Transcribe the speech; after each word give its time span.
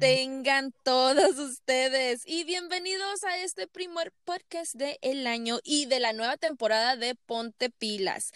Tengan 0.00 0.72
todos 0.82 1.38
ustedes 1.38 2.22
y 2.24 2.44
bienvenidos 2.44 3.22
a 3.24 3.36
este 3.36 3.66
primer 3.66 4.12
podcast 4.24 4.74
del 4.74 4.96
el 5.02 5.26
año 5.26 5.58
y 5.62 5.84
de 5.84 6.00
la 6.00 6.14
nueva 6.14 6.38
temporada 6.38 6.96
de 6.96 7.14
Ponte 7.14 7.68
Pilas. 7.68 8.32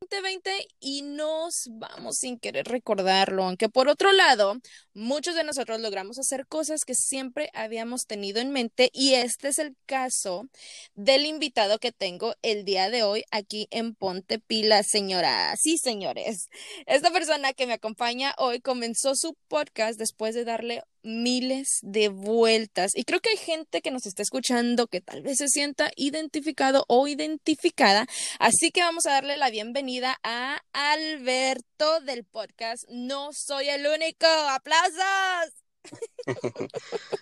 2020 0.00 0.68
y 0.80 1.02
nos 1.02 1.68
vamos 1.70 2.16
sin 2.16 2.38
querer 2.38 2.66
recordarlo, 2.66 3.44
aunque 3.44 3.68
por 3.68 3.88
otro 3.88 4.10
lado, 4.12 4.56
muchos 4.94 5.34
de 5.34 5.44
nosotros 5.44 5.80
logramos 5.80 6.18
hacer 6.18 6.46
cosas 6.46 6.84
que 6.84 6.94
siempre 6.94 7.50
habíamos 7.52 8.06
tenido 8.06 8.40
en 8.40 8.50
mente 8.50 8.90
y 8.92 9.14
este 9.14 9.48
es 9.48 9.58
el 9.58 9.76
caso 9.86 10.48
del 10.94 11.26
invitado 11.26 11.78
que 11.78 11.92
tengo 11.92 12.34
el 12.42 12.64
día 12.64 12.90
de 12.90 13.02
hoy 13.02 13.24
aquí 13.30 13.68
en 13.70 13.94
Ponte 13.94 14.38
Pila, 14.38 14.82
señoras 14.82 15.60
y 15.64 15.78
señores. 15.78 16.48
Esta 16.86 17.10
persona 17.10 17.52
que 17.52 17.66
me 17.66 17.74
acompaña 17.74 18.34
hoy 18.38 18.60
comenzó 18.60 19.14
su 19.14 19.36
podcast 19.48 19.98
después 19.98 20.34
de 20.34 20.44
darle 20.44 20.82
miles 21.02 21.80
de 21.82 22.08
vueltas. 22.08 22.92
Y 22.94 23.04
creo 23.04 23.20
que 23.20 23.30
hay 23.30 23.36
gente 23.36 23.82
que 23.82 23.90
nos 23.90 24.06
está 24.06 24.22
escuchando 24.22 24.86
que 24.86 25.00
tal 25.00 25.22
vez 25.22 25.38
se 25.38 25.48
sienta 25.48 25.90
identificado 25.96 26.84
o 26.88 27.06
identificada. 27.06 28.06
Así 28.38 28.70
que 28.70 28.80
vamos 28.80 29.06
a 29.06 29.12
darle 29.12 29.36
la 29.36 29.50
bienvenida 29.50 30.18
a 30.22 30.62
Alberto 30.72 31.73
del 31.84 32.24
podcast 32.24 32.88
No 32.88 33.34
Soy 33.34 33.68
el 33.68 33.86
Único. 33.86 34.26
¡Aplausos! 34.26 35.52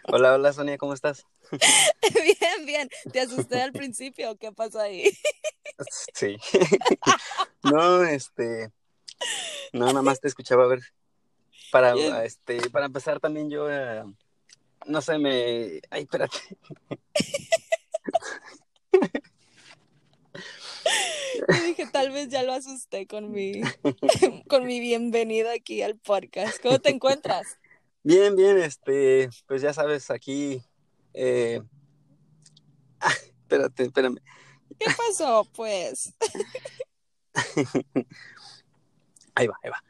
hola, 0.05 0.35
hola 0.35 0.53
Sonia, 0.53 0.79
¿cómo 0.79 0.95
estás? 0.95 1.27
bien, 2.15 2.67
bien. 2.67 2.89
¿Te 3.13 3.21
asusté 3.21 3.61
al 3.61 3.73
principio? 3.73 4.37
¿Qué 4.37 4.53
pasó 4.53 4.79
ahí? 4.79 5.11
sí. 6.15 6.37
no, 7.65 8.05
este... 8.05 8.71
No, 9.73 9.87
nada 9.87 10.03
más 10.03 10.21
te 10.21 10.29
escuchaba 10.29 10.65
a 10.65 10.69
ver 10.69 10.81
para, 11.73 12.25
este, 12.25 12.71
para 12.71 12.87
empezar 12.87 13.19
también 13.19 13.51
yo, 13.51 13.69
eh, 13.69 14.05
no 14.87 15.03
sé, 15.03 15.19
me... 15.19 15.81
Ay, 15.91 16.03
espérate. 16.03 16.39
Yo 21.49 21.65
dije, 21.65 21.87
tal 21.87 22.11
vez 22.11 22.29
ya 22.29 22.43
lo 22.43 22.53
asusté 22.53 23.07
con 23.07 23.31
mi, 23.31 23.61
con 24.49 24.65
mi 24.65 24.81
bienvenida 24.81 25.53
aquí 25.53 25.83
al 25.83 25.97
podcast. 25.97 26.61
¿Cómo 26.63 26.79
te 26.79 26.91
encuentras? 26.91 27.59
Bien, 28.03 28.37
bien, 28.37 28.59
este, 28.59 29.31
pues 29.47 29.63
ya 29.63 29.73
sabes, 29.73 30.11
aquí... 30.11 30.63
Eh... 31.15 31.61
espérate, 33.43 33.85
espérame. 33.85 34.19
¿Qué 34.79 34.87
pasó, 34.87 35.47
pues? 35.55 36.15
ahí 39.35 39.47
va, 39.47 39.57
ahí 39.63 39.71
va. 39.71 39.83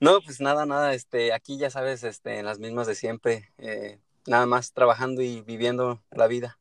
No, 0.00 0.20
pues 0.22 0.40
nada, 0.40 0.66
nada, 0.66 0.94
este, 0.94 1.32
aquí 1.32 1.58
ya 1.58 1.70
sabes, 1.70 2.04
este, 2.04 2.38
en 2.38 2.46
las 2.46 2.58
mismas 2.58 2.86
de 2.86 2.94
siempre, 2.94 3.52
eh, 3.58 4.00
nada 4.26 4.46
más 4.46 4.72
trabajando 4.72 5.22
y 5.22 5.40
viviendo 5.42 6.02
la 6.10 6.26
vida. 6.26 6.59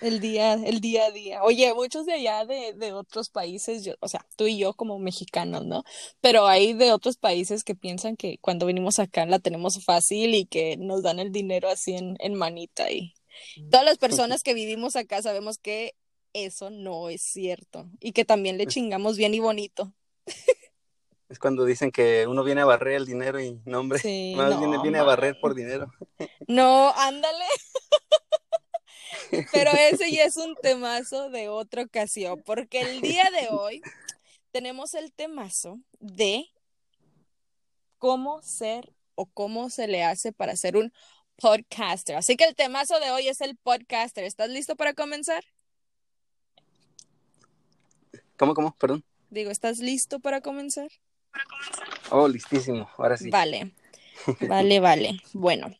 El 0.00 0.20
día, 0.20 0.54
el 0.54 0.80
día 0.80 1.06
a 1.06 1.10
día. 1.10 1.42
Oye, 1.42 1.72
muchos 1.74 2.06
de 2.06 2.14
allá 2.14 2.44
de, 2.44 2.72
de 2.72 2.92
otros 2.92 3.28
países, 3.28 3.84
yo, 3.84 3.94
o 4.00 4.08
sea, 4.08 4.26
tú 4.36 4.46
y 4.46 4.58
yo 4.58 4.74
como 4.74 4.98
mexicanos, 4.98 5.66
¿no? 5.66 5.84
Pero 6.20 6.46
hay 6.46 6.72
de 6.72 6.92
otros 6.92 7.16
países 7.16 7.64
que 7.64 7.74
piensan 7.74 8.16
que 8.16 8.38
cuando 8.40 8.66
venimos 8.66 8.98
acá 8.98 9.26
la 9.26 9.38
tenemos 9.38 9.84
fácil 9.84 10.34
y 10.34 10.46
que 10.46 10.76
nos 10.76 11.02
dan 11.02 11.18
el 11.18 11.32
dinero 11.32 11.68
así 11.68 11.94
en, 11.94 12.16
en 12.20 12.34
manita 12.34 12.90
y 12.90 13.14
todas 13.70 13.84
las 13.84 13.98
personas 13.98 14.42
que 14.42 14.54
vivimos 14.54 14.96
acá 14.96 15.22
sabemos 15.22 15.58
que 15.58 15.94
eso 16.32 16.70
no 16.70 17.08
es 17.08 17.22
cierto 17.22 17.90
y 18.00 18.12
que 18.12 18.24
también 18.24 18.58
le 18.58 18.66
chingamos 18.66 19.16
bien 19.16 19.34
y 19.34 19.40
bonito. 19.40 19.92
Es 21.28 21.38
cuando 21.38 21.64
dicen 21.64 21.90
que 21.90 22.26
uno 22.26 22.44
viene 22.44 22.60
a 22.60 22.66
barrer 22.66 22.94
el 22.94 23.06
dinero 23.06 23.40
y 23.40 23.58
no, 23.64 23.80
hombre, 23.80 24.00
más 24.36 24.58
viene, 24.82 24.98
a 24.98 25.02
barrer 25.02 25.38
por 25.40 25.54
dinero. 25.54 25.90
No, 26.46 26.92
ándale. 26.94 27.44
Pero 29.52 29.72
ese 29.72 30.10
ya 30.10 30.24
es 30.24 30.36
un 30.36 30.54
temazo 30.56 31.30
de 31.30 31.48
otra 31.48 31.82
ocasión, 31.82 32.42
porque 32.44 32.80
el 32.80 33.00
día 33.00 33.30
de 33.30 33.48
hoy 33.48 33.82
tenemos 34.50 34.94
el 34.94 35.12
temazo 35.12 35.78
de 36.00 36.46
cómo 37.98 38.42
ser 38.42 38.92
o 39.14 39.26
cómo 39.26 39.70
se 39.70 39.86
le 39.86 40.04
hace 40.04 40.32
para 40.32 40.56
ser 40.56 40.76
un 40.76 40.92
podcaster. 41.36 42.16
Así 42.16 42.36
que 42.36 42.44
el 42.44 42.54
temazo 42.54 42.98
de 43.00 43.10
hoy 43.10 43.28
es 43.28 43.40
el 43.40 43.56
podcaster. 43.56 44.24
¿Estás 44.24 44.50
listo 44.50 44.76
para 44.76 44.94
comenzar? 44.94 45.44
¿Cómo, 48.36 48.54
cómo? 48.54 48.74
Perdón. 48.76 49.04
Digo, 49.30 49.50
¿estás 49.50 49.78
listo 49.78 50.20
para 50.20 50.40
comenzar? 50.40 50.88
Oh, 52.10 52.28
listísimo, 52.28 52.88
ahora 52.98 53.16
sí. 53.16 53.30
Vale, 53.30 53.72
vale, 54.40 54.80
vale. 54.80 55.22
Bueno, 55.32 55.74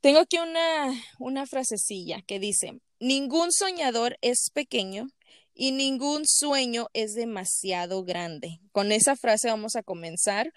tengo 0.00 0.20
aquí 0.20 0.38
una, 0.38 0.92
una 1.18 1.46
frasecilla 1.46 2.22
que 2.22 2.38
dice, 2.38 2.80
ningún 3.00 3.52
soñador 3.52 4.18
es 4.20 4.50
pequeño 4.52 5.08
y 5.54 5.72
ningún 5.72 6.22
sueño 6.26 6.88
es 6.92 7.14
demasiado 7.14 8.04
grande. 8.04 8.60
Con 8.72 8.92
esa 8.92 9.16
frase 9.16 9.48
vamos 9.48 9.76
a 9.76 9.82
comenzar 9.82 10.52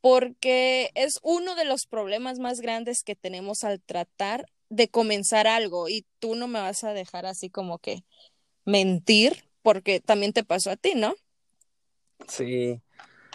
porque 0.00 0.90
es 0.94 1.18
uno 1.22 1.56
de 1.56 1.64
los 1.64 1.86
problemas 1.86 2.38
más 2.38 2.60
grandes 2.60 3.02
que 3.02 3.16
tenemos 3.16 3.64
al 3.64 3.80
tratar 3.80 4.46
de 4.68 4.88
comenzar 4.88 5.46
algo 5.46 5.88
y 5.88 6.06
tú 6.20 6.34
no 6.36 6.46
me 6.48 6.60
vas 6.60 6.84
a 6.84 6.92
dejar 6.92 7.26
así 7.26 7.50
como 7.50 7.78
que 7.78 8.04
mentir 8.64 9.44
porque 9.62 10.00
también 10.00 10.32
te 10.32 10.44
pasó 10.44 10.70
a 10.70 10.76
ti, 10.76 10.94
¿no? 10.94 11.14
Sí, 12.28 12.80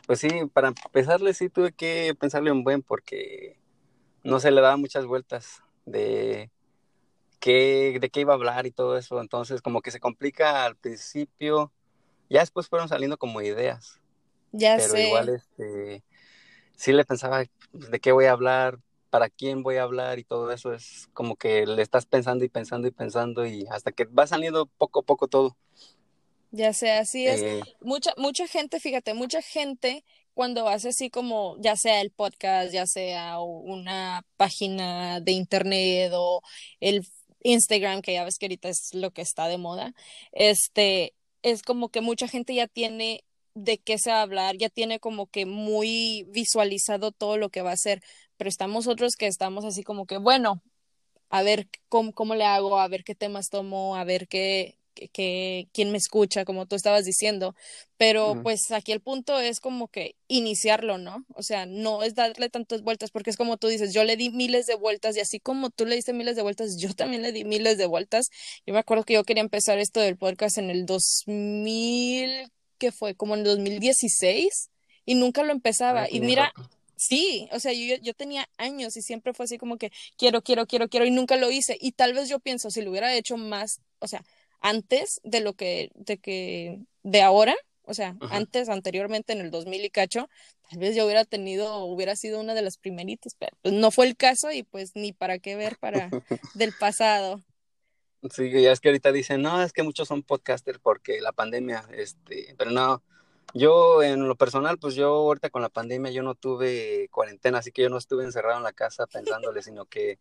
pues 0.07 0.19
sí, 0.19 0.29
para 0.53 0.69
empezarle 0.69 1.33
sí 1.33 1.49
tuve 1.49 1.73
que 1.73 2.15
pensarle 2.17 2.51
un 2.51 2.63
buen 2.63 2.81
porque 2.81 3.60
no 4.23 4.39
se 4.39 4.51
le 4.51 4.61
daba 4.61 4.77
muchas 4.77 5.05
vueltas 5.05 5.61
de 5.85 6.51
qué, 7.39 7.97
de 7.99 8.09
qué 8.09 8.21
iba 8.21 8.33
a 8.33 8.35
hablar 8.35 8.65
y 8.65 8.71
todo 8.71 8.97
eso. 8.97 9.19
Entonces 9.19 9.61
como 9.61 9.81
que 9.81 9.91
se 9.91 9.99
complica 9.99 10.65
al 10.65 10.75
principio. 10.75 11.71
Ya 12.29 12.39
después 12.39 12.67
fueron 12.67 12.87
saliendo 12.87 13.17
como 13.17 13.41
ideas. 13.41 13.99
Ya 14.51 14.77
pero 14.77 14.97
igual 14.97 15.29
este 15.29 16.03
sí 16.75 16.93
le 16.93 17.05
pensaba 17.05 17.43
pues, 17.71 17.91
de 17.91 17.99
qué 17.99 18.11
voy 18.11 18.25
a 18.25 18.31
hablar, 18.31 18.79
para 19.09 19.29
quién 19.29 19.61
voy 19.61 19.75
a 19.75 19.83
hablar 19.83 20.19
y 20.19 20.23
todo 20.23 20.51
eso 20.51 20.73
es 20.73 21.09
como 21.13 21.35
que 21.35 21.65
le 21.65 21.81
estás 21.81 22.05
pensando 22.05 22.45
y 22.45 22.49
pensando 22.49 22.87
y 22.87 22.91
pensando 22.91 23.45
y 23.45 23.67
hasta 23.69 23.91
que 23.91 24.05
va 24.05 24.25
saliendo 24.25 24.65
poco 24.65 25.01
a 25.01 25.03
poco 25.03 25.27
todo. 25.27 25.57
Ya 26.51 26.73
sea, 26.73 26.99
así 26.99 27.27
es. 27.27 27.41
Eh, 27.41 27.61
mucha, 27.81 28.13
mucha 28.17 28.47
gente, 28.47 28.79
fíjate, 28.79 29.13
mucha 29.13 29.41
gente 29.41 30.03
cuando 30.41 30.67
hace 30.67 30.89
así 30.89 31.11
como, 31.11 31.55
ya 31.59 31.75
sea 31.75 32.01
el 32.01 32.09
podcast, 32.09 32.73
ya 32.73 32.87
sea 32.87 33.39
una 33.39 34.25
página 34.37 35.19
de 35.19 35.33
internet 35.33 36.11
o 36.15 36.41
el 36.79 37.05
Instagram, 37.43 38.01
que 38.01 38.13
ya 38.13 38.23
ves 38.23 38.39
que 38.39 38.47
ahorita 38.47 38.67
es 38.67 38.89
lo 38.95 39.11
que 39.11 39.21
está 39.21 39.47
de 39.47 39.59
moda, 39.59 39.93
este, 40.31 41.13
es 41.43 41.61
como 41.61 41.89
que 41.89 42.01
mucha 42.01 42.27
gente 42.27 42.55
ya 42.55 42.65
tiene 42.65 43.23
de 43.53 43.77
qué 43.77 43.99
se 43.99 44.09
va 44.09 44.17
a 44.17 44.21
hablar, 44.23 44.57
ya 44.57 44.69
tiene 44.69 44.99
como 44.99 45.27
que 45.27 45.45
muy 45.45 46.25
visualizado 46.29 47.11
todo 47.11 47.37
lo 47.37 47.49
que 47.49 47.61
va 47.61 47.69
a 47.69 47.73
hacer, 47.73 48.01
pero 48.37 48.49
estamos 48.49 48.87
otros 48.87 49.15
que 49.15 49.27
estamos 49.27 49.63
así 49.63 49.83
como 49.83 50.07
que, 50.07 50.17
bueno, 50.17 50.63
a 51.29 51.43
ver 51.43 51.69
cómo, 51.87 52.13
cómo 52.13 52.33
le 52.33 52.45
hago, 52.45 52.79
a 52.79 52.87
ver 52.87 53.03
qué 53.03 53.13
temas 53.13 53.49
tomo, 53.49 53.95
a 53.95 54.03
ver 54.05 54.27
qué, 54.27 54.79
que, 54.93 55.67
quien 55.73 55.91
me 55.91 55.97
escucha, 55.97 56.45
como 56.45 56.65
tú 56.65 56.75
estabas 56.75 57.05
diciendo, 57.05 57.55
pero 57.97 58.41
pues 58.41 58.71
aquí 58.71 58.91
el 58.91 59.01
punto 59.01 59.39
es 59.39 59.59
como 59.59 59.87
que 59.87 60.15
iniciarlo, 60.27 60.97
¿no? 60.97 61.25
O 61.35 61.43
sea, 61.43 61.65
no 61.65 62.03
es 62.03 62.15
darle 62.15 62.49
tantas 62.49 62.81
vueltas, 62.81 63.11
porque 63.11 63.29
es 63.29 63.37
como 63.37 63.57
tú 63.57 63.67
dices, 63.67 63.93
yo 63.93 64.03
le 64.03 64.17
di 64.17 64.29
miles 64.29 64.65
de 64.65 64.75
vueltas 64.75 65.15
y 65.17 65.19
así 65.19 65.39
como 65.39 65.69
tú 65.69 65.85
le 65.85 65.95
diste 65.95 66.13
miles 66.13 66.35
de 66.35 66.41
vueltas, 66.41 66.77
yo 66.77 66.93
también 66.93 67.21
le 67.21 67.31
di 67.31 67.43
miles 67.43 67.77
de 67.77 67.85
vueltas. 67.85 68.29
Yo 68.65 68.73
me 68.73 68.79
acuerdo 68.79 69.03
que 69.03 69.13
yo 69.13 69.23
quería 69.23 69.41
empezar 69.41 69.77
esto 69.79 69.99
del 69.99 70.17
podcast 70.17 70.57
en 70.57 70.69
el 70.69 70.85
2000, 70.85 72.51
que 72.77 72.91
fue 72.91 73.15
como 73.15 73.35
en 73.35 73.41
el 73.41 73.45
2016, 73.45 74.69
y 75.05 75.15
nunca 75.15 75.43
lo 75.43 75.51
empezaba. 75.51 76.09
y 76.09 76.21
mira, 76.21 76.53
Sí, 77.01 77.49
o 77.51 77.59
sea, 77.59 77.73
yo, 77.73 77.95
yo 78.03 78.13
tenía 78.13 78.47
años 78.59 78.95
y 78.95 79.01
siempre 79.01 79.33
fue 79.33 79.45
así 79.45 79.57
como 79.57 79.77
que 79.77 79.91
quiero, 80.19 80.43
quiero, 80.43 80.67
quiero, 80.67 80.87
quiero 80.87 81.07
y 81.07 81.09
nunca 81.09 81.35
lo 81.35 81.49
hice. 81.49 81.75
Y 81.81 81.93
tal 81.93 82.13
vez 82.13 82.29
yo 82.29 82.39
pienso, 82.39 82.69
si 82.69 82.83
lo 82.83 82.91
hubiera 82.91 83.15
hecho 83.15 83.37
más, 83.37 83.81
o 83.97 84.07
sea, 84.07 84.23
antes 84.61 85.19
de 85.23 85.41
lo 85.41 85.53
que, 85.53 85.91
de 85.95 86.17
que, 86.17 86.79
de 87.03 87.21
ahora, 87.21 87.55
o 87.83 87.93
sea, 87.93 88.15
antes, 88.29 88.69
anteriormente 88.69 89.33
en 89.33 89.41
el 89.41 89.51
2000 89.51 89.85
y 89.85 89.89
cacho, 89.89 90.29
tal 90.69 90.79
vez 90.79 90.95
yo 90.95 91.05
hubiera 91.05 91.25
tenido, 91.25 91.83
hubiera 91.85 92.15
sido 92.15 92.39
una 92.39 92.53
de 92.53 92.61
las 92.61 92.77
primeritas, 92.77 93.35
pero 93.37 93.57
pues 93.61 93.73
no 93.73 93.91
fue 93.91 94.07
el 94.07 94.15
caso 94.15 94.51
y 94.51 94.63
pues 94.63 94.91
ni 94.95 95.11
para 95.11 95.39
qué 95.39 95.55
ver 95.55 95.77
para 95.77 96.09
del 96.53 96.73
pasado. 96.79 97.41
Sí, 98.29 98.51
ya 98.51 98.71
es 98.71 98.79
que 98.79 98.89
ahorita 98.89 99.11
dicen, 99.11 99.41
no, 99.41 99.63
es 99.63 99.73
que 99.73 99.81
muchos 99.81 100.07
son 100.07 100.21
podcasters 100.21 100.79
porque 100.79 101.21
la 101.21 101.31
pandemia, 101.31 101.83
este, 101.91 102.53
pero 102.55 102.69
no, 102.69 103.01
yo 103.55 104.03
en 104.03 104.27
lo 104.27 104.35
personal, 104.35 104.77
pues 104.77 104.93
yo 104.93 105.07
ahorita 105.07 105.49
con 105.49 105.63
la 105.63 105.69
pandemia 105.69 106.11
yo 106.11 106.21
no 106.21 106.35
tuve 106.35 107.09
cuarentena, 107.09 107.57
así 107.57 107.71
que 107.71 107.81
yo 107.81 107.89
no 107.89 107.97
estuve 107.97 108.23
encerrado 108.23 108.57
en 108.57 108.63
la 108.63 108.73
casa 108.73 109.07
pensándole, 109.07 109.63
sino 109.63 109.85
que 109.85 110.19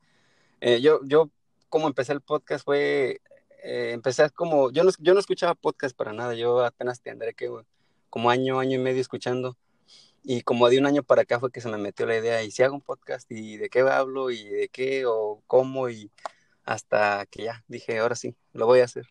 eh, 0.62 0.80
yo, 0.80 1.00
yo 1.04 1.30
como 1.68 1.86
empecé 1.86 2.12
el 2.12 2.22
podcast 2.22 2.64
fue 2.64 3.20
eh, 3.62 3.92
empecé 3.92 4.30
como, 4.30 4.70
yo 4.70 4.84
no, 4.84 4.90
yo 4.98 5.14
no 5.14 5.20
escuchaba 5.20 5.54
podcast 5.54 5.96
para 5.96 6.12
nada, 6.12 6.34
yo 6.34 6.64
apenas 6.64 7.00
tendré 7.00 7.34
que 7.34 7.50
como 8.08 8.30
año, 8.30 8.58
año 8.58 8.78
y 8.78 8.82
medio 8.82 9.00
escuchando. 9.00 9.56
Y 10.22 10.42
como 10.42 10.68
de 10.68 10.78
un 10.78 10.86
año 10.86 11.02
para 11.02 11.22
acá 11.22 11.40
fue 11.40 11.50
que 11.50 11.60
se 11.62 11.68
me 11.68 11.78
metió 11.78 12.06
la 12.06 12.16
idea, 12.16 12.42
y 12.42 12.50
si 12.50 12.62
hago 12.62 12.74
un 12.74 12.82
podcast, 12.82 13.30
y 13.30 13.56
de 13.56 13.70
qué 13.70 13.80
hablo, 13.80 14.30
y 14.30 14.44
de 14.44 14.68
qué, 14.68 15.06
o 15.06 15.42
cómo, 15.46 15.88
y 15.88 16.10
hasta 16.64 17.26
que 17.26 17.44
ya 17.44 17.64
dije, 17.68 17.98
ahora 17.98 18.14
sí, 18.14 18.36
lo 18.52 18.66
voy 18.66 18.80
a 18.80 18.84
hacer. 18.84 19.06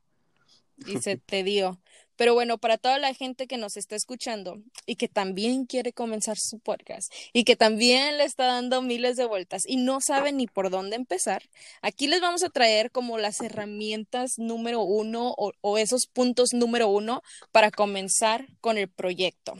Y 0.85 0.99
se 0.99 1.17
te 1.17 1.43
dio. 1.43 1.79
Pero 2.19 2.33
bueno, 2.33 2.57
para 2.57 2.77
toda 2.77 2.99
la 2.99 3.13
gente 3.13 3.47
que 3.47 3.55
nos 3.55 3.77
está 3.77 3.95
escuchando 3.95 4.61
y 4.85 4.97
que 4.97 5.07
también 5.07 5.65
quiere 5.65 5.93
comenzar 5.93 6.35
su 6.37 6.59
podcast 6.59 7.09
y 7.31 7.45
que 7.45 7.55
también 7.55 8.17
le 8.17 8.25
está 8.25 8.45
dando 8.45 8.81
miles 8.81 9.15
de 9.15 9.23
vueltas 9.23 9.63
y 9.65 9.77
no 9.77 10.01
sabe 10.01 10.33
ni 10.33 10.45
por 10.45 10.69
dónde 10.69 10.97
empezar, 10.97 11.43
aquí 11.81 12.07
les 12.07 12.19
vamos 12.19 12.43
a 12.43 12.49
traer 12.49 12.91
como 12.91 13.17
las 13.17 13.39
herramientas 13.39 14.33
número 14.37 14.81
uno 14.81 15.33
o, 15.37 15.53
o 15.61 15.77
esos 15.77 16.07
puntos 16.07 16.49
número 16.51 16.89
uno 16.89 17.21
para 17.53 17.71
comenzar 17.71 18.47
con 18.59 18.77
el 18.77 18.89
proyecto. 18.89 19.53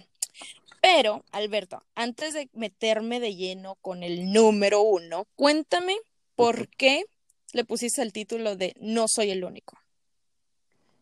Pero, 0.81 1.23
Alberto, 1.31 1.81
antes 1.95 2.33
de 2.33 2.49
meterme 2.51 3.21
de 3.21 3.37
lleno 3.37 3.75
con 3.75 4.03
el 4.03 4.33
número 4.33 4.81
uno, 4.81 5.27
cuéntame 5.37 5.95
por 6.35 6.67
qué 6.67 7.05
le 7.53 7.63
pusiste 7.63 8.01
el 8.01 8.11
título 8.11 8.57
de 8.57 8.75
No 8.81 9.07
soy 9.07 9.31
el 9.31 9.45
único. 9.45 9.79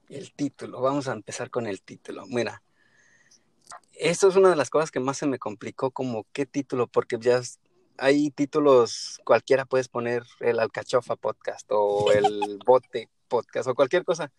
El 0.10 0.32
título, 0.32 0.80
vamos 0.80 1.10
a 1.10 1.14
empezar 1.14 1.50
con 1.50 1.68
el 1.68 1.82
título. 1.82 2.26
Mira, 2.28 2.64
esto 3.92 4.30
es 4.30 4.38
una 4.38 4.50
de 4.50 4.56
las 4.56 4.70
cosas 4.70 4.90
que 4.90 5.02
más 5.02 5.18
se 5.18 5.28
me 5.28 5.38
complicó, 5.38 5.92
como 5.92 6.26
qué 6.32 6.46
título, 6.46 6.88
porque 6.88 7.18
ya 7.20 7.42
hay 7.98 8.32
títulos, 8.32 9.20
cualquiera 9.26 9.66
puedes 9.66 9.90
poner 9.90 10.24
el 10.40 10.60
Alcachofa 10.60 11.18
Podcast 11.18 11.70
o 11.72 12.12
el 12.14 12.24
Bote 12.66 13.10
Podcast 13.28 13.68
o 13.68 13.76
cualquier 13.76 14.06
cosa. 14.06 14.32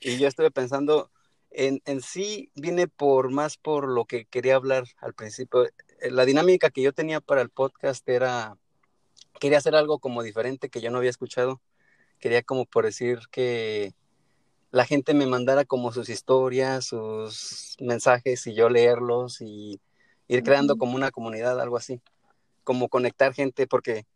Y 0.00 0.18
yo 0.18 0.28
estuve 0.28 0.50
pensando, 0.50 1.10
en, 1.50 1.80
en 1.86 2.02
sí 2.02 2.50
viene 2.54 2.86
por 2.86 3.30
más 3.30 3.56
por 3.56 3.88
lo 3.88 4.04
que 4.04 4.26
quería 4.26 4.56
hablar 4.56 4.84
al 4.98 5.14
principio. 5.14 5.66
La 6.10 6.26
dinámica 6.26 6.68
que 6.68 6.82
yo 6.82 6.92
tenía 6.92 7.22
para 7.22 7.40
el 7.40 7.48
podcast 7.48 8.06
era, 8.06 8.58
quería 9.38 9.58
hacer 9.58 9.74
algo 9.76 9.98
como 9.98 10.22
diferente 10.22 10.68
que 10.68 10.82
yo 10.82 10.90
no 10.90 10.98
había 10.98 11.10
escuchado. 11.10 11.62
Quería 12.18 12.42
como 12.42 12.66
por 12.66 12.84
decir 12.84 13.20
que 13.30 13.94
la 14.70 14.84
gente 14.84 15.14
me 15.14 15.26
mandara 15.26 15.64
como 15.64 15.92
sus 15.92 16.08
historias, 16.08 16.86
sus 16.86 17.76
mensajes 17.80 18.46
y 18.46 18.54
yo 18.54 18.68
leerlos 18.68 19.40
y 19.40 19.80
ir 20.28 20.42
creando 20.44 20.76
como 20.76 20.94
una 20.94 21.10
comunidad, 21.10 21.60
algo 21.60 21.76
así, 21.76 22.00
como 22.62 22.88
conectar 22.88 23.34
gente, 23.34 23.66
porque 23.66 24.06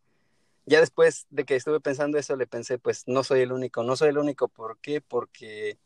ya 0.65 0.79
después 0.79 1.27
de 1.29 1.43
que 1.43 1.55
estuve 1.55 1.81
pensando 1.81 2.17
eso, 2.17 2.37
le 2.37 2.47
pensé, 2.47 2.77
pues 2.77 3.03
no 3.05 3.23
soy 3.23 3.41
el 3.41 3.51
único, 3.51 3.83
no 3.83 3.97
soy 3.97 4.09
el 4.09 4.17
único, 4.17 4.47
¿por 4.47 4.77
qué? 4.79 5.01
Porque 5.01 5.77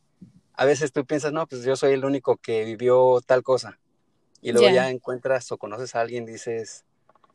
a 0.53 0.65
veces 0.65 0.91
tú 0.91 1.03
piensas, 1.03 1.33
no, 1.33 1.47
pues 1.47 1.63
yo 1.63 1.75
soy 1.75 1.93
el 1.93 2.05
único 2.05 2.37
que 2.37 2.63
vivió 2.63 3.21
tal 3.25 3.41
cosa, 3.41 3.79
y 4.41 4.51
luego 4.51 4.69
ya 4.69 4.91
encuentras 4.91 5.51
o 5.51 5.57
conoces 5.57 5.95
a 5.95 6.01
alguien, 6.01 6.25
dices, 6.25 6.85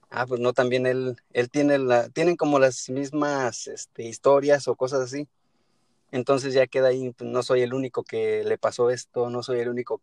ah, 0.08 0.25
pues 0.25 0.40
no, 0.40 0.52
también 0.52 0.87
él, 0.87 1.16
él 1.32 1.50
tiene 1.50 1.78
la, 1.78 2.08
tienen 2.10 2.37
como 2.37 2.60
las 2.60 2.88
mismas 2.90 3.66
este, 3.66 4.04
historias 4.04 4.69
o 4.69 4.76
cosas 4.76 5.00
así 5.00 5.26
entonces 6.10 6.54
ya 6.54 6.66
queda 6.66 6.88
ahí, 6.88 7.10
pues, 7.12 7.28
no 7.28 7.42
soy 7.42 7.62
el 7.62 7.74
único 7.74 8.02
que 8.02 8.44
le 8.44 8.58
pasó 8.58 8.90
esto, 8.90 9.30
no 9.30 9.42
soy 9.42 9.60
el 9.60 9.68
único, 9.68 10.00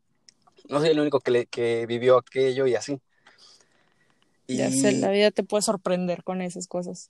no 0.70 0.80
soy 0.80 0.90
el 0.90 1.00
único 1.00 1.20
que, 1.20 1.32
le, 1.32 1.46
que 1.46 1.86
vivió 1.86 2.18
aquello 2.18 2.68
y 2.68 2.76
así. 2.76 3.00
Ya 4.48 4.70
sé, 4.70 4.92
la 4.94 5.12
vida 5.12 5.32
te 5.32 5.44
puede 5.44 5.62
sorprender 5.62 6.24
con 6.24 6.42
esas 6.42 6.68
cosas. 6.68 7.10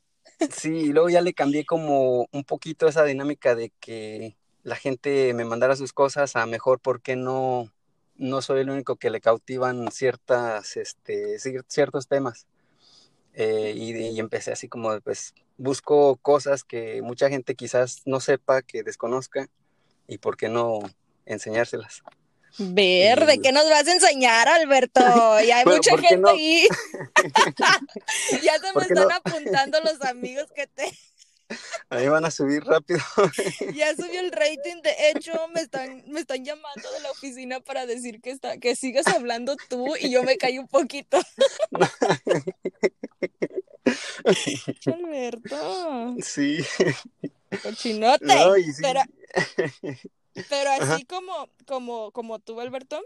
Sí, 0.55 0.69
y 0.69 0.93
luego 0.93 1.09
ya 1.09 1.21
le 1.21 1.33
cambié 1.33 1.65
como 1.65 2.27
un 2.31 2.43
poquito 2.43 2.87
esa 2.87 3.03
dinámica 3.03 3.55
de 3.55 3.71
que 3.79 4.37
la 4.63 4.75
gente 4.75 5.33
me 5.33 5.45
mandara 5.45 5.75
sus 5.75 5.93
cosas 5.93 6.35
a 6.35 6.45
mejor 6.45 6.79
porque 6.79 7.15
no, 7.15 7.71
no 8.15 8.41
soy 8.41 8.61
el 8.61 8.69
único 8.69 8.95
que 8.95 9.09
le 9.09 9.21
cautivan 9.21 9.91
ciertas, 9.91 10.77
este, 10.77 11.37
ciertos 11.67 12.07
temas. 12.07 12.45
Eh, 13.33 13.73
y, 13.75 13.95
y, 13.95 14.19
empecé 14.19 14.51
así 14.51 14.67
como, 14.67 14.99
pues, 15.01 15.33
busco 15.57 16.17
cosas 16.17 16.63
que 16.63 17.01
mucha 17.01 17.29
gente 17.29 17.55
quizás 17.55 18.01
no 18.05 18.19
sepa, 18.19 18.61
que 18.61 18.83
desconozca, 18.83 19.47
y 20.07 20.17
por 20.17 20.35
qué 20.35 20.49
no 20.49 20.79
enseñárselas. 21.25 22.03
Ver, 22.57 23.25
¿de 23.25 23.39
qué 23.39 23.51
nos 23.51 23.69
vas 23.69 23.87
a 23.87 23.93
enseñar, 23.93 24.47
Alberto? 24.47 25.01
Ya 25.47 25.59
hay 25.59 25.65
mucha 25.65 25.97
gente 25.97 26.29
ahí. 26.29 26.67
ya 28.43 28.59
se 28.59 28.73
me 28.75 28.81
están 28.83 29.11
apuntando 29.11 29.79
los 29.81 30.01
amigos 30.01 30.47
que 30.53 30.67
te... 30.67 30.91
Ahí 31.89 32.07
van 32.07 32.25
a 32.25 32.31
subir 32.31 32.63
rápido. 32.63 32.99
ya 33.75 33.95
subió 33.95 34.19
el 34.19 34.31
rating, 34.31 34.81
de 34.81 35.09
hecho 35.09 35.33
me 35.49 35.61
están, 35.61 36.03
me 36.07 36.21
están 36.21 36.43
llamando 36.43 36.91
de 36.91 36.99
la 37.01 37.11
oficina 37.11 37.59
para 37.59 37.85
decir 37.85 38.21
que, 38.21 38.31
está, 38.31 38.57
que 38.57 38.75
sigas 38.75 39.07
hablando 39.07 39.55
tú 39.69 39.95
y 39.99 40.11
yo 40.11 40.23
me 40.23 40.37
caí 40.37 40.59
un 40.59 40.67
poquito. 40.67 41.19
Alberto. 44.85 46.15
Sí. 46.21 46.59
Cochinote. 47.63 48.25
Pero, 48.81 49.01
pero 50.49 50.69
así 50.79 51.05
como, 51.05 51.49
como, 51.65 52.11
como 52.11 52.39
tú, 52.39 52.59
Alberto, 52.59 53.01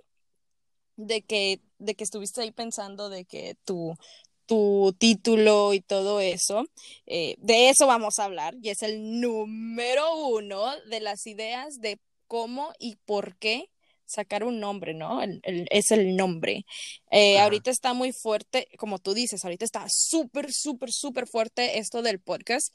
de 0.98 1.24
que, 1.24 1.62
de 1.80 1.96
que 1.96 2.04
estuviste 2.04 2.42
ahí 2.42 2.52
pensando 2.52 3.10
de 3.10 3.26
que 3.26 3.56
tu, 3.66 3.98
tu 4.46 4.96
título 4.98 5.74
y 5.74 5.82
todo 5.82 6.20
eso, 6.20 6.66
eh, 7.06 7.36
de 7.40 7.70
eso 7.70 7.88
vamos 7.88 8.20
a 8.20 8.26
hablar 8.26 8.56
y 8.62 8.70
es 8.70 8.84
el 8.84 9.20
número 9.20 10.16
uno 10.28 10.78
de 10.90 11.00
las 11.00 11.26
ideas 11.28 11.80
de 11.80 12.00
cómo 12.28 12.74
y 12.80 12.96
por 13.06 13.36
qué 13.38 13.70
sacar 14.06 14.44
un 14.44 14.60
nombre, 14.60 14.94
¿no? 14.94 15.22
es 15.24 15.92
el 15.92 16.16
nombre. 16.16 16.66
Eh, 17.10 17.40
ahorita 17.40 17.72
está 17.72 17.94
muy 17.94 18.12
fuerte, 18.14 18.68
como 18.78 19.00
tú 19.00 19.14
dices, 19.14 19.44
ahorita 19.44 19.66
está 19.66 19.86
súper, 19.90 20.54
súper, 20.54 20.92
súper 20.92 21.28
fuerte 21.28 21.80
esto 21.80 22.02
del 22.02 22.20
podcast 22.20 22.74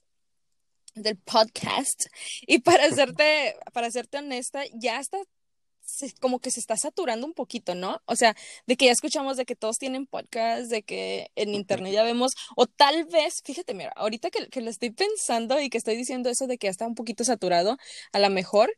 del 0.95 1.17
podcast 1.19 2.07
y 2.43 2.59
para 2.59 2.85
hacerte 2.87 3.57
para 3.73 3.91
serte 3.91 4.19
honesta 4.19 4.65
ya 4.75 5.01
está 5.91 6.07
como 6.21 6.41
que 6.41 6.51
se 6.51 6.61
está 6.61 6.77
saturando 6.77 7.27
un 7.27 7.35
poquito, 7.35 7.75
¿no? 7.75 8.01
O 8.07 8.17
sea, 8.17 8.37
de 8.67 8.77
que 8.77 8.87
ya 8.87 8.93
escuchamos 8.93 9.37
de 9.37 9.45
que 9.45 9.57
todos 9.57 9.79
tienen 9.79 10.07
podcast, 10.07 10.71
de 10.71 10.83
que 10.83 11.31
en 11.37 11.55
internet 11.55 11.93
ya 11.93 12.03
vemos, 12.03 12.33
o 12.57 12.67
tal 12.67 13.05
vez, 13.07 13.43
fíjate, 13.45 13.75
mira, 13.75 13.93
ahorita 13.97 14.31
que, 14.31 14.49
que 14.49 14.61
lo 14.61 14.71
estoy 14.71 14.91
pensando 14.91 15.61
y 15.61 15.71
que 15.71 15.79
estoy 15.79 15.97
diciendo 15.97 16.31
eso 16.31 16.47
de 16.47 16.59
que 16.59 16.67
ya 16.67 16.71
está 16.71 16.87
un 16.87 16.95
poquito 16.95 17.25
saturado, 17.25 17.77
a 18.13 18.19
lo 18.19 18.31
mejor, 18.31 18.73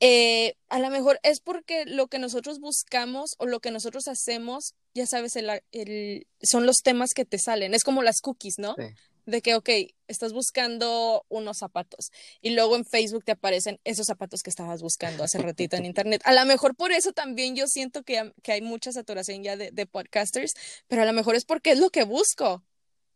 eh, 0.00 0.54
a 0.68 0.78
lo 0.78 0.90
mejor 0.90 1.18
es 1.22 1.40
porque 1.40 1.84
lo 1.86 2.08
que 2.08 2.18
nosotros 2.18 2.60
buscamos 2.60 3.34
o 3.38 3.46
lo 3.46 3.60
que 3.60 3.70
nosotros 3.70 4.08
hacemos, 4.08 4.74
ya 4.94 5.06
sabes, 5.06 5.36
el, 5.36 5.50
el, 5.72 6.26
son 6.42 6.66
los 6.66 6.78
temas 6.78 7.10
que 7.14 7.24
te 7.24 7.38
salen, 7.38 7.74
es 7.74 7.84
como 7.84 8.02
las 8.02 8.20
cookies, 8.20 8.58
¿no? 8.58 8.74
Sí 8.76 8.84
de 9.28 9.42
que, 9.42 9.54
ok, 9.54 9.68
estás 10.06 10.32
buscando 10.32 11.24
unos 11.28 11.58
zapatos 11.58 12.10
y 12.40 12.50
luego 12.50 12.76
en 12.76 12.84
Facebook 12.86 13.24
te 13.24 13.32
aparecen 13.32 13.78
esos 13.84 14.06
zapatos 14.06 14.42
que 14.42 14.48
estabas 14.48 14.80
buscando 14.80 15.22
hace 15.22 15.38
ratito 15.38 15.76
en 15.76 15.84
Internet. 15.84 16.22
A 16.24 16.32
lo 16.32 16.44
mejor 16.46 16.74
por 16.74 16.92
eso 16.92 17.12
también 17.12 17.54
yo 17.54 17.66
siento 17.66 18.02
que, 18.02 18.32
que 18.42 18.52
hay 18.52 18.62
mucha 18.62 18.90
saturación 18.90 19.42
ya 19.42 19.56
de, 19.56 19.70
de, 19.70 19.86
podcasters, 19.86 20.54
pero 20.86 21.02
a 21.02 21.04
lo 21.04 21.12
mejor 21.12 21.34
es 21.34 21.44
porque 21.44 21.72
es 21.72 21.78
lo 21.78 21.90
que 21.90 22.04
busco. 22.04 22.62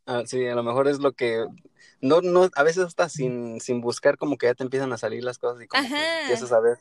Ah, 0.04 0.22
sí, 0.26 0.46
a 0.46 0.54
lo 0.54 0.62
mejor 0.62 0.86
es 0.88 0.98
lo 0.98 1.12
que... 1.12 1.46
No, 2.02 2.20
no, 2.20 2.50
a 2.54 2.62
veces 2.62 2.84
hasta 2.84 3.08
sin, 3.08 3.60
sin 3.60 3.80
buscar 3.80 4.18
como 4.18 4.36
que 4.36 4.46
ya 4.46 4.54
te 4.54 4.64
empiezan 4.64 4.92
a 4.92 4.98
salir 4.98 5.24
las 5.24 5.38
cosas 5.38 5.62
y 5.62 5.66
como 5.66 5.82
Ajá. 5.82 6.22
empiezas 6.22 6.52
a 6.52 6.60
ver. 6.60 6.78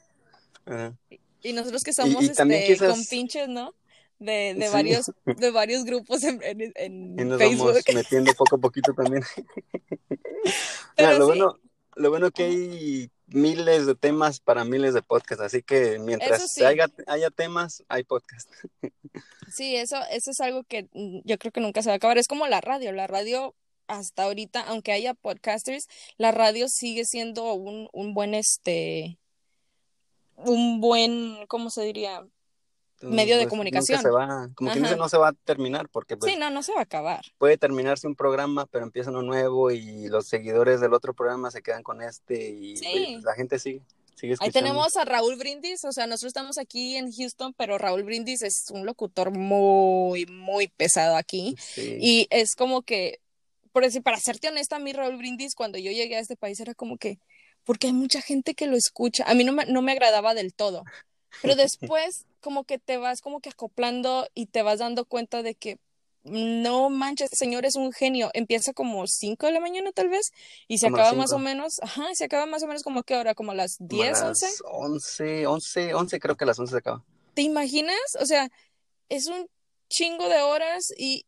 Y 1.41 1.53
nosotros 1.53 1.83
que 1.83 1.93
somos 1.93 2.23
este, 2.23 2.77
con 2.77 3.05
pinches, 3.05 3.47
¿no? 3.47 3.73
De, 4.22 4.54
de 4.54 4.70
varios, 4.70 5.12
de 5.25 5.51
varios 5.51 5.84
grupos 5.84 6.24
en, 6.24 6.40
en, 6.44 7.16
y 7.20 7.25
nos 7.25 7.40
Facebook. 7.40 7.68
Vamos 7.68 7.84
metiendo 7.94 8.34
poco 8.34 8.56
a 8.56 8.60
poquito 8.60 8.94
también. 8.94 9.24
Pero 10.96 11.18
lo, 11.18 11.25
bueno, 11.25 11.60
lo 11.96 12.10
bueno 12.12 12.32
que 12.32 12.44
hay 12.44 13.12
miles 13.28 13.88
de 13.88 13.96
temas 13.96 14.40
para 14.40 14.63
miles 14.63 14.94
de 14.94 15.01
podcasts, 15.01 15.44
así 15.44 15.63
que 15.63 15.98
mientras 16.00 16.56
haya, 16.62 16.88
haya, 17.08 17.30
temas, 17.32 17.84
hay 17.88 18.04
podcasts. 18.04 18.51
Sí, 19.51 19.75
eso, 19.75 19.98
eso 20.12 20.32
es 20.32 20.40
algo 20.40 20.63
que 20.66 20.88
mm, 20.94 21.22
yo 21.24 21.40
creo 21.40 21.51
que 21.51 21.62
nunca 21.62 21.82
se 21.82 21.90
va 21.90 21.94
a 21.94 21.98
acabar. 21.98 22.20
Es 22.20 22.28
como 22.28 22.46
la 22.48 22.62
radio, 22.62 22.92
la 22.92 23.08
radio 23.08 23.56
hasta 23.88 24.24
ahorita, 24.24 24.62
aunque 24.62 24.92
haya 24.92 25.16
podcasters, 25.16 25.88
la 26.18 26.32
radio 26.32 26.68
sigue 26.68 27.06
siendo 27.06 27.54
un, 27.56 27.90
un 27.92 28.13
buen, 28.13 28.36
este, 28.36 29.18
un 30.36 30.80
buen, 30.80 31.48
¿cómo 31.48 31.72
se 31.72 31.82
diría? 31.82 32.24
Medio 33.01 33.36
de 33.36 33.43
pues, 33.43 33.50
comunicación. 33.50 34.01
Se 34.01 34.10
va, 34.10 34.50
como 34.55 34.72
que 34.72 34.79
no 34.79 35.10
se 35.10 35.17
va 35.17 35.29
a 35.29 35.34
terminar 35.34 35.89
porque 35.89 36.17
pues, 36.17 36.31
sí, 36.31 36.38
no, 36.38 36.50
no 36.50 36.63
se 36.63 36.74
va 36.74 36.79
a 36.79 36.84
acabar. 36.84 37.22
Puede 37.38 37.58
terminarse 37.58 38.08
un 38.08 38.15
programa, 38.15 38.65
pero 38.67 38.86
empieza 38.86 39.10
uno 39.10 39.22
nuevo 39.22 39.72
y 39.72 40.08
los 40.08 40.27
seguidores 40.27 40.81
del 40.81 40.93
otro 40.93 41.13
programa 41.13 41.51
se 41.51 41.62
quedan 41.62 41.84
con 41.84 42.01
este 42.01 42.50
y 42.50 42.75
pues, 42.79 43.24
la 43.24 43.34
gente 43.34 43.60
sigue. 43.60 43.81
Sigue 44.15 44.36
Ahí 44.39 44.51
tenemos 44.51 44.98
a 44.98 45.05
Raúl 45.05 45.36
Brindis, 45.36 45.84
o 45.84 45.91
sea, 45.91 46.05
nosotros 46.05 46.29
estamos 46.29 46.60
aquí 46.60 46.96
en 46.96 47.12
Houston, 47.12 47.53
pero 47.58 47.79
Raúl 47.79 48.03
Brindis 48.03 48.43
es 48.43 48.65
un 48.70 48.86
locutor 48.86 49.31
muy, 49.31 50.27
muy 50.27 50.67
pesado 50.67 51.15
aquí. 51.15 51.55
Y 51.75 52.27
es 52.29 52.55
como 52.55 52.84
que, 52.84 53.20
por 53.72 53.84
decir, 53.84 54.03
para 54.03 54.20
serte 54.20 54.50
honesta, 54.50 54.75
a 54.75 54.79
mí 54.79 54.93
Raúl 54.93 55.17
Brindis, 55.17 55.55
cuando 55.55 55.79
yo 55.79 55.91
llegué 55.91 56.17
a 56.17 56.20
este 56.20 56.36
país, 56.36 56.60
era 56.60 56.75
como 56.75 56.98
que, 56.98 57.17
porque 57.63 57.88
hay 57.88 57.93
mucha 57.93 58.22
gente 58.22 58.53
que 58.53 58.67
lo 58.67 58.75
escucha. 58.75 59.24
A 59.25 59.34
mí 59.34 59.43
no 59.43 59.53
me, 59.53 59.65
no 59.65 59.81
me 59.81 59.91
agradaba 59.91 60.36
del 60.36 60.53
todo. 60.53 60.84
Pero 61.41 61.55
después 61.96 62.25
como 62.41 62.65
que 62.65 62.77
te 62.79 62.98
vas 62.98 63.21
como 63.21 63.39
que 63.39 63.50
acoplando 63.50 64.27
y 64.33 64.48
te 64.48 64.62
vas 64.62 64.79
dando 64.79 65.05
cuenta 65.05 65.43
de 65.43 65.55
que 65.55 65.79
no 66.24 66.89
manches, 66.89 67.31
señor 67.33 67.65
es 67.65 67.75
un 67.75 67.91
genio. 67.91 68.29
Empieza 68.33 68.74
como 68.74 69.07
5 69.07 69.48
de 69.48 69.53
la 69.53 69.60
mañana 69.60 69.91
tal 69.91 70.10
vez 70.10 70.31
y 70.67 70.77
se 70.77 70.88
acaba 70.88 71.13
más 71.13 71.31
o 71.31 71.39
menos, 71.39 71.79
ajá, 71.81 72.13
se 72.13 72.25
acaba 72.25 72.45
más 72.45 72.62
o 72.63 72.67
menos 72.67 72.83
como 72.83 73.03
qué 73.03 73.15
hora, 73.15 73.33
como 73.33 73.51
a 73.51 73.55
las 73.55 73.77
10, 73.79 74.21
11. 74.21 74.48
11, 74.65 75.48
11, 75.48 75.93
11, 75.93 76.19
creo 76.19 76.36
que 76.36 76.43
a 76.43 76.48
las 76.48 76.60
11 76.60 76.71
se 76.71 76.77
acaba. 76.77 77.03
¿Te 77.33 77.41
imaginas? 77.41 78.17
O 78.19 78.25
sea, 78.25 78.51
es 79.10 79.27
un 79.27 79.48
chingo 79.89 80.29
de 80.29 80.41
horas 80.41 80.93
y 80.98 81.25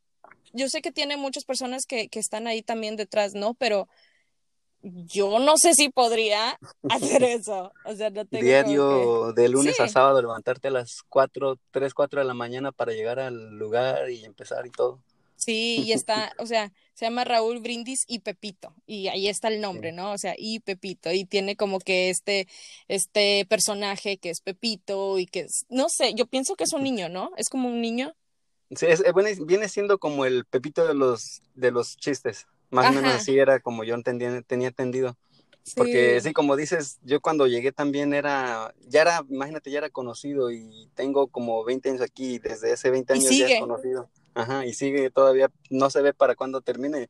yo 0.54 0.70
sé 0.70 0.82
que 0.82 0.92
tiene 0.92 1.18
muchas 1.18 1.46
personas 1.46 1.86
que, 1.86 2.10
que 2.10 2.20
están 2.20 2.46
ahí 2.46 2.62
también 2.62 2.96
detrás, 2.96 3.34
¿no? 3.34 3.56
Pero 3.56 3.88
yo 4.84 5.40
no 5.40 5.58
sé 5.58 5.74
si 5.74 5.90
podría 5.90 6.60
hacer 6.90 7.24
eso. 7.24 7.72
O 7.86 7.96
sea, 7.96 8.10
no 8.10 8.26
tengo 8.26 8.44
Diario 8.44 9.34
de 9.34 9.50
lunes 9.50 9.80
a 9.80 9.88
sábado 9.88 10.22
levantarte 10.22 10.68
a 10.68 10.72
las 10.72 11.04
4, 11.10 11.58
3, 11.72 11.94
4 11.94 12.20
de 12.22 12.28
la 12.28 12.34
mañana 12.34 12.72
para 12.72 12.94
llegar 12.94 13.20
al 13.20 13.58
lugar 13.58 14.10
y 14.12 14.26
empezar 14.26 14.66
y 14.66 14.72
todo. 14.72 15.00
Sí, 15.36 15.84
y 15.86 15.92
está, 15.92 16.32
o 16.38 16.46
sea, 16.46 16.72
se 16.94 17.06
llama 17.06 17.26
Raúl 17.26 17.60
Brindis 17.60 18.06
y 18.08 18.20
Pepito, 18.20 18.74
y 18.86 19.10
ahí 19.10 19.28
está 19.28 19.50
el 19.50 19.60
nombre, 19.60 19.92
¿no? 19.92 20.14
O 20.14 20.18
sea, 20.18 20.36
y 20.38 20.62
Pepito, 20.62 21.12
y 21.12 21.26
tiene 21.26 21.58
como 21.58 21.80
que 21.80 22.10
este, 22.10 22.48
este 22.88 23.46
personaje 23.50 24.18
que 24.18 24.30
es 24.30 24.40
Pepito 24.40 25.20
y 25.20 25.26
que 25.26 25.42
es, 25.42 25.66
no 25.68 25.90
sé, 25.90 26.14
yo 26.14 26.28
pienso 26.28 26.56
que 26.56 26.64
es 26.64 26.72
un 26.72 26.84
niño, 26.84 27.10
¿no? 27.10 27.32
Es 27.36 27.50
como 27.50 27.68
un 27.68 27.82
niño. 27.82 28.16
Sí, 28.74 28.86
es, 28.86 29.04
viene 29.46 29.68
siendo 29.68 29.98
como 29.98 30.24
el 30.26 30.46
Pepito 30.46 30.88
de 30.88 30.94
los, 30.94 31.42
de 31.56 31.72
los 31.72 31.98
chistes. 31.98 32.48
Más 32.74 32.90
o 32.90 32.94
menos 32.94 33.14
así 33.14 33.38
era 33.38 33.60
como 33.60 33.84
yo 33.84 33.96
entendía, 33.96 34.42
tenía 34.42 34.70
entendido. 34.70 35.18
Porque 35.76 36.20
sí, 36.22 36.34
como 36.34 36.58
dices, 36.58 37.00
yo 37.04 37.22
cuando 37.22 37.48
llegué 37.48 37.72
también 37.72 38.14
era, 38.14 38.74
ya 38.88 39.02
era, 39.02 39.24
imagínate, 39.30 39.72
ya 39.72 39.78
era 39.78 39.90
conocido 39.90 40.52
y 40.52 40.90
tengo 40.94 41.28
como 41.28 41.64
20 41.64 41.90
años 41.90 42.02
aquí 42.02 42.36
y 42.36 42.40
desde 42.40 42.74
ese 42.74 42.90
20 42.90 43.14
años 43.14 43.30
ya 43.38 43.48
es 43.48 43.60
conocido. 43.60 44.10
Ajá, 44.34 44.66
y 44.66 44.74
sigue 44.74 45.10
todavía, 45.10 45.50
no 45.70 45.90
se 45.90 46.02
ve 46.02 46.14
para 46.14 46.36
cuándo 46.36 46.62
termine. 46.62 47.10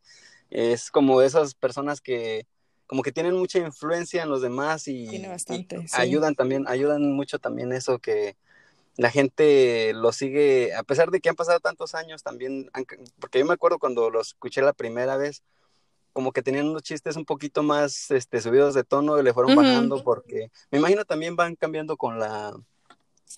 Es 0.52 0.92
como 0.92 1.22
esas 1.22 1.56
personas 1.56 2.00
que 2.00 2.46
como 2.86 3.02
que 3.02 3.12
tienen 3.12 3.36
mucha 3.36 3.58
influencia 3.58 4.22
en 4.22 4.30
los 4.30 4.42
demás 4.44 4.88
y, 4.88 5.26
ayudan 5.94 6.36
también, 6.36 6.66
ayudan 6.68 7.12
mucho 7.14 7.40
también 7.40 7.74
eso 7.74 7.98
que 7.98 8.36
la 8.98 9.10
gente 9.10 9.92
lo 9.94 10.12
sigue, 10.12 10.74
a 10.76 10.84
pesar 10.84 11.10
de 11.10 11.20
que 11.20 11.30
han 11.30 11.36
pasado 11.36 11.60
tantos 11.60 11.96
años 11.96 12.24
también, 12.24 12.70
porque 13.20 13.40
yo 13.40 13.46
me 13.46 13.54
acuerdo 13.54 13.80
cuando 13.80 14.10
lo 14.10 14.22
escuché 14.22 14.62
la 14.62 14.74
primera 14.74 15.18
vez, 15.18 15.42
como 16.14 16.32
que 16.32 16.44
tenían 16.44 16.68
unos 16.68 16.84
chistes 16.84 17.16
un 17.16 17.26
poquito 17.26 17.64
más 17.64 18.12
este, 18.12 18.40
subidos 18.40 18.76
de 18.76 18.84
tono 18.84 19.20
y 19.20 19.24
le 19.24 19.34
fueron 19.34 19.56
bajando 19.56 20.04
porque 20.04 20.52
me 20.70 20.78
imagino 20.78 21.06
también 21.06 21.36
van 21.36 21.56
cambiando 21.56 21.98
con 21.98 22.20
la 22.20 22.54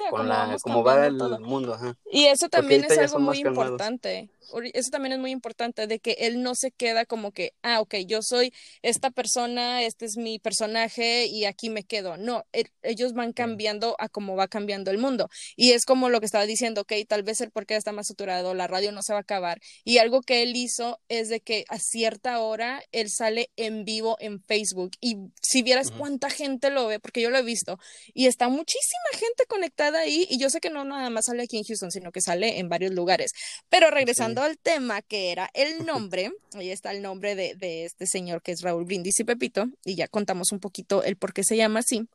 con 0.10 0.28
la 0.28 0.58
como 0.62 0.84
va 0.84 1.06
el 1.06 1.16
mundo 1.40 1.74
ajá. 1.74 1.96
y 2.12 2.26
eso 2.26 2.50
también 2.50 2.84
es 2.84 2.98
algo 2.98 3.20
muy 3.20 3.40
importante 3.40 4.30
eso 4.74 4.90
también 4.92 5.14
es 5.14 5.20
muy 5.20 5.32
importante, 5.32 5.88
de 5.88 6.00
que 6.00 6.18
él 6.20 6.42
no 6.42 6.56
se 6.56 6.72
queda 6.72 7.06
como 7.06 7.32
que, 7.32 7.54
ah, 7.64 7.82
ok, 7.82 7.96
yo 8.08 8.22
soy 8.22 8.54
esta 8.82 9.12
persona, 9.12 9.84
este 9.84 10.06
es 10.06 10.18
mi 10.18 10.40
personaje 10.40 11.26
y 11.26 11.46
aquí 11.46 11.70
me 11.70 11.84
quedo. 11.84 12.18
No, 12.18 12.46
ellos 12.84 13.14
van 13.14 13.34
cambiando 13.34 13.96
a 14.00 14.10
cómo 14.10 14.36
va 14.36 14.48
cambiando 14.48 14.92
el 14.92 14.98
mundo. 14.98 15.30
Y 15.56 15.72
es 15.72 15.86
como 15.86 16.10
lo 16.10 16.20
que 16.20 16.26
estaba 16.26 16.46
diciendo, 16.46 16.82
ok, 16.82 16.94
tal 17.08 17.24
vez 17.24 17.42
el 17.42 17.52
porqué 17.52 17.76
está 17.76 17.92
más 17.92 18.08
saturado, 18.08 18.54
la 18.54 18.68
radio 18.68 18.92
no 18.92 19.02
se 19.02 19.14
va 19.14 19.20
a 19.20 19.22
acabar. 19.22 19.60
Y 19.84 19.98
algo 19.98 20.22
que 20.22 20.44
él 20.44 20.56
hizo 20.56 21.00
es 21.10 21.30
de 21.30 21.42
que 21.42 21.66
a 21.70 21.80
cierta 21.80 22.40
hora 22.40 22.84
él 22.92 23.10
sale 23.10 23.50
en 23.56 23.84
vivo 23.84 24.18
en 24.20 24.42
Facebook. 24.42 24.92
Y 25.02 25.18
si 25.42 25.64
vieras 25.64 25.92
cuánta 25.92 26.30
gente 26.30 26.70
lo 26.70 26.88
ve, 26.88 27.00
porque 27.00 27.22
yo 27.22 27.30
lo 27.30 27.38
he 27.38 27.44
visto, 27.44 27.80
y 28.14 28.28
está 28.28 28.50
muchísima 28.50 29.10
gente 29.14 29.46
conectada 29.48 29.85
ahí, 29.94 30.28
y 30.30 30.38
yo 30.38 30.50
sé 30.50 30.60
que 30.60 30.70
no 30.70 30.84
nada 30.86 31.10
más 31.10 31.26
sale 31.26 31.44
aquí 31.44 31.58
en 31.58 31.64
Houston, 31.64 31.92
sino 31.92 32.12
que 32.12 32.22
sale 32.22 32.60
en 32.60 32.70
varios 32.70 32.94
lugares. 32.94 33.32
Pero 33.70 33.92
regresando 33.92 34.42
al 34.42 34.58
tema 34.58 35.02
que 35.02 35.32
era 35.32 35.50
el 35.54 35.86
nombre, 35.86 36.32
ahí 36.54 36.72
está 36.72 36.92
el 36.92 37.02
nombre 37.02 37.36
de, 37.36 37.56
de, 37.56 37.86
este 37.86 38.08
señor 38.08 38.42
que 38.42 38.52
es 38.52 38.62
Raúl 38.62 38.86
Brindis 38.86 39.20
y 39.20 39.24
Pepito, 39.24 39.68
y 39.84 39.96
ya 39.96 40.08
contamos 40.08 40.52
un 40.52 40.60
poquito 40.60 41.04
el 41.04 41.18
por 41.18 41.34
qué 41.34 41.44
se 41.44 41.58
llama 41.58 41.80
así. 41.80 42.08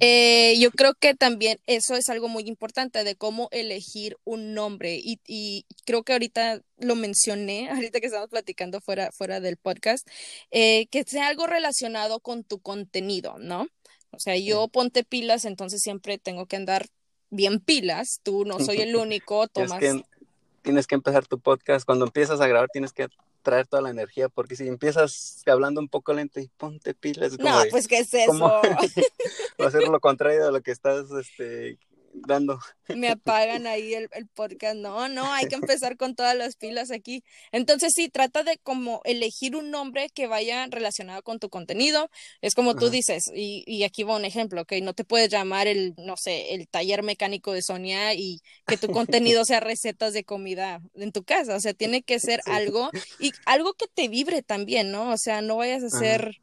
Eh, 0.00 0.58
yo 0.58 0.70
creo 0.70 0.94
que 0.94 1.14
también 1.14 1.60
eso 1.66 1.94
es 1.94 2.08
algo 2.08 2.28
muy 2.28 2.44
importante 2.44 3.04
de 3.04 3.14
cómo 3.14 3.48
elegir 3.52 4.16
un 4.24 4.54
nombre 4.54 4.96
y, 4.96 5.20
y, 5.26 5.66
creo 5.84 6.02
que 6.02 6.12
ahorita 6.12 6.62
lo 6.78 6.96
mencioné, 6.96 7.68
ahorita 7.70 8.00
que 8.00 8.06
estamos 8.06 8.28
platicando 8.28 8.80
fuera, 8.80 9.12
fuera 9.12 9.40
del 9.40 9.56
podcast, 9.56 10.08
eh, 10.50 10.86
que 10.88 11.04
sea 11.04 11.28
algo 11.28 11.46
relacionado 11.46 12.20
con 12.20 12.44
tu 12.44 12.60
contenido, 12.60 13.38
¿no? 13.38 13.68
O 14.14 14.20
sea, 14.20 14.36
yo 14.36 14.68
ponte 14.68 15.04
pilas, 15.04 15.44
entonces 15.44 15.80
siempre 15.82 16.18
tengo 16.18 16.46
que 16.46 16.56
andar 16.56 16.86
bien 17.30 17.60
pilas, 17.60 18.20
tú 18.22 18.44
no 18.44 18.60
soy 18.60 18.80
el 18.80 18.96
único, 18.96 19.48
Tomás 19.52 19.80
tienes 20.64 20.86
que 20.86 20.94
empezar 20.94 21.26
tu 21.26 21.38
podcast, 21.38 21.84
cuando 21.84 22.06
empiezas 22.06 22.40
a 22.40 22.46
grabar 22.46 22.70
tienes 22.72 22.92
que 22.92 23.08
traer 23.42 23.66
toda 23.66 23.82
la 23.82 23.90
energía, 23.90 24.30
porque 24.30 24.56
si 24.56 24.66
empiezas 24.66 25.42
hablando 25.46 25.80
un 25.80 25.88
poco 25.88 26.14
lento 26.14 26.40
y 26.40 26.48
ponte 26.56 26.94
pilas. 26.94 27.38
no, 27.38 27.62
pues 27.70 27.86
¿qué 27.86 27.98
es 27.98 28.12
eso? 28.14 28.32
va 29.60 29.66
a 29.66 29.70
ser 29.70 29.82
lo 29.82 30.00
contrario 30.00 30.46
de 30.46 30.52
lo 30.52 30.62
que 30.62 30.70
estás 30.70 31.04
este, 31.10 31.78
dando. 32.14 32.58
Me 32.88 33.08
apagan 33.08 33.66
ahí 33.66 33.94
el, 33.94 34.08
podcast. 34.34 34.76
No, 34.76 35.08
no, 35.08 35.32
hay 35.32 35.46
que 35.46 35.54
empezar 35.80 35.96
con 35.96 36.14
todas 36.14 36.36
las 36.36 36.56
pilas 36.56 36.90
aquí. 36.90 37.24
Entonces 37.52 37.92
sí, 37.94 38.08
trata 38.08 38.42
de 38.42 38.58
como 38.58 39.00
elegir 39.04 39.56
un 39.56 39.70
nombre 39.70 40.08
que 40.10 40.26
vaya 40.26 40.66
relacionado 40.70 41.22
con 41.22 41.38
tu 41.38 41.48
contenido. 41.48 42.10
Es 42.40 42.54
como 42.54 42.74
tú 42.76 42.90
dices, 42.90 43.30
y, 43.34 43.64
y, 43.66 43.84
aquí 43.84 44.02
va 44.02 44.16
un 44.16 44.24
ejemplo, 44.24 44.62
ok, 44.62 44.74
no 44.82 44.94
te 44.94 45.04
puedes 45.04 45.30
llamar 45.30 45.66
el, 45.66 45.94
no 45.96 46.16
sé, 46.16 46.54
el 46.54 46.68
taller 46.68 47.02
mecánico 47.02 47.52
de 47.52 47.62
Sonia 47.62 48.14
y 48.14 48.40
que 48.66 48.76
tu 48.76 48.88
contenido 48.88 49.44
sea 49.44 49.60
recetas 49.60 50.12
de 50.12 50.24
comida 50.24 50.80
en 50.94 51.12
tu 51.12 51.24
casa. 51.24 51.56
O 51.56 51.60
sea, 51.60 51.74
tiene 51.74 52.02
que 52.02 52.20
ser 52.20 52.40
algo 52.46 52.90
y 53.18 53.32
algo 53.46 53.74
que 53.74 53.86
te 53.92 54.08
vibre 54.08 54.42
también, 54.42 54.90
¿no? 54.90 55.10
O 55.10 55.18
sea, 55.18 55.42
no 55.42 55.56
vayas 55.56 55.82
a 55.82 55.90
ser 55.90 56.40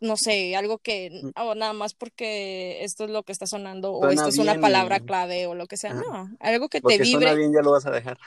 no 0.00 0.16
sé, 0.16 0.54
algo 0.56 0.78
que, 0.78 1.10
mm. 1.10 1.40
o 1.40 1.54
nada 1.54 1.72
más 1.72 1.94
porque 1.94 2.84
esto 2.84 3.04
es 3.04 3.10
lo 3.10 3.22
que 3.22 3.32
está 3.32 3.46
sonando, 3.46 3.92
o 3.92 4.08
esto 4.08 4.28
es 4.28 4.38
una 4.38 4.60
palabra 4.60 5.00
clave, 5.00 5.46
o 5.46 5.54
lo 5.54 5.66
que 5.66 5.76
sea, 5.76 5.94
no, 5.94 6.30
algo 6.40 6.68
que 6.68 6.80
te 6.80 6.98
vibre. 6.98 7.34
bien, 7.34 7.52
ya 7.52 7.62
lo 7.62 7.72
vas 7.72 7.86
a 7.86 7.90
dejar. 7.90 8.18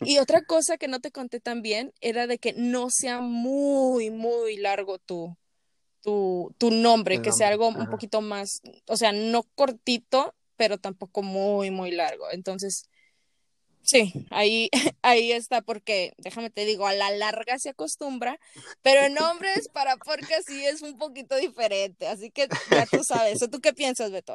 y 0.00 0.18
otra 0.18 0.42
cosa 0.46 0.78
que 0.78 0.88
no 0.88 1.00
te 1.00 1.10
conté 1.10 1.40
también 1.40 1.92
era 2.00 2.26
de 2.26 2.38
que 2.38 2.54
no 2.54 2.88
sea 2.90 3.20
muy, 3.20 4.10
muy 4.10 4.56
largo 4.56 4.98
tu, 4.98 5.36
tu, 6.00 6.54
tu 6.58 6.70
nombre, 6.70 7.20
que 7.20 7.32
sea 7.32 7.48
algo 7.48 7.68
un 7.68 7.90
poquito 7.90 8.20
más, 8.20 8.62
o 8.86 8.96
sea, 8.96 9.12
no 9.12 9.44
cortito, 9.54 10.34
pero 10.56 10.78
tampoco 10.78 11.22
muy, 11.22 11.70
muy 11.70 11.90
largo. 11.90 12.30
Entonces, 12.30 12.88
Sí, 13.82 14.26
ahí, 14.30 14.70
ahí 15.02 15.32
está, 15.32 15.60
porque 15.60 16.14
déjame 16.18 16.50
te 16.50 16.64
digo, 16.64 16.86
a 16.86 16.94
la 16.94 17.10
larga 17.10 17.58
se 17.58 17.70
acostumbra, 17.70 18.38
pero 18.82 19.08
nombres 19.08 19.68
para 19.68 19.96
podcast 19.96 20.48
sí 20.48 20.64
es 20.64 20.82
un 20.82 20.96
poquito 20.98 21.36
diferente, 21.36 22.06
así 22.06 22.30
que 22.30 22.48
ya 22.70 22.86
tú 22.86 23.02
sabes. 23.04 23.40
¿Tú 23.50 23.60
qué 23.60 23.72
piensas, 23.72 24.10
Beto? 24.10 24.34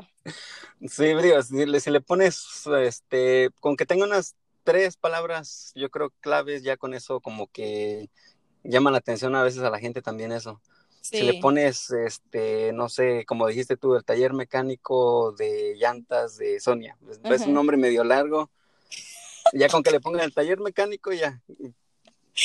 Sí, 0.88 1.14
brío, 1.14 1.42
si 1.42 1.66
le, 1.66 1.80
si 1.80 1.90
le 1.90 2.02
pones, 2.02 2.68
este, 2.84 3.50
con 3.60 3.78
que 3.78 3.86
tenga 3.86 4.06
unas 4.06 4.36
tres 4.64 4.98
palabras, 4.98 5.72
yo 5.76 5.90
creo 5.90 6.12
claves, 6.20 6.62
ya 6.64 6.76
con 6.76 6.94
eso 6.94 7.22
como 7.22 7.48
que 7.48 8.10
llama 8.64 8.92
la 8.92 8.98
atención 8.98 9.34
a 9.36 9.44
veces 9.44 9.64
a 9.64 9.70
la 9.70 9.80
gente 9.80 10.02
también 10.02 10.32
eso. 10.32 10.62
Si 11.00 11.22
le 11.22 11.36
pones, 11.36 11.90
este, 11.92 12.74
no 12.74 12.90
sé, 12.90 13.24
como 13.26 13.48
dijiste 13.48 13.78
tú, 13.78 13.96
el 13.96 14.04
taller 14.04 14.34
mecánico 14.34 15.32
de 15.32 15.76
llantas 15.78 16.36
de 16.36 16.60
Sonia, 16.60 16.98
es 17.24 17.42
un 17.42 17.54
nombre 17.54 17.78
medio 17.78 18.04
largo, 18.04 18.52
ya 19.54 19.70
con 19.70 19.84
que 19.84 19.92
le 19.92 20.00
pongan 20.00 20.22
el 20.22 20.34
taller 20.34 20.60
mecánico, 20.60 21.12
ya, 21.12 21.42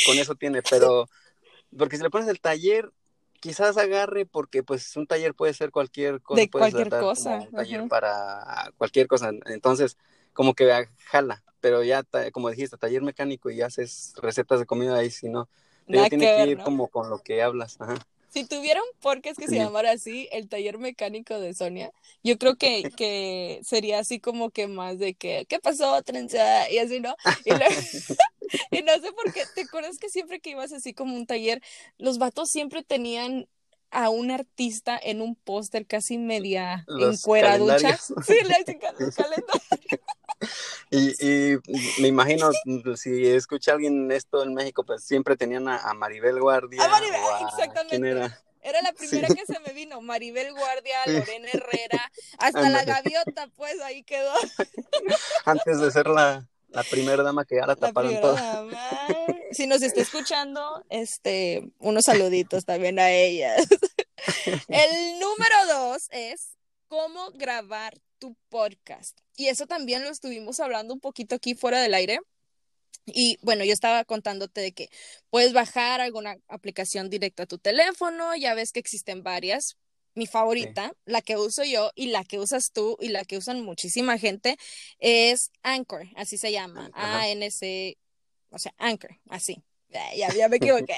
con 0.06 0.18
eso 0.18 0.35
tiene, 0.35 0.62
pero, 0.62 1.09
porque 1.76 1.97
si 1.97 2.02
le 2.02 2.11
pones 2.11 2.28
el 2.28 2.40
taller, 2.40 2.92
quizás 3.40 3.76
agarre, 3.76 4.26
porque 4.26 4.62
pues 4.62 4.97
un 4.97 5.06
taller 5.06 5.35
puede 5.35 5.54
ser 5.54 5.71
cualquier 5.71 6.21
cosa. 6.21 6.40
De 6.40 6.50
cualquier 6.50 6.88
cosa. 6.88 7.35
Un 7.40 7.52
taller 7.52 7.88
para 7.88 8.73
cualquier 8.76 9.06
cosa, 9.06 9.30
entonces, 9.47 9.97
como 10.32 10.54
que 10.54 10.88
jala, 11.06 11.42
pero 11.61 11.82
ya, 11.82 12.04
como 12.32 12.50
dijiste, 12.50 12.76
taller 12.76 13.02
mecánico 13.02 13.50
y 13.50 13.62
haces 13.62 14.14
recetas 14.16 14.61
de 14.61 14.66
comida 14.66 14.97
ahí, 14.97 15.11
si 15.11 15.28
no, 15.28 15.49
tiene 15.87 16.09
que, 16.09 16.47
ir 16.47 16.59
como 16.62 16.88
con 16.88 17.11
lo 17.11 17.18
que 17.18 17.42
hablas, 17.42 17.80
ajá. 17.80 17.94
Si 18.32 18.44
tuviera 18.44 18.80
un 18.80 19.00
podcast 19.00 19.38
que 19.38 19.46
se 19.46 19.56
llamara 19.56 19.90
así, 19.90 20.26
el 20.32 20.48
taller 20.48 20.78
mecánico 20.78 21.38
de 21.38 21.52
Sonia, 21.52 21.92
yo 22.22 22.38
creo 22.38 22.56
que, 22.56 22.90
que 22.96 23.60
sería 23.62 23.98
así 23.98 24.20
como 24.20 24.48
que 24.50 24.68
más 24.68 24.98
de 24.98 25.12
que, 25.12 25.44
¿qué 25.50 25.58
pasó, 25.58 26.00
trenza? 26.02 26.70
Y 26.70 26.78
así, 26.78 26.98
¿no? 26.98 27.14
Y, 27.44 27.50
no 28.84 28.92
sé 28.94 29.12
por 29.12 29.34
qué, 29.34 29.42
¿te 29.54 29.62
acuerdas 29.62 29.98
que 29.98 30.08
siempre 30.08 30.40
que 30.40 30.50
ibas 30.50 30.72
así 30.72 30.94
como 30.94 31.14
un 31.14 31.26
taller, 31.26 31.60
los 31.98 32.16
vatos 32.16 32.48
siempre 32.48 32.82
tenían 32.82 33.48
a 33.90 34.08
un 34.08 34.30
artista 34.30 34.98
en 35.02 35.20
un 35.20 35.34
póster 35.34 35.86
casi 35.86 36.16
media 36.16 36.86
encueraducha? 36.88 37.98
Sí, 37.98 38.38
calendario. 39.14 40.01
Y, 40.90 41.14
y, 41.26 41.58
me 42.02 42.08
imagino, 42.08 42.50
si 42.96 43.26
escucha 43.26 43.72
alguien 43.72 44.12
esto 44.12 44.42
en 44.42 44.52
México, 44.52 44.84
pues 44.84 45.02
siempre 45.04 45.38
tenían 45.38 45.66
a, 45.66 45.94
Maribel 45.94 46.38
Guardia. 46.38 46.84
A 46.84 46.88
Maribel, 46.88 47.20
exactamente. 47.49 47.96
¿Quién 47.99 48.04
era? 48.04 48.38
Era 48.61 48.82
la 48.82 48.92
primera 48.92 49.28
que 49.28 49.46
se 49.46 49.58
me 49.61 49.72
vino. 49.72 50.02
Maribel 50.02 50.52
Guardia, 50.52 50.99
Lorena 51.06 51.49
Herrera, 51.50 52.12
hasta 52.38 52.68
la 52.68 52.84
gaviota, 52.84 53.49
pues 53.56 53.80
ahí 53.80 54.02
quedó. 54.02 54.34
Antes 55.46 55.80
de 55.80 55.90
ser 55.90 56.06
la, 56.08 56.46
la 56.72 56.82
primera 56.84 57.22
dama 57.22 57.44
que 57.44 57.56
ya 57.56 57.66
la 57.66 57.76
taparon 57.76 58.20
toda. 58.20 58.66
Si 59.50 59.66
nos 59.66 59.82
está 59.82 60.00
escuchando, 60.00 60.84
este, 60.90 61.70
unos 61.78 62.04
saluditos 62.04 62.64
también 62.64 62.99
a 62.99 63.11
ellas. 63.11 63.66
El 64.68 65.18
número 65.18 65.56
dos 65.68 66.08
es 66.11 66.56
cómo 66.88 67.30
grabar 67.32 67.94
tu 68.22 68.36
podcast. 68.50 69.18
Y 69.36 69.48
eso 69.48 69.66
también 69.66 70.04
lo 70.04 70.08
estuvimos 70.08 70.60
hablando 70.60 70.94
un 70.94 71.00
poquito 71.00 71.34
aquí 71.34 71.56
fuera 71.56 71.82
del 71.82 71.92
aire. 71.92 72.20
Y 73.04 73.36
bueno, 73.42 73.64
yo 73.64 73.72
estaba 73.72 74.04
contándote 74.04 74.60
de 74.60 74.70
que 74.70 74.90
puedes 75.28 75.52
bajar 75.52 76.00
alguna 76.00 76.36
aplicación 76.46 77.10
directa 77.10 77.42
a 77.42 77.46
tu 77.46 77.58
teléfono, 77.58 78.36
ya 78.36 78.54
ves 78.54 78.70
que 78.70 78.78
existen 78.78 79.24
varias. 79.24 79.76
Mi 80.14 80.28
favorita, 80.28 80.92
la 81.04 81.20
que 81.20 81.36
uso 81.36 81.64
yo 81.64 81.90
y 81.96 82.08
la 82.08 82.22
que 82.22 82.38
usas 82.38 82.70
tú 82.72 82.96
y 83.00 83.08
la 83.08 83.24
que 83.24 83.38
usan 83.38 83.62
muchísima 83.62 84.18
gente 84.18 84.56
es 85.00 85.50
Anchor, 85.62 86.06
así 86.14 86.38
se 86.38 86.52
llama, 86.52 86.90
A-N-C, 86.94 87.96
o 88.50 88.58
sea, 88.58 88.72
Anchor, 88.78 89.18
así. 89.30 89.64
Ya, 90.16 90.32
ya 90.34 90.49
me 90.49 90.56
equivoqué. 90.56 90.96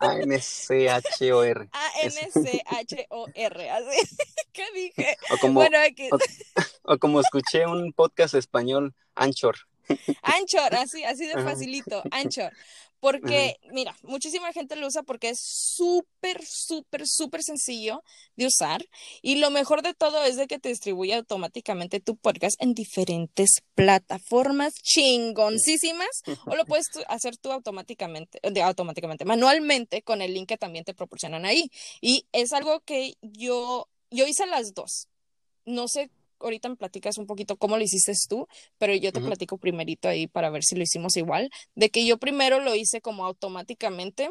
A-N-C-H-O-R. 0.00 1.68
A-N-C-H-O-R, 1.72 3.70
así. 3.70 4.16
¿Qué 4.52 4.64
dije? 4.74 5.16
O 5.30 5.38
como, 5.38 5.64
o 6.82 6.98
como 6.98 7.20
escuché 7.20 7.66
un 7.66 7.92
podcast 7.92 8.34
español, 8.34 8.94
Anchor. 9.14 9.56
Anchor, 10.22 10.74
así, 10.74 11.04
así 11.04 11.26
de 11.26 11.34
facilito, 11.42 12.02
Anchor. 12.10 12.52
Porque, 13.00 13.56
mira, 13.72 13.96
muchísima 14.02 14.52
gente 14.52 14.74
lo 14.74 14.86
usa 14.86 15.02
porque 15.02 15.30
es 15.30 15.40
súper, 15.40 16.44
súper, 16.44 17.06
súper 17.06 17.42
sencillo 17.42 18.02
de 18.36 18.46
usar. 18.46 18.84
Y 19.22 19.36
lo 19.36 19.50
mejor 19.50 19.82
de 19.82 19.94
todo 19.94 20.24
es 20.24 20.36
de 20.36 20.48
que 20.48 20.58
te 20.58 20.68
distribuye 20.68 21.14
automáticamente 21.14 22.00
tu 22.00 22.16
podcast 22.16 22.60
en 22.60 22.74
diferentes 22.74 23.62
plataformas 23.74 24.74
chingoncísimas. 24.74 26.22
O 26.46 26.56
lo 26.56 26.64
puedes 26.64 26.86
hacer 27.08 27.36
tú 27.36 27.52
automáticamente, 27.52 28.40
de, 28.42 28.62
automáticamente, 28.62 29.24
manualmente 29.24 30.02
con 30.02 30.20
el 30.20 30.34
link 30.34 30.48
que 30.48 30.58
también 30.58 30.84
te 30.84 30.94
proporcionan 30.94 31.44
ahí. 31.44 31.70
Y 32.00 32.26
es 32.32 32.52
algo 32.52 32.80
que 32.80 33.14
yo, 33.22 33.88
yo 34.10 34.26
hice 34.26 34.46
las 34.46 34.74
dos. 34.74 35.08
No 35.64 35.86
sé 35.86 36.10
ahorita 36.40 36.68
me 36.68 36.76
platicas 36.76 37.18
un 37.18 37.26
poquito 37.26 37.56
cómo 37.56 37.76
lo 37.76 37.82
hiciste 37.82 38.12
tú, 38.28 38.46
pero 38.78 38.94
yo 38.94 39.12
te 39.12 39.20
platico 39.20 39.58
primerito 39.58 40.08
ahí 40.08 40.26
para 40.26 40.50
ver 40.50 40.62
si 40.64 40.76
lo 40.76 40.82
hicimos 40.82 41.16
igual, 41.16 41.50
de 41.74 41.90
que 41.90 42.06
yo 42.06 42.18
primero 42.18 42.60
lo 42.60 42.74
hice 42.74 43.00
como 43.00 43.24
automáticamente, 43.24 44.30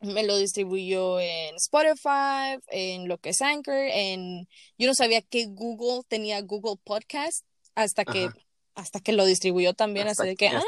me 0.00 0.24
lo 0.24 0.36
distribuyó 0.36 1.20
en 1.20 1.54
Spotify, 1.56 2.58
en 2.68 3.08
lo 3.08 3.18
que 3.18 3.30
es 3.30 3.40
Anchor, 3.40 3.74
en 3.74 4.48
yo 4.78 4.88
no 4.88 4.94
sabía 4.94 5.22
que 5.22 5.46
Google 5.46 6.02
tenía 6.08 6.40
Google 6.40 6.76
Podcast 6.82 7.44
hasta 7.74 8.04
que 8.04 8.28
hasta 8.74 9.00
que 9.00 9.12
lo 9.12 9.26
distribuyó 9.26 9.74
también, 9.74 10.08
así 10.08 10.26
de 10.26 10.34
que 10.34 10.48
ah, 10.48 10.62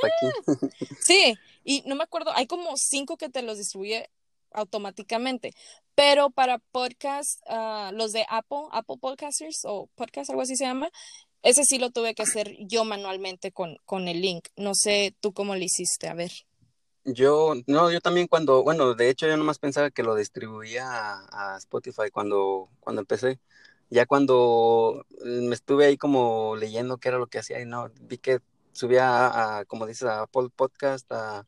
sí, 1.00 1.34
y 1.64 1.82
no 1.86 1.96
me 1.96 2.04
acuerdo, 2.04 2.32
hay 2.34 2.46
como 2.46 2.76
cinco 2.76 3.16
que 3.16 3.30
te 3.30 3.42
los 3.42 3.58
distribuye 3.58 4.10
automáticamente. 4.54 5.52
Pero 5.94 6.30
para 6.30 6.58
podcast, 6.58 7.40
ah, 7.48 7.90
los 7.94 8.12
de 8.12 8.24
Apple, 8.28 8.66
Apple 8.72 8.96
Podcasters 9.00 9.60
o 9.64 9.88
podcast, 9.94 10.30
algo 10.30 10.42
así 10.42 10.56
se 10.56 10.64
llama, 10.64 10.88
ese 11.42 11.64
sí 11.64 11.78
lo 11.78 11.90
tuve 11.90 12.14
que 12.14 12.22
hacer 12.22 12.56
yo 12.58 12.84
manualmente 12.84 13.52
con, 13.52 13.76
con 13.84 14.08
el 14.08 14.22
link. 14.22 14.48
No 14.56 14.72
sé 14.74 15.14
tú 15.20 15.32
cómo 15.32 15.54
lo 15.54 15.62
hiciste, 15.62 16.08
a 16.08 16.14
ver. 16.14 16.32
Yo, 17.04 17.52
no, 17.66 17.90
yo 17.90 18.00
también 18.00 18.28
cuando, 18.28 18.62
bueno, 18.62 18.94
de 18.94 19.10
hecho 19.10 19.26
yo 19.26 19.36
nomás 19.36 19.58
pensaba 19.58 19.90
que 19.90 20.02
lo 20.02 20.14
distribuía 20.14 20.86
a, 20.86 21.58
Spotify 21.58 22.10
cuando, 22.10 22.70
cuando 22.80 23.02
empecé. 23.02 23.40
Ya 23.90 24.06
cuando 24.06 25.04
me 25.22 25.54
estuve 25.54 25.84
ahí 25.84 25.98
como 25.98 26.56
leyendo 26.56 26.96
qué 26.96 27.08
era 27.08 27.18
lo 27.18 27.26
que 27.26 27.38
hacía 27.38 27.60
y 27.60 27.66
no, 27.66 27.90
vi 28.00 28.16
que 28.16 28.40
subía 28.72 29.58
a, 29.58 29.64
como 29.66 29.86
dices, 29.86 30.04
a 30.04 30.22
Apple 30.22 30.48
Podcast, 30.56 31.12
a 31.12 31.46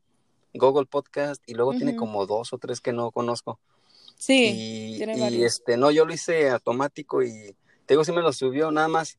Google 0.59 0.87
Podcast 0.87 1.43
y 1.47 1.55
luego 1.55 1.73
tiene 1.73 1.97
como 1.97 2.27
dos 2.27 2.53
o 2.53 2.59
tres 2.59 2.81
que 2.81 2.93
no 2.93 3.11
conozco. 3.11 3.59
Sí, 4.17 4.97
y, 4.99 5.45
este, 5.45 5.77
no, 5.77 5.91
yo 5.91 6.07
lo 6.07 6.15
hice 6.15 6.49
automático 6.51 7.23
y 7.23 7.55
te 7.85 7.95
digo, 7.95 8.05
si 8.05 8.13
me 8.13 8.23
lo 8.23 8.33
subió, 8.33 8.71
nada 8.71 8.89
más, 8.89 9.19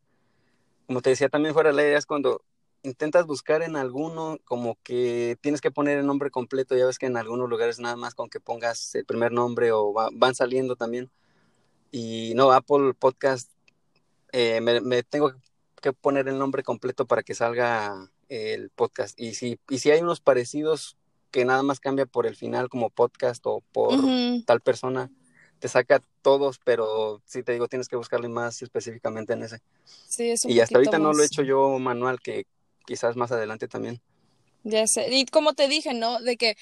como 0.87 1.01
te 1.01 1.11
decía, 1.11 1.29
también 1.29 1.53
fuera 1.53 1.71
la 1.71 1.83
idea 1.83 1.97
es 1.97 2.05
cuando 2.05 2.41
intentas 2.83 3.25
buscar 3.25 3.61
en 3.61 3.75
alguno, 3.75 4.39
como 4.45 4.77
que 4.83 5.37
tienes 5.41 5.61
que 5.61 5.71
poner 5.71 5.99
el 5.99 6.05
nombre 6.05 6.31
completo, 6.31 6.75
ya 6.75 6.85
ves 6.85 6.97
que 6.97 7.05
en 7.05 7.17
algunos 7.17 7.49
lugares 7.49 7.79
nada 7.79 7.95
más 7.95 8.15
con 8.15 8.29
que 8.29 8.39
pongas 8.39 8.95
el 8.95 9.05
primer 9.05 9.31
nombre 9.31 9.71
o 9.71 9.93
van 9.93 10.35
saliendo 10.35 10.75
también. 10.75 11.09
Y 11.91 12.33
no, 12.35 12.51
Apple 12.51 12.93
Podcast, 12.93 13.51
eh, 14.31 14.61
me, 14.61 14.81
me, 14.81 15.03
tengo 15.03 15.33
que 15.81 15.93
poner 15.93 16.27
el 16.27 16.39
nombre 16.39 16.63
completo 16.63 17.05
para 17.05 17.23
que 17.23 17.35
salga 17.35 18.09
el 18.29 18.69
podcast. 18.69 19.19
Y 19.19 19.35
si, 19.35 19.59
y 19.69 19.79
si 19.79 19.91
hay 19.91 20.01
unos 20.01 20.19
parecidos, 20.19 20.97
que 21.31 21.45
nada 21.45 21.63
más 21.63 21.79
cambia 21.79 22.05
por 22.05 22.25
el 22.25 22.35
final 22.35 22.69
como 22.69 22.89
podcast 22.89 23.45
o 23.45 23.61
por 23.71 23.93
tal 24.45 24.61
persona, 24.61 25.11
te 25.59 25.67
saca 25.67 26.01
todos, 26.21 26.59
pero 26.63 27.21
si 27.25 27.43
te 27.43 27.53
digo, 27.53 27.67
tienes 27.67 27.87
que 27.87 27.95
buscarle 27.95 28.29
más 28.29 28.61
específicamente 28.61 29.33
en 29.33 29.43
ese. 29.43 29.61
Sí, 29.85 30.29
es 30.29 30.45
un 30.45 30.51
Y 30.51 30.59
hasta 30.59 30.77
ahorita 30.77 30.99
no 30.99 31.13
lo 31.13 31.23
he 31.23 31.25
hecho 31.25 31.41
yo 31.41 31.79
manual, 31.79 32.19
que 32.19 32.45
quizás 32.85 33.15
más 33.15 33.31
adelante 33.31 33.67
también. 33.67 34.01
Ya 34.63 34.85
sé. 34.87 35.07
Y 35.09 35.25
como 35.25 35.53
te 35.53 35.67
dije, 35.67 35.93
¿no? 35.93 36.21
De 36.21 36.37
que 36.37 36.57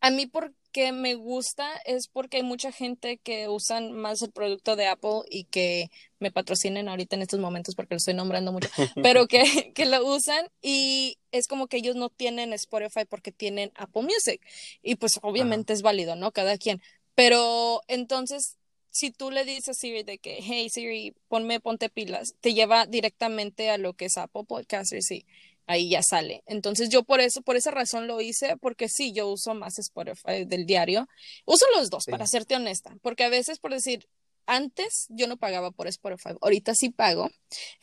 a 0.00 0.10
mí 0.10 0.26
porque 0.70 0.92
me 0.92 1.16
gusta 1.16 1.68
es 1.84 2.06
porque 2.06 2.36
hay 2.36 2.42
mucha 2.44 2.70
gente 2.70 3.18
que 3.18 3.48
usan 3.48 3.92
más 3.92 4.22
el 4.22 4.30
producto 4.30 4.76
de 4.76 4.86
Apple 4.86 5.22
y 5.28 5.44
que 5.44 5.90
me 6.20 6.30
patrocinen 6.30 6.88
ahorita 6.88 7.16
en 7.16 7.22
estos 7.22 7.40
momentos 7.40 7.74
porque 7.74 7.94
lo 7.94 7.96
estoy 7.96 8.14
nombrando 8.14 8.52
mucho, 8.52 8.68
pero 9.02 9.26
que, 9.26 9.72
que 9.74 9.84
lo 9.84 10.06
usan 10.06 10.46
y 10.62 11.18
es 11.32 11.48
como 11.48 11.66
que 11.66 11.78
ellos 11.78 11.96
no 11.96 12.08
tienen 12.08 12.52
Spotify 12.52 13.04
porque 13.08 13.32
tienen 13.32 13.72
Apple 13.74 14.02
Music 14.02 14.40
y 14.80 14.94
pues 14.94 15.18
obviamente 15.22 15.72
es 15.72 15.82
válido, 15.82 16.14
¿no? 16.14 16.30
Cada 16.30 16.56
quien. 16.56 16.80
Pero 17.16 17.80
entonces 17.88 18.56
si 18.90 19.10
tú 19.10 19.32
le 19.32 19.44
dices 19.44 19.70
a 19.70 19.74
Siri 19.74 20.04
de 20.04 20.18
que, 20.18 20.38
hey 20.40 20.68
Siri, 20.68 21.14
ponme, 21.28 21.58
ponte 21.58 21.88
pilas, 21.88 22.34
te 22.40 22.54
lleva 22.54 22.86
directamente 22.86 23.70
a 23.70 23.78
lo 23.78 23.94
que 23.94 24.06
es 24.06 24.16
Apple 24.18 24.44
Podcasts 24.46 25.10
y 25.10 25.24
ahí 25.70 25.88
ya 25.88 26.02
sale. 26.02 26.42
Entonces 26.46 26.88
yo 26.88 27.04
por 27.04 27.20
eso, 27.20 27.42
por 27.42 27.56
esa 27.56 27.70
razón 27.70 28.06
lo 28.08 28.20
hice, 28.20 28.56
porque 28.60 28.88
sí, 28.88 29.12
yo 29.12 29.28
uso 29.28 29.54
más 29.54 29.78
Spotify 29.78 30.44
del 30.44 30.66
diario. 30.66 31.06
Uso 31.46 31.64
los 31.76 31.90
dos, 31.90 32.04
para 32.06 32.26
serte 32.26 32.56
honesta, 32.56 32.96
porque 33.02 33.24
a 33.24 33.28
veces, 33.28 33.60
por 33.60 33.72
decir, 33.72 34.08
antes 34.46 35.06
yo 35.10 35.28
no 35.28 35.36
pagaba 35.36 35.70
por 35.70 35.86
Spotify, 35.86 36.30
ahorita 36.40 36.74
sí 36.74 36.90
pago. 36.90 37.30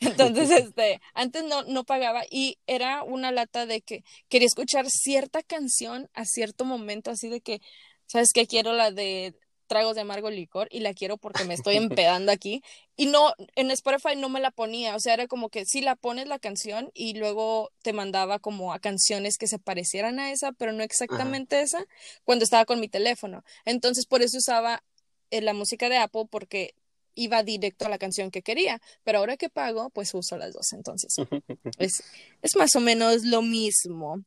Entonces, 0.00 0.50
este, 0.50 1.00
antes 1.14 1.44
no, 1.44 1.62
no 1.62 1.84
pagaba 1.84 2.24
y 2.30 2.58
era 2.66 3.02
una 3.02 3.32
lata 3.32 3.64
de 3.64 3.80
que 3.80 4.04
quería 4.28 4.46
escuchar 4.46 4.90
cierta 4.90 5.42
canción 5.42 6.10
a 6.12 6.26
cierto 6.26 6.66
momento, 6.66 7.10
así 7.10 7.28
de 7.28 7.40
que, 7.40 7.60
¿sabes 8.06 8.32
qué? 8.34 8.46
Quiero 8.46 8.74
la 8.74 8.90
de 8.90 9.34
tragos 9.68 9.94
de 9.94 10.00
amargo 10.00 10.30
licor 10.30 10.66
y 10.72 10.80
la 10.80 10.94
quiero 10.94 11.16
porque 11.16 11.44
me 11.44 11.54
estoy 11.54 11.76
empedando 11.76 12.32
aquí. 12.32 12.62
Y 12.96 13.06
no, 13.06 13.32
en 13.54 13.70
Spotify 13.70 14.16
no 14.16 14.28
me 14.28 14.40
la 14.40 14.50
ponía, 14.50 14.96
o 14.96 15.00
sea, 15.00 15.14
era 15.14 15.28
como 15.28 15.50
que 15.50 15.64
sí 15.64 15.80
la 15.80 15.94
pones 15.94 16.26
la 16.26 16.40
canción 16.40 16.90
y 16.94 17.14
luego 17.14 17.70
te 17.82 17.92
mandaba 17.92 18.40
como 18.40 18.72
a 18.72 18.80
canciones 18.80 19.38
que 19.38 19.46
se 19.46 19.60
parecieran 19.60 20.18
a 20.18 20.32
esa, 20.32 20.50
pero 20.50 20.72
no 20.72 20.82
exactamente 20.82 21.60
esa, 21.60 21.86
cuando 22.24 22.42
estaba 22.42 22.64
con 22.64 22.80
mi 22.80 22.88
teléfono. 22.88 23.44
Entonces, 23.64 24.06
por 24.06 24.22
eso 24.22 24.38
usaba 24.38 24.82
eh, 25.30 25.40
la 25.42 25.52
música 25.52 25.88
de 25.88 25.98
Apple 25.98 26.24
porque 26.28 26.74
iba 27.14 27.42
directo 27.42 27.86
a 27.86 27.88
la 27.88 27.98
canción 27.98 28.30
que 28.30 28.42
quería, 28.42 28.80
pero 29.04 29.18
ahora 29.18 29.36
que 29.36 29.48
pago, 29.48 29.90
pues 29.90 30.14
uso 30.14 30.36
las 30.38 30.52
dos, 30.52 30.72
entonces 30.72 31.14
es, 31.78 32.02
es 32.42 32.56
más 32.56 32.74
o 32.76 32.80
menos 32.80 33.24
lo 33.24 33.42
mismo. 33.42 34.24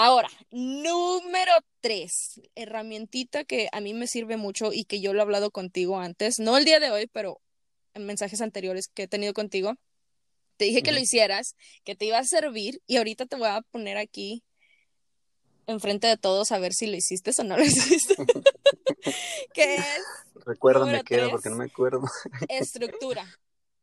Ahora, 0.00 0.28
número 0.52 1.50
tres, 1.80 2.40
herramientita 2.54 3.42
que 3.42 3.68
a 3.72 3.80
mí 3.80 3.94
me 3.94 4.06
sirve 4.06 4.36
mucho 4.36 4.72
y 4.72 4.84
que 4.84 5.00
yo 5.00 5.12
lo 5.12 5.18
he 5.18 5.22
hablado 5.22 5.50
contigo 5.50 5.98
antes, 5.98 6.38
no 6.38 6.56
el 6.56 6.64
día 6.64 6.78
de 6.78 6.92
hoy, 6.92 7.08
pero 7.08 7.40
en 7.94 8.06
mensajes 8.06 8.40
anteriores 8.40 8.86
que 8.86 9.02
he 9.02 9.08
tenido 9.08 9.32
contigo. 9.34 9.74
Te 10.56 10.66
dije 10.66 10.84
que 10.84 10.92
lo 10.92 11.00
hicieras, 11.00 11.56
que 11.82 11.96
te 11.96 12.04
iba 12.04 12.16
a 12.16 12.22
servir 12.22 12.80
y 12.86 12.98
ahorita 12.98 13.26
te 13.26 13.34
voy 13.34 13.48
a 13.48 13.60
poner 13.72 13.98
aquí 13.98 14.44
enfrente 15.66 16.06
de 16.06 16.16
todos 16.16 16.52
a 16.52 16.60
ver 16.60 16.74
si 16.74 16.86
lo 16.86 16.96
hiciste 16.96 17.32
o 17.36 17.42
no 17.42 17.56
lo 17.56 17.64
hiciste. 17.64 18.14
¿Qué 19.52 19.74
es? 19.74 20.04
Recuérdame 20.46 21.02
qué 21.02 21.16
era 21.16 21.28
porque 21.28 21.50
no 21.50 21.56
me 21.56 21.64
acuerdo. 21.64 22.02
estructura 22.48 23.26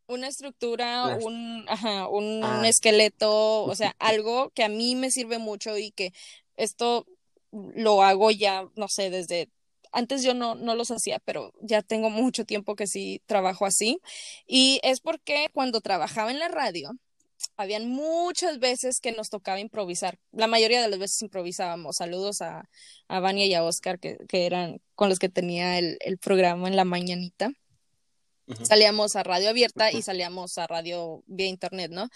una 0.08 0.28
estructura, 0.28 1.18
un, 1.22 1.66
ajá, 1.68 2.08
un 2.08 2.42
ah. 2.44 2.68
esqueleto, 2.68 3.64
o 3.64 3.76
sea, 3.76 3.96
algo 4.00 4.52
que 4.52 4.64
a 4.64 4.70
mí 4.70 4.96
me 4.96 5.12
sirve 5.12 5.38
mucho 5.38 5.78
y 5.78 5.92
que 5.92 6.14
esto 6.58 7.06
lo 7.52 8.04
hago 8.04 8.32
ya, 8.32 8.66
no 8.76 8.88
sé, 8.88 9.10
desde 9.10 9.50
antes 9.92 10.24
yo 10.24 10.34
no, 10.34 10.56
no 10.56 10.76
los 10.76 10.92
hacía, 10.92 11.20
pero 11.24 11.54
ya 11.62 11.82
tengo 11.82 12.10
mucho 12.10 12.46
tiempo 12.46 12.76
que 12.76 12.86
sí 12.86 13.22
trabajo 13.26 13.66
así. 13.66 14.02
Y 14.46 14.80
es 14.84 15.00
porque 15.00 15.48
cuando 15.54 15.80
trabajaba 15.80 16.32
en 16.32 16.40
la 16.40 16.50
radio, 16.50 16.92
habían 17.56 17.90
muchas 17.90 18.60
veces 18.60 19.00
que 19.00 19.14
nos 19.14 19.30
tocaba 19.30 19.60
improvisar. 19.60 20.20
La 20.34 20.48
mayoría 20.48 20.82
de 20.82 20.90
las 20.90 21.00
veces 21.00 21.22
improvisábamos. 21.22 21.96
Saludos 21.98 22.42
a, 22.42 22.70
a 23.08 23.20
Vania 23.22 23.46
y 23.46 23.54
a 23.54 23.64
Oscar, 23.64 24.00
que, 24.00 24.18
que 24.28 24.46
eran 24.46 24.82
con 24.96 25.08
los 25.08 25.18
que 25.18 25.30
tenía 25.30 25.80
el, 25.80 25.98
el 26.02 26.18
programa 26.18 26.68
en 26.68 26.76
la 26.76 26.86
mañanita. 26.86 27.52
Salíamos 28.64 29.16
a 29.16 29.24
radio 29.24 29.50
abierta 29.50 29.92
y 29.92 30.02
salíamos 30.02 30.58
a 30.58 30.68
radio 30.68 31.24
vía 31.28 31.48
internet, 31.48 31.92
¿no? 31.92 32.10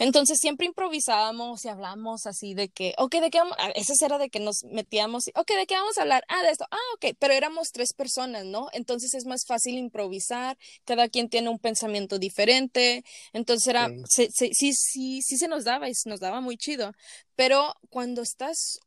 Entonces 0.00 0.38
siempre 0.40 0.66
improvisábamos 0.66 1.62
y 1.66 1.68
hablábamos 1.68 2.24
así 2.24 2.54
de 2.54 2.70
que, 2.70 2.94
ok, 2.96 3.16
¿de 3.16 3.30
qué 3.30 3.38
vamos? 3.38 3.54
Eso 3.74 3.92
era 4.02 4.16
de 4.16 4.30
que 4.30 4.40
nos 4.40 4.64
metíamos, 4.64 5.24
ok, 5.34 5.46
¿de 5.46 5.66
qué 5.66 5.74
vamos 5.74 5.98
a 5.98 6.02
hablar? 6.02 6.24
Ah, 6.26 6.42
de 6.42 6.48
esto, 6.48 6.64
ah, 6.70 6.94
ok, 6.94 7.14
pero 7.18 7.34
éramos 7.34 7.70
tres 7.70 7.92
personas, 7.92 8.46
¿no? 8.46 8.68
Entonces 8.72 9.12
es 9.12 9.26
más 9.26 9.44
fácil 9.46 9.76
improvisar, 9.76 10.56
cada 10.86 11.10
quien 11.10 11.28
tiene 11.28 11.50
un 11.50 11.58
pensamiento 11.58 12.18
diferente, 12.18 13.04
entonces 13.34 13.66
era, 13.66 13.90
sí, 14.08 14.28
sí, 14.32 14.72
sí, 14.72 15.20
sí 15.20 15.36
se 15.36 15.48
nos 15.48 15.64
daba 15.64 15.90
y 15.90 15.94
se 15.94 16.08
nos 16.08 16.18
daba 16.18 16.40
muy 16.40 16.56
chido, 16.56 16.92
pero 17.36 17.74
cuando 17.90 18.22
estás 18.22 18.80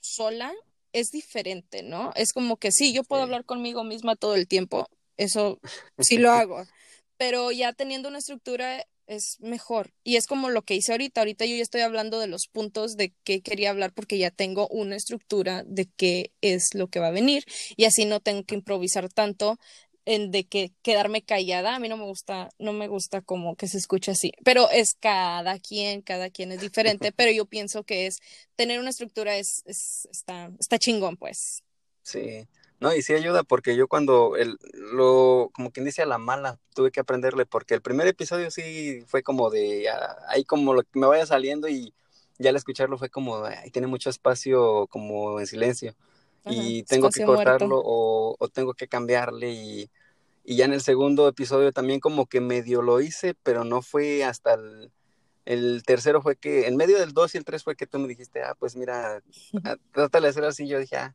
sola 0.00 0.52
es 0.92 1.10
diferente, 1.12 1.84
¿no? 1.84 2.12
Es 2.16 2.32
como 2.32 2.56
que 2.56 2.72
sí, 2.72 2.92
yo 2.92 3.04
puedo 3.04 3.22
hablar 3.22 3.44
conmigo 3.44 3.84
misma 3.84 4.16
todo 4.16 4.34
el 4.34 4.48
tiempo, 4.48 4.88
eso 5.16 5.60
sí 5.98 6.18
lo 6.18 6.30
hago, 6.32 6.66
pero 7.16 7.52
ya 7.52 7.72
teniendo 7.72 8.08
una 8.08 8.18
estructura 8.18 8.84
es 9.06 9.36
mejor. 9.40 9.92
Y 10.02 10.16
es 10.16 10.26
como 10.26 10.50
lo 10.50 10.62
que 10.62 10.74
hice 10.74 10.92
ahorita. 10.92 11.20
Ahorita 11.20 11.44
yo 11.44 11.56
ya 11.56 11.62
estoy 11.62 11.82
hablando 11.82 12.18
de 12.18 12.26
los 12.26 12.46
puntos 12.50 12.96
de 12.96 13.12
qué 13.24 13.42
quería 13.42 13.70
hablar 13.70 13.92
porque 13.92 14.18
ya 14.18 14.30
tengo 14.30 14.68
una 14.68 14.96
estructura 14.96 15.62
de 15.66 15.88
qué 15.96 16.32
es 16.40 16.74
lo 16.74 16.88
que 16.88 17.00
va 17.00 17.08
a 17.08 17.12
venir 17.12 17.44
y 17.76 17.84
así 17.84 18.04
no 18.04 18.20
tengo 18.20 18.44
que 18.44 18.54
improvisar 18.54 19.08
tanto 19.08 19.58
en 20.06 20.30
de 20.30 20.44
que 20.44 20.72
quedarme 20.82 21.22
callada. 21.22 21.74
A 21.74 21.78
mí 21.78 21.88
no 21.88 21.96
me 21.96 22.04
gusta, 22.04 22.50
no 22.58 22.72
me 22.72 22.88
gusta 22.88 23.22
como 23.22 23.56
que 23.56 23.68
se 23.68 23.78
escuche 23.78 24.10
así, 24.12 24.32
pero 24.44 24.70
es 24.70 24.94
cada 24.98 25.58
quien, 25.58 26.02
cada 26.02 26.30
quien 26.30 26.52
es 26.52 26.60
diferente, 26.60 27.12
pero 27.16 27.30
yo 27.30 27.46
pienso 27.46 27.84
que 27.84 28.06
es 28.06 28.18
tener 28.56 28.80
una 28.80 28.90
estructura 28.90 29.36
es, 29.36 29.62
es 29.66 30.08
está, 30.10 30.50
está 30.58 30.78
chingón, 30.78 31.16
pues. 31.16 31.62
Sí. 32.02 32.46
No, 32.84 32.94
y 32.94 33.00
sí 33.00 33.14
ayuda 33.14 33.44
porque 33.44 33.76
yo 33.76 33.88
cuando 33.88 34.36
el, 34.36 34.58
lo, 34.92 35.48
como 35.54 35.70
quien 35.70 35.86
dice 35.86 36.02
a 36.02 36.06
la 36.06 36.18
mala, 36.18 36.58
tuve 36.74 36.90
que 36.90 37.00
aprenderle 37.00 37.46
porque 37.46 37.72
el 37.72 37.80
primer 37.80 38.06
episodio 38.06 38.50
sí 38.50 39.02
fue 39.06 39.22
como 39.22 39.48
de, 39.48 39.88
ah, 39.88 40.18
ahí 40.28 40.44
como 40.44 40.74
lo 40.74 40.82
que 40.82 40.98
me 40.98 41.06
vaya 41.06 41.24
saliendo 41.24 41.66
y 41.66 41.94
ya 42.38 42.50
al 42.50 42.56
escucharlo 42.56 42.98
fue 42.98 43.08
como, 43.08 43.42
ahí 43.46 43.70
tiene 43.70 43.86
mucho 43.86 44.10
espacio 44.10 44.86
como 44.88 45.40
en 45.40 45.46
silencio 45.46 45.94
y 46.44 46.82
tengo 46.82 47.08
que 47.08 47.24
cortarlo 47.24 47.80
o, 47.82 48.36
o, 48.38 48.48
tengo 48.48 48.74
que 48.74 48.86
cambiarle 48.86 49.50
y, 49.50 49.90
y, 50.44 50.56
ya 50.56 50.66
en 50.66 50.74
el 50.74 50.82
segundo 50.82 51.26
episodio 51.26 51.72
también 51.72 52.00
como 52.00 52.26
que 52.26 52.42
medio 52.42 52.82
lo 52.82 53.00
hice, 53.00 53.34
pero 53.42 53.64
no 53.64 53.80
fue 53.80 54.24
hasta 54.24 54.52
el, 54.52 54.92
el 55.46 55.82
tercero 55.86 56.20
fue 56.20 56.36
que, 56.36 56.66
en 56.66 56.76
medio 56.76 56.98
del 56.98 57.14
dos 57.14 57.34
y 57.34 57.38
el 57.38 57.46
tres 57.46 57.64
fue 57.64 57.76
que 57.76 57.86
tú 57.86 57.98
me 57.98 58.08
dijiste, 58.08 58.42
ah, 58.42 58.54
pues 58.58 58.76
mira, 58.76 59.22
ah, 59.64 59.76
trata 59.90 60.20
de 60.20 60.28
hacer 60.28 60.44
así, 60.44 60.68
yo 60.68 60.78
dije, 60.78 60.96
ah, 60.96 61.14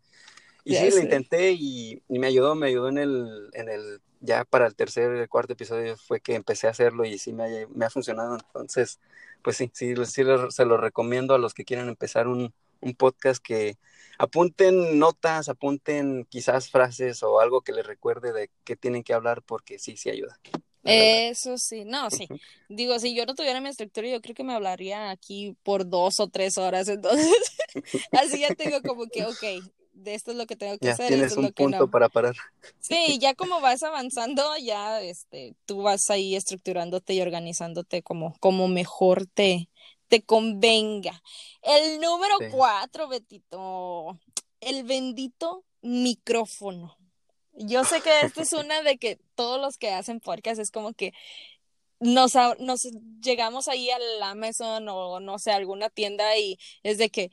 y 0.63 0.75
sí, 0.75 0.89
lo 0.91 0.99
intenté 0.99 1.51
y, 1.51 2.01
me 2.07 2.27
ayudó, 2.27 2.55
me 2.55 2.67
ayudó 2.67 2.89
en 2.89 2.97
el, 2.97 3.49
en 3.53 3.69
el, 3.69 4.01
ya 4.19 4.45
para 4.45 4.67
el 4.67 4.75
tercer, 4.75 5.11
el 5.11 5.29
cuarto 5.29 5.53
episodio 5.53 5.97
fue 5.97 6.21
que 6.21 6.35
empecé 6.35 6.67
a 6.67 6.71
hacerlo 6.71 7.05
y 7.05 7.17
sí 7.17 7.33
me 7.33 7.43
ha, 7.43 7.67
me 7.73 7.85
ha 7.85 7.89
funcionado. 7.89 8.35
Entonces, 8.35 8.99
pues 9.41 9.57
sí, 9.57 9.71
sí, 9.73 9.95
sí 10.05 10.23
se 10.49 10.65
lo 10.65 10.77
recomiendo 10.77 11.33
a 11.33 11.39
los 11.39 11.53
que 11.53 11.65
quieran 11.65 11.87
empezar 11.87 12.27
un, 12.27 12.53
un 12.81 12.93
podcast 12.95 13.41
que 13.43 13.77
apunten 14.17 14.99
notas, 14.99 15.49
apunten 15.49 16.25
quizás 16.29 16.69
frases 16.69 17.23
o 17.23 17.39
algo 17.39 17.61
que 17.61 17.73
les 17.73 17.85
recuerde 17.85 18.33
de 18.33 18.49
qué 18.63 18.75
tienen 18.75 19.03
que 19.03 19.13
hablar 19.13 19.41
porque 19.41 19.79
sí, 19.79 19.97
sí 19.97 20.09
ayuda. 20.09 20.39
Eso 20.83 21.57
sí, 21.57 21.83
no, 21.85 22.09
sí. 22.09 22.27
Digo, 22.69 22.97
si 22.99 23.13
yo 23.13 23.25
no 23.25 23.35
tuviera 23.35 23.61
mi 23.61 23.69
estructura, 23.69 24.07
yo 24.07 24.21
creo 24.21 24.33
que 24.33 24.43
me 24.43 24.53
hablaría 24.53 25.11
aquí 25.11 25.55
por 25.63 25.87
dos 25.87 26.19
o 26.19 26.29
tres 26.29 26.57
horas, 26.57 26.87
entonces, 26.87 27.33
así 28.11 28.39
ya 28.39 28.55
tengo 28.55 28.81
como 28.81 29.07
que, 29.07 29.25
ok, 29.25 29.63
de 30.03 30.15
esto 30.15 30.31
es 30.31 30.37
lo 30.37 30.45
que 30.45 30.55
tengo 30.55 30.77
que 30.77 30.89
hacer. 30.89 31.07
Tienes 31.07 31.35
un 31.37 31.51
punto 31.51 31.89
para 31.89 32.09
parar. 32.09 32.35
Sí, 32.79 33.17
ya 33.19 33.35
como 33.35 33.61
vas 33.61 33.83
avanzando, 33.83 34.43
ya 34.57 35.01
este, 35.01 35.55
tú 35.65 35.83
vas 35.83 36.09
ahí 36.09 36.35
estructurándote 36.35 37.13
y 37.13 37.21
organizándote 37.21 38.01
como, 38.01 38.35
como 38.39 38.67
mejor 38.67 39.25
te, 39.27 39.69
te 40.07 40.21
convenga. 40.21 41.21
El 41.61 41.99
número 41.99 42.35
cuatro, 42.51 43.07
Betito, 43.07 44.19
el 44.61 44.83
bendito 44.83 45.63
micrófono. 45.81 46.97
Yo 47.53 47.83
sé 47.83 48.01
que 48.01 48.21
esta 48.21 48.41
es 48.41 48.53
una 48.53 48.81
de 48.81 48.97
que 48.97 49.19
todos 49.35 49.59
los 49.59 49.77
que 49.77 49.91
hacen 49.91 50.19
podcast 50.19 50.59
es 50.59 50.71
como 50.71 50.93
que 50.93 51.13
nos, 51.99 52.33
nos 52.59 52.87
llegamos 53.21 53.67
ahí 53.67 53.89
al 53.89 54.23
Amazon 54.23 54.87
o 54.87 55.19
no 55.19 55.37
sé, 55.39 55.51
alguna 55.51 55.89
tienda 55.89 56.37
y 56.37 56.57
es 56.83 56.97
de 56.97 57.09
que 57.09 57.31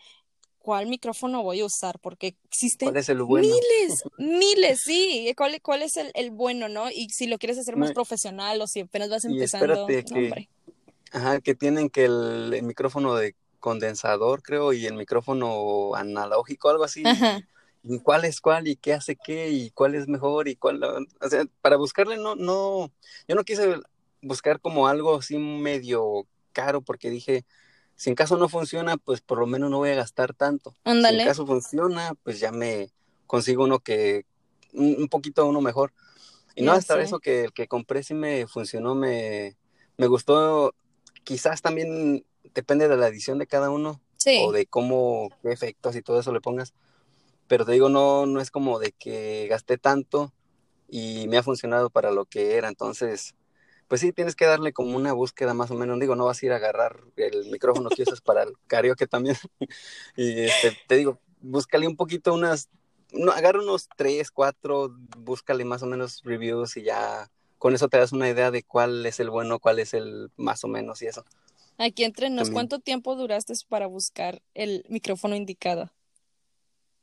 cuál 0.67 0.89
micrófono 0.89 1.45
voy 1.45 1.61
a 1.61 1.65
usar, 1.65 2.01
porque 2.01 2.35
existen 2.45 2.93
miles, 2.93 4.03
miles, 4.19 4.81
sí, 4.83 5.33
cuál, 5.37 5.63
cuál 5.63 5.83
es 5.83 5.97
el, 5.97 6.11
el, 6.15 6.33
bueno, 6.33 6.69
¿no? 6.69 6.91
Y 6.91 7.09
si 7.11 7.29
lo 7.29 7.39
quieres 7.39 7.57
hacer 7.57 7.77
más 7.77 7.93
profesional 7.93 8.61
o 8.61 8.67
si 8.67 8.81
apenas 8.81 9.09
vas 9.09 9.25
empezando, 9.25 9.87
que, 9.87 10.49
Ajá, 11.13 11.41
que 11.41 11.55
tienen 11.55 11.89
que 11.89 12.07
el, 12.07 12.61
micrófono 12.65 13.15
de 13.15 13.37
condensador, 13.61 14.43
creo, 14.43 14.73
y 14.73 14.87
el 14.87 14.95
micrófono 14.95 15.95
analógico, 15.95 16.69
algo 16.69 16.83
así. 16.83 17.05
Y 17.85 18.01
cuál 18.01 18.25
es 18.25 18.41
cuál 18.41 18.67
y 18.67 18.75
qué 18.75 18.93
hace 18.93 19.15
qué 19.15 19.51
y 19.51 19.71
cuál 19.71 19.95
es 19.95 20.09
mejor 20.09 20.49
y 20.49 20.57
cuál, 20.57 20.83
o 20.83 21.29
sea, 21.31 21.45
para 21.61 21.77
buscarle 21.77 22.17
no, 22.17 22.35
no, 22.35 22.91
yo 23.29 23.37
no 23.37 23.45
quise 23.45 23.77
buscar 24.21 24.61
como 24.61 24.89
algo 24.89 25.15
así 25.15 25.39
medio 25.39 26.27
caro 26.53 26.81
porque 26.81 27.09
dije, 27.09 27.45
si 27.97 28.11
en 28.11 28.17
caso 28.17 28.37
no 28.37 28.49
funciona, 28.49 28.99
pues 28.99 29.23
por 29.23 29.39
lo 29.39 29.47
menos 29.47 29.71
no 29.71 29.79
voy 29.79 29.91
a 29.91 29.95
gastar 29.95 30.35
tanto. 30.35 30.75
Si 30.85 30.91
en 30.91 31.25
caso 31.25 31.47
funciona, 31.47 32.15
pues 32.23 32.39
ya 32.39 32.53
me 32.53 32.91
consigo 33.27 33.65
uno 33.65 33.81
que, 33.81 34.27
un, 34.75 35.09
poquito 35.09 35.47
uno 35.47 35.63
mejor. 35.63 35.93
Y 36.55 36.63
no, 36.63 36.73
hasta 36.73 37.01
eso 37.01 37.19
que 37.19 37.45
el 37.45 37.53
que 37.53 37.69
compré 37.69 38.03
sí 38.03 38.15
me 38.15 38.47
funcionó, 38.47 38.95
me, 38.95 39.57
me 39.97 40.07
gustó. 40.07 40.75
Quizás 41.25 41.63
también 41.63 42.25
depende 42.55 42.87
de 42.87 42.97
la 42.97 43.09
edición 43.09 43.39
de 43.39 43.47
cada 43.47 43.71
uno. 43.71 44.01
O 44.45 44.53
de 44.53 44.67
cómo, 44.67 45.31
qué 45.41 45.53
efectos 45.53 45.95
y 45.97 46.03
todo 46.03 46.21
eso 46.21 46.33
le 46.33 46.41
pongas. 46.41 46.75
Pero 47.47 47.65
te 47.65 47.73
digo, 47.73 47.89
no, 47.89 48.27
no 48.27 48.41
es 48.41 48.51
como 48.51 48.79
de 48.79 48.93
que 48.93 49.47
gasté 49.49 49.79
tanto 49.79 50.33
y 50.89 51.29
me 51.29 51.39
ha 51.39 51.43
funcionado 51.43 51.91
para 51.91 52.11
lo 52.11 52.25
que 52.25 52.57
era. 52.57 52.69
Entonces, 52.69 53.37
pues 53.89 54.01
sí, 54.01 54.13
tienes 54.13 54.35
que 54.35 54.47
darle 54.47 54.73
como 54.73 54.97
una 54.97 55.13
búsqueda 55.13 55.55
más 55.55 55.71
o 55.71 55.75
menos. 55.75 55.99
Digo, 56.01 56.17
no 56.17 56.27
vas 56.27 56.43
a 56.43 56.47
ir 56.47 56.53
a 56.53 56.57
agarrar 56.57 57.01
el 57.17 57.51
micrófono 57.51 57.89
que 57.91 58.03
usas 58.03 58.21
para 58.21 58.43
el 58.43 58.55
karaoke 58.67 59.07
también. 59.07 59.37
y 60.17 60.41
este, 60.41 60.77
te 60.89 60.97
digo, 60.97 61.21
búscale 61.41 61.87
un 61.87 61.97
poquito 61.97 62.35
unas, 62.35 62.69
no, 63.13 63.33
agarra 63.33 63.61
unos 63.61 63.89
tres, 63.97 64.31
cuatro, 64.31 64.95
búscale 65.19 65.65
más 65.65 65.83
o 65.83 65.87
menos 65.87 66.23
reviews 66.25 66.77
y 66.77 66.83
ya 66.83 67.31
con 67.59 67.75
eso 67.75 67.89
te 67.89 67.99
das 67.99 68.13
una 68.13 68.29
idea 68.29 68.51
de 68.51 68.63
cuál 68.63 69.07
es 69.07 69.21
el 69.21 69.31
bueno, 69.31 69.59
cuál 69.59 69.79
es 69.79 69.95
el 69.95 70.31
más 70.37 70.65
o 70.65 70.69
menos 70.69 71.03
y 71.03 71.07
eso. 71.07 71.25
Aquí 71.79 72.05
entre 72.05 72.31
nos, 72.31 72.51
¿cuánto 72.51 72.79
tiempo 72.79 73.17
duraste 73.17 73.53
para 73.69 73.87
buscar 73.87 74.43
el 74.55 74.85
micrófono 74.89 75.37
indicado? 75.37 75.91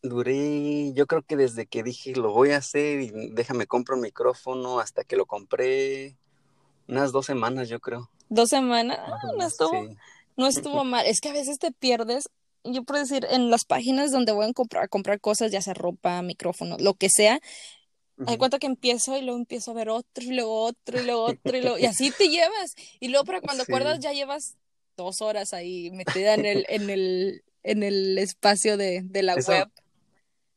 Duré, 0.01 0.91
yo 0.93 1.05
creo 1.05 1.21
que 1.21 1.37
desde 1.37 1.65
que 1.65 1.83
dije 1.83 2.15
lo 2.15 2.33
voy 2.33 2.51
a 2.51 2.57
hacer 2.57 3.01
y 3.01 3.11
déjame 3.31 3.67
compro 3.67 3.95
un 3.95 4.01
micrófono 4.01 4.79
hasta 4.79 5.03
que 5.03 5.15
lo 5.15 5.25
compré, 5.25 6.17
unas 6.87 7.11
dos 7.11 7.25
semanas, 7.25 7.69
yo 7.69 7.79
creo. 7.79 8.09
¿Dos 8.29 8.49
semanas? 8.49 8.99
Ah, 8.99 9.19
no 9.37 9.45
estuvo, 9.45 9.87
no 10.37 10.47
estuvo 10.47 10.83
mal. 10.83 11.05
Es 11.05 11.21
que 11.21 11.29
a 11.29 11.33
veces 11.33 11.59
te 11.59 11.71
pierdes, 11.71 12.29
yo 12.63 12.83
puedo 12.83 13.01
decir, 13.01 13.27
en 13.29 13.49
las 13.49 13.65
páginas 13.65 14.11
donde 14.11 14.31
voy 14.31 14.47
a 14.47 14.53
comprar, 14.53 14.85
a 14.85 14.87
comprar 14.87 15.19
cosas, 15.19 15.51
ya 15.51 15.61
sea 15.61 15.73
ropa, 15.73 16.21
micrófono, 16.21 16.77
lo 16.79 16.93
que 16.93 17.09
sea, 17.09 17.39
hay 18.27 18.37
cuenta 18.37 18.59
que 18.59 18.67
empiezo 18.67 19.17
y 19.17 19.21
luego 19.21 19.39
empiezo 19.39 19.71
a 19.71 19.73
ver 19.73 19.89
otro 19.89 20.23
y 20.23 20.31
luego 20.31 20.63
otro 20.63 21.01
y 21.01 21.03
luego 21.03 21.23
otro 21.25 21.57
y 21.57 21.61
luego 21.61 21.79
y 21.79 21.85
así 21.85 22.11
te 22.11 22.29
llevas 22.29 22.75
y 22.99 23.07
luego 23.07 23.25
para 23.25 23.41
cuando 23.41 23.63
acuerdas 23.63 23.99
ya 23.99 24.11
llevas 24.11 24.55
dos 24.95 25.21
horas 25.21 25.53
ahí 25.53 25.89
metida 25.91 26.35
en 26.35 26.45
el 26.45 26.65
en 26.69 26.89
el 26.89 27.43
en 27.63 27.81
el 27.81 28.17
espacio 28.19 28.77
de, 28.77 29.01
de 29.03 29.23
la 29.23 29.35
web 29.35 29.67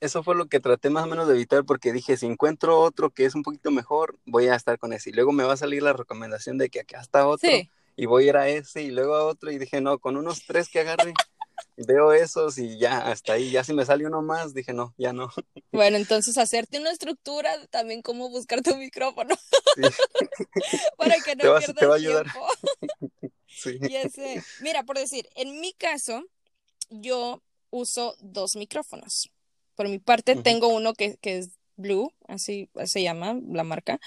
eso 0.01 0.23
fue 0.23 0.35
lo 0.35 0.47
que 0.49 0.61
traté 0.61 0.91
más 0.91 1.05
o 1.05 1.07
menos 1.07 1.27
de 1.27 1.35
evitar 1.35 1.65
porque 1.65 1.93
dije, 1.93 2.17
si 2.17 2.27
encuentro 2.27 2.81
otro 2.81 3.11
que 3.11 3.25
es 3.25 3.35
un 3.35 3.43
poquito 3.43 3.71
mejor, 3.71 4.19
voy 4.25 4.49
a 4.49 4.55
estar 4.55 4.79
con 4.79 4.93
ese. 4.93 5.11
Y 5.11 5.13
luego 5.13 5.33
me 5.33 5.45
va 5.45 5.55
a 5.55 5.59
salir 5.59 5.83
la 5.83 5.93
recomendación 5.93 6.59
de 6.59 6.69
que 6.69 6.81
acá 6.81 7.01
está 7.01 7.27
otro 7.27 7.51
y 7.97 8.07
voy 8.07 8.25
a 8.25 8.29
ir 8.29 8.37
a 8.37 8.49
ese 8.49 8.83
y 8.83 8.91
luego 8.91 9.15
a 9.15 9.25
otro. 9.25 9.51
Y 9.51 9.59
dije, 9.59 9.81
no, 9.81 9.99
con 9.99 10.17
unos 10.17 10.45
tres 10.47 10.69
que 10.69 10.81
agarre, 10.81 11.15
veo 11.77 12.13
esos 12.13 12.59
y 12.59 12.79
ya, 12.79 12.99
hasta 12.99 13.35
ahí. 13.35 13.51
Ya 13.51 13.65
si 13.65 13.73
me 13.73 13.87
sale 13.87 14.07
uno 14.07 14.23
más, 14.23 14.55
dije, 14.55 14.73
no, 14.73 14.95
ya 14.99 15.13
no. 15.13 15.31
Bueno, 15.73 15.97
entonces 15.97 16.37
hacerte 16.37 16.79
una 16.79 16.91
estructura 16.91 17.51
también 17.69 18.03
cómo 18.03 18.29
buscar 18.29 18.63
tu 18.63 18.77
micrófono. 18.77 19.35
Para 20.99 21.17
que 21.21 21.37
no 21.37 21.43
pierdas 21.43 21.75
te 21.75 21.87
va 21.87 21.95
a 21.95 21.99
ayudar. 21.99 22.27
sí. 23.47 23.79
y 23.89 23.97
ese, 23.97 24.43
mira, 24.61 24.83
por 24.85 24.99
decir, 24.99 25.29
en 25.35 25.61
mi 25.61 25.73
caso, 25.73 26.23
yo 26.91 27.43
uso 27.71 28.17
dos 28.21 28.57
micrófonos. 28.57 29.31
Por 29.77 29.89
mi 29.89 29.99
parte, 29.99 30.35
tengo 30.37 30.69
uno 30.69 30.95
que, 30.95 31.17
que, 31.19 31.39
es 31.39 31.51
Blue, 31.77 32.13
así 32.27 32.69
se 32.85 33.03
llama 33.03 33.39
la 33.49 33.63
marca. 33.63 34.01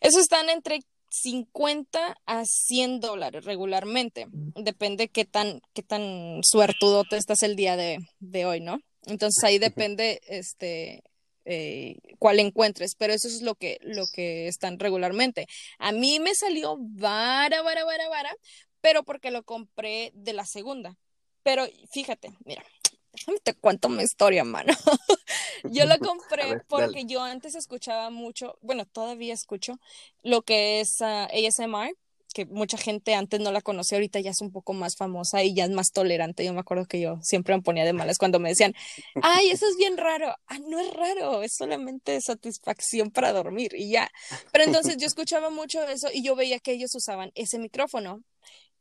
Esos 0.00 0.20
están 0.20 0.48
entre 0.50 0.80
50 1.08 2.16
a 2.26 2.44
100 2.44 3.00
dólares 3.00 3.44
regularmente. 3.44 4.26
Depende 4.30 5.08
qué 5.08 5.24
tan, 5.24 5.60
qué 5.72 5.82
tan 5.82 6.40
suertudo 6.42 7.04
te 7.04 7.16
estás 7.16 7.42
el 7.42 7.56
día 7.56 7.76
de, 7.76 7.98
de 8.20 8.46
hoy, 8.46 8.60
¿no? 8.60 8.78
Entonces 9.06 9.42
ahí 9.44 9.58
depende 9.58 10.20
este, 10.26 11.02
eh, 11.44 11.96
cuál 12.18 12.38
encuentres, 12.38 12.94
pero 12.96 13.12
eso 13.12 13.28
es 13.28 13.42
lo 13.42 13.54
que, 13.56 13.78
lo 13.82 14.04
que 14.12 14.46
están 14.46 14.78
regularmente. 14.78 15.46
A 15.78 15.92
mí 15.92 16.20
me 16.20 16.34
salió 16.34 16.76
vara, 16.78 17.62
vara, 17.62 17.84
vara, 17.84 18.08
vara, 18.08 18.34
pero 18.80 19.02
porque 19.02 19.30
lo 19.30 19.42
compré 19.42 20.12
de 20.14 20.32
la 20.32 20.44
segunda. 20.46 20.96
Pero 21.42 21.66
fíjate, 21.90 22.30
mira, 22.44 22.64
déjame 23.12 23.40
te 23.40 23.54
cuento 23.54 23.88
mi 23.88 24.02
historia, 24.02 24.44
mano. 24.44 24.72
yo 25.64 25.86
lo 25.86 25.98
compré 25.98 26.60
porque 26.68 27.04
yo 27.04 27.22
antes 27.22 27.54
escuchaba 27.54 28.10
mucho, 28.10 28.58
bueno, 28.62 28.86
todavía 28.86 29.34
escucho 29.34 29.78
lo 30.22 30.42
que 30.42 30.80
es 30.80 31.00
uh, 31.00 31.04
ah, 31.04 31.28
ASMR 31.32 31.94
que 32.32 32.46
mucha 32.46 32.76
gente 32.76 33.14
antes 33.14 33.40
no 33.40 33.52
la 33.52 33.60
conocía, 33.60 33.98
ahorita 33.98 34.20
ya 34.20 34.30
es 34.30 34.40
un 34.40 34.50
poco 34.50 34.72
más 34.72 34.96
famosa 34.96 35.42
y 35.42 35.54
ya 35.54 35.64
es 35.64 35.70
más 35.70 35.92
tolerante. 35.92 36.44
Yo 36.44 36.52
me 36.52 36.60
acuerdo 36.60 36.86
que 36.86 37.00
yo 37.00 37.18
siempre 37.22 37.54
me 37.54 37.62
ponía 37.62 37.84
de 37.84 37.92
malas 37.92 38.18
cuando 38.18 38.40
me 38.40 38.48
decían, 38.48 38.74
ay, 39.22 39.50
eso 39.50 39.66
es 39.68 39.76
bien 39.76 39.96
raro. 39.96 40.34
Ah, 40.46 40.58
no 40.66 40.80
es 40.80 40.92
raro, 40.94 41.42
es 41.42 41.54
solamente 41.54 42.20
satisfacción 42.20 43.10
para 43.10 43.32
dormir 43.32 43.72
y 43.74 43.90
ya. 43.90 44.10
Pero 44.52 44.64
entonces 44.64 44.96
yo 44.96 45.06
escuchaba 45.06 45.50
mucho 45.50 45.82
eso 45.86 46.08
y 46.12 46.22
yo 46.22 46.34
veía 46.34 46.58
que 46.58 46.72
ellos 46.72 46.94
usaban 46.94 47.30
ese 47.34 47.58
micrófono. 47.58 48.22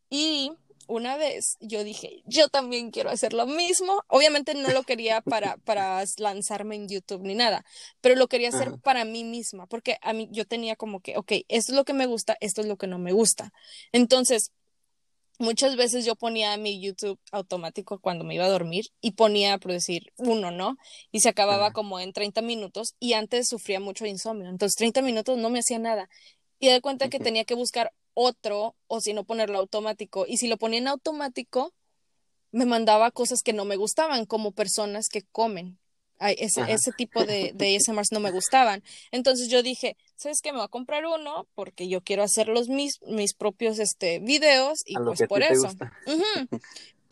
Y 0.10 0.52
una 0.88 1.18
vez 1.18 1.58
yo 1.60 1.84
dije, 1.84 2.24
yo 2.26 2.50
también 2.50 2.92
quiero 2.92 3.10
hacer 3.10 3.34
lo 3.34 3.46
mismo. 3.46 4.04
Obviamente 4.08 4.54
no 4.54 4.70
lo 4.70 4.84
quería 4.84 5.22
para, 5.22 5.58
para 5.58 6.04
lanzarme 6.18 6.76
en 6.76 6.88
YouTube 6.88 7.24
ni 7.24 7.36
nada, 7.36 7.66
pero 8.02 8.16
lo 8.16 8.28
quería 8.28 8.50
hacer 8.50 8.80
para 8.80 9.06
mí 9.06 9.24
misma, 9.24 9.68
porque 9.68 9.98
a 10.02 10.14
mí 10.14 10.28
yo 10.32 10.46
tenía 10.46 10.76
como 10.76 11.00
que, 11.00 11.18
ok, 11.18 11.32
esto 11.48 11.72
es 11.72 11.76
lo 11.76 11.86
que 11.86 11.94
me 11.94 12.06
gusta, 12.06 12.38
esto 12.40 12.62
es 12.62 12.68
lo 12.68 12.78
que 12.78 12.88
no 12.88 13.00
me 13.00 13.12
gusta. 13.12 13.52
Entonces, 13.92 14.52
muchas 15.40 15.76
veces 15.76 16.06
yo 16.06 16.16
ponía 16.16 16.56
mi 16.58 16.80
YouTube 16.80 17.20
automático 17.32 18.00
cuando 18.00 18.24
me 18.24 18.36
iba 18.36 18.46
a 18.46 18.50
dormir 18.50 18.86
y 19.02 19.12
ponía, 19.12 19.58
por 19.58 19.72
decir, 19.72 20.14
uno, 20.18 20.52
¿no? 20.52 20.78
Y 21.12 21.22
se 21.22 21.30
acababa 21.30 21.72
como 21.72 22.00
en 22.00 22.14
30 22.14 22.42
minutos 22.42 22.96
y 23.00 23.14
antes 23.14 23.50
sufría 23.50 23.80
mucho 23.80 24.06
insomnio. 24.06 24.50
Entonces, 24.50 24.76
30 24.76 25.02
minutos 25.02 25.38
no 25.38 25.50
me 25.50 25.60
hacía 25.60 25.80
nada. 25.80 26.10
Y 26.60 26.68
de 26.68 26.82
cuenta 26.82 27.10
que 27.10 27.20
tenía 27.20 27.44
que 27.44 27.56
buscar 27.56 27.92
otro 28.14 28.76
o 28.88 29.02
si 29.02 29.14
no 29.14 29.24
ponerlo 29.24 29.60
automático. 29.60 30.26
Y 30.28 30.38
si 30.38 30.48
lo 30.48 30.58
ponía 30.58 30.80
en 30.80 30.88
automático, 30.88 31.74
me 32.52 32.66
mandaba 32.66 33.12
cosas 33.12 33.42
que 33.44 33.54
no 33.54 33.66
me 33.66 33.76
gustaban, 33.78 34.26
como 34.26 34.52
personas 34.52 35.08
que 35.10 35.24
comen. 35.24 35.78
ese, 36.20 36.62
ese, 36.68 36.92
tipo 36.92 37.26
de, 37.26 37.52
de 37.56 37.76
ASMRs 37.78 38.12
no 38.12 38.20
me 38.20 38.32
gustaban. 38.32 38.84
Entonces 39.12 39.50
yo 39.50 39.64
dije, 39.64 39.98
¿sabes 40.16 40.42
qué? 40.42 40.52
Me 40.52 40.58
voy 40.58 40.66
a 40.66 40.70
comprar 40.70 41.06
uno 41.06 41.48
porque 41.56 41.88
yo 41.88 42.02
quiero 42.02 42.24
hacer 42.24 42.48
los 42.48 42.68
mis, 42.68 43.00
mis 43.08 43.34
propios 43.34 43.80
este, 43.80 44.20
videos 44.20 44.80
y 44.86 44.96
pues 44.96 45.24
por 45.28 45.42
eso. 45.42 45.70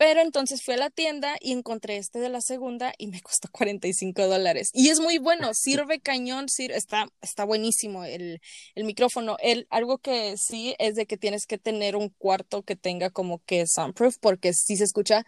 Pero 0.00 0.22
entonces 0.22 0.62
fui 0.62 0.72
a 0.72 0.76
la 0.78 0.88
tienda 0.88 1.36
y 1.42 1.52
encontré 1.52 1.98
este 1.98 2.20
de 2.20 2.30
la 2.30 2.40
segunda 2.40 2.94
y 2.96 3.08
me 3.08 3.20
costó 3.20 3.48
45 3.52 4.28
dólares. 4.28 4.70
Y 4.72 4.88
es 4.88 4.98
muy 4.98 5.18
bueno, 5.18 5.50
sirve 5.52 6.00
cañón, 6.00 6.48
sirve, 6.48 6.76
está, 6.76 7.06
está 7.20 7.44
buenísimo 7.44 8.06
el, 8.06 8.40
el 8.74 8.84
micrófono. 8.84 9.36
El, 9.42 9.66
algo 9.68 9.98
que 9.98 10.38
sí 10.38 10.74
es 10.78 10.94
de 10.94 11.04
que 11.04 11.18
tienes 11.18 11.44
que 11.44 11.58
tener 11.58 11.96
un 11.96 12.08
cuarto 12.08 12.62
que 12.62 12.76
tenga 12.76 13.10
como 13.10 13.44
que 13.44 13.66
soundproof 13.66 14.16
porque 14.18 14.54
sí 14.54 14.78
se 14.78 14.84
escucha 14.84 15.26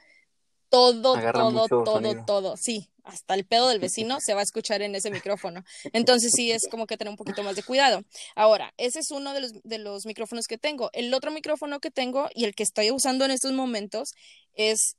todo, 0.73 1.21
todo, 1.33 1.69
todo, 1.69 2.25
todo. 2.25 2.57
Sí, 2.57 2.89
hasta 3.05 3.35
el 3.35 3.45
pedo 3.45 3.69
del 3.69 3.79
vecino 3.79 4.21
se 4.21 4.33
va 4.33 4.41
a 4.41 4.43
escuchar 4.43 4.81
en 4.81 4.95
ese 4.95 5.11
micrófono. 5.11 5.65
Entonces 5.93 6.33
sí 6.35 6.51
es 6.51 6.67
como 6.71 6.87
que 6.87 6.97
tener 6.97 7.11
un 7.11 7.19
poquito 7.19 7.43
más 7.43 7.57
de 7.57 7.63
cuidado. 7.63 8.03
Ahora, 8.35 8.73
ese 8.79 9.01
es 9.01 9.11
uno 9.11 9.35
de 9.35 9.41
los, 9.41 9.53
de 9.63 9.77
los 9.77 10.07
micrófonos 10.07 10.47
que 10.47 10.57
tengo. 10.57 10.89
El 10.95 11.13
otro 11.13 11.31
micrófono 11.31 11.79
que 11.79 11.91
tengo 11.91 12.31
y 12.35 12.45
el 12.45 12.55
que 12.55 12.63
estoy 12.63 12.91
usando 12.91 13.27
en 13.27 13.33
estos 13.33 13.53
momentos 13.53 14.15
es 14.55 14.97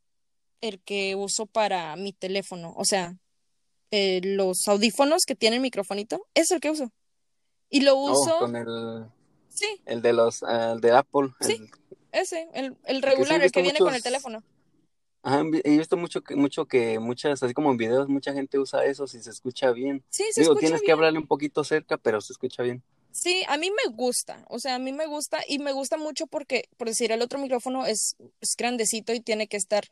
el 0.62 0.80
que 0.80 1.16
uso 1.16 1.48
para 1.48 1.96
mi 1.96 2.14
teléfono. 2.14 2.76
O 2.78 2.86
sea, 2.86 3.18
eh, 3.90 4.22
los 4.24 4.68
audífonos 4.68 5.24
que 5.26 5.34
tienen 5.34 5.64
microfonito, 5.64 6.28
es 6.36 6.52
el 6.52 6.60
que 6.60 6.70
uso. 6.70 6.92
Y 7.68 7.82
lo 7.82 7.98
oh, 7.98 8.12
uso. 8.12 8.38
con 8.38 8.56
el. 8.56 9.08
Sí. 9.50 9.82
El 9.86 10.04
de 10.04 10.14
los. 10.14 10.44
el 10.44 10.82
de 10.82 10.92
Apple. 10.92 11.32
Sí. 11.42 11.60
Ese, 12.12 12.48
el, 12.54 12.78
el 12.84 13.02
regular, 13.02 13.42
el 13.42 13.52
que 13.52 13.64
viene 13.64 13.80
con 13.80 13.96
el 13.96 14.04
teléfono. 14.04 14.44
Ajá, 15.24 15.42
he 15.64 15.78
visto 15.78 15.96
mucho 15.96 16.22
que, 16.22 16.36
mucho 16.36 16.66
que 16.66 17.00
muchas, 17.00 17.42
así 17.42 17.54
como 17.54 17.72
en 17.72 17.78
videos, 17.78 18.10
mucha 18.10 18.34
gente 18.34 18.60
usa 18.60 18.86
eso 18.86 19.08
si 19.08 19.24
se 19.24 19.30
escucha 19.30 19.72
bien. 19.72 20.04
Sí, 20.10 20.26
se 20.32 20.42
Digo, 20.42 20.56
tienes 20.56 20.82
que 20.82 20.92
hablarle 20.92 21.18
un 21.18 21.28
poquito 21.28 21.64
cerca, 21.64 21.98
pero 21.98 22.20
se 22.20 22.34
escucha 22.34 22.62
bien. 22.62 22.84
Sí, 23.12 23.46
a 23.48 23.58
mí 23.58 23.70
me 23.72 23.94
gusta, 23.94 24.44
o 24.50 24.60
sea, 24.60 24.76
a 24.76 24.80
mí 24.80 24.92
me 24.92 25.06
gusta 25.06 25.40
y 25.48 25.60
me 25.60 25.72
gusta 25.72 25.98
mucho 25.98 26.28
porque, 26.28 26.68
por 26.78 26.90
decir, 26.90 27.12
el 27.12 27.22
otro 27.22 27.40
micrófono 27.40 27.86
es, 27.86 28.18
es 28.42 28.56
grandecito 28.58 29.14
y 29.14 29.22
tiene 29.22 29.48
que 29.48 29.56
estar 29.56 29.86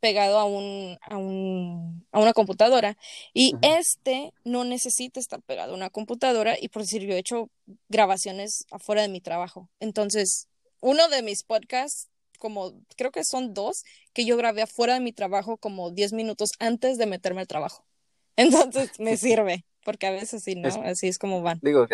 pegado 0.00 0.38
a 0.38 0.44
un, 0.44 0.98
a 1.02 1.16
un, 1.16 2.06
a 2.10 2.20
una 2.20 2.32
computadora. 2.32 2.96
Y 3.32 3.54
este 3.62 4.32
no 4.44 4.64
necesita 4.64 5.20
estar 5.20 5.40
pegado 5.40 5.72
a 5.72 5.76
una 5.76 5.88
computadora 5.88 6.56
y 6.60 6.68
por 6.68 6.82
decir, 6.82 7.02
yo 7.02 7.14
he 7.14 7.18
hecho 7.18 7.48
grabaciones 7.88 8.66
afuera 8.70 9.02
de 9.02 9.08
mi 9.08 9.20
trabajo. 9.20 9.70
Entonces, 9.78 10.48
uno 10.80 11.08
de 11.08 11.22
mis 11.22 11.42
podcasts 11.44 12.10
como, 12.38 12.72
creo 12.96 13.10
que 13.10 13.24
son 13.24 13.54
dos, 13.54 13.84
que 14.12 14.24
yo 14.24 14.36
grabé 14.36 14.62
afuera 14.62 14.94
de 14.94 15.00
mi 15.00 15.12
trabajo 15.12 15.56
como 15.56 15.90
10 15.90 16.12
minutos 16.12 16.50
antes 16.58 16.98
de 16.98 17.06
meterme 17.06 17.40
al 17.40 17.48
trabajo. 17.48 17.84
Entonces 18.36 18.98
me 18.98 19.16
sirve, 19.16 19.64
porque 19.84 20.06
a 20.06 20.10
veces 20.10 20.42
sí, 20.42 20.54
¿no? 20.54 20.68
Así 20.68 21.08
es 21.08 21.18
como 21.18 21.42
van. 21.42 21.60
Digo, 21.62 21.86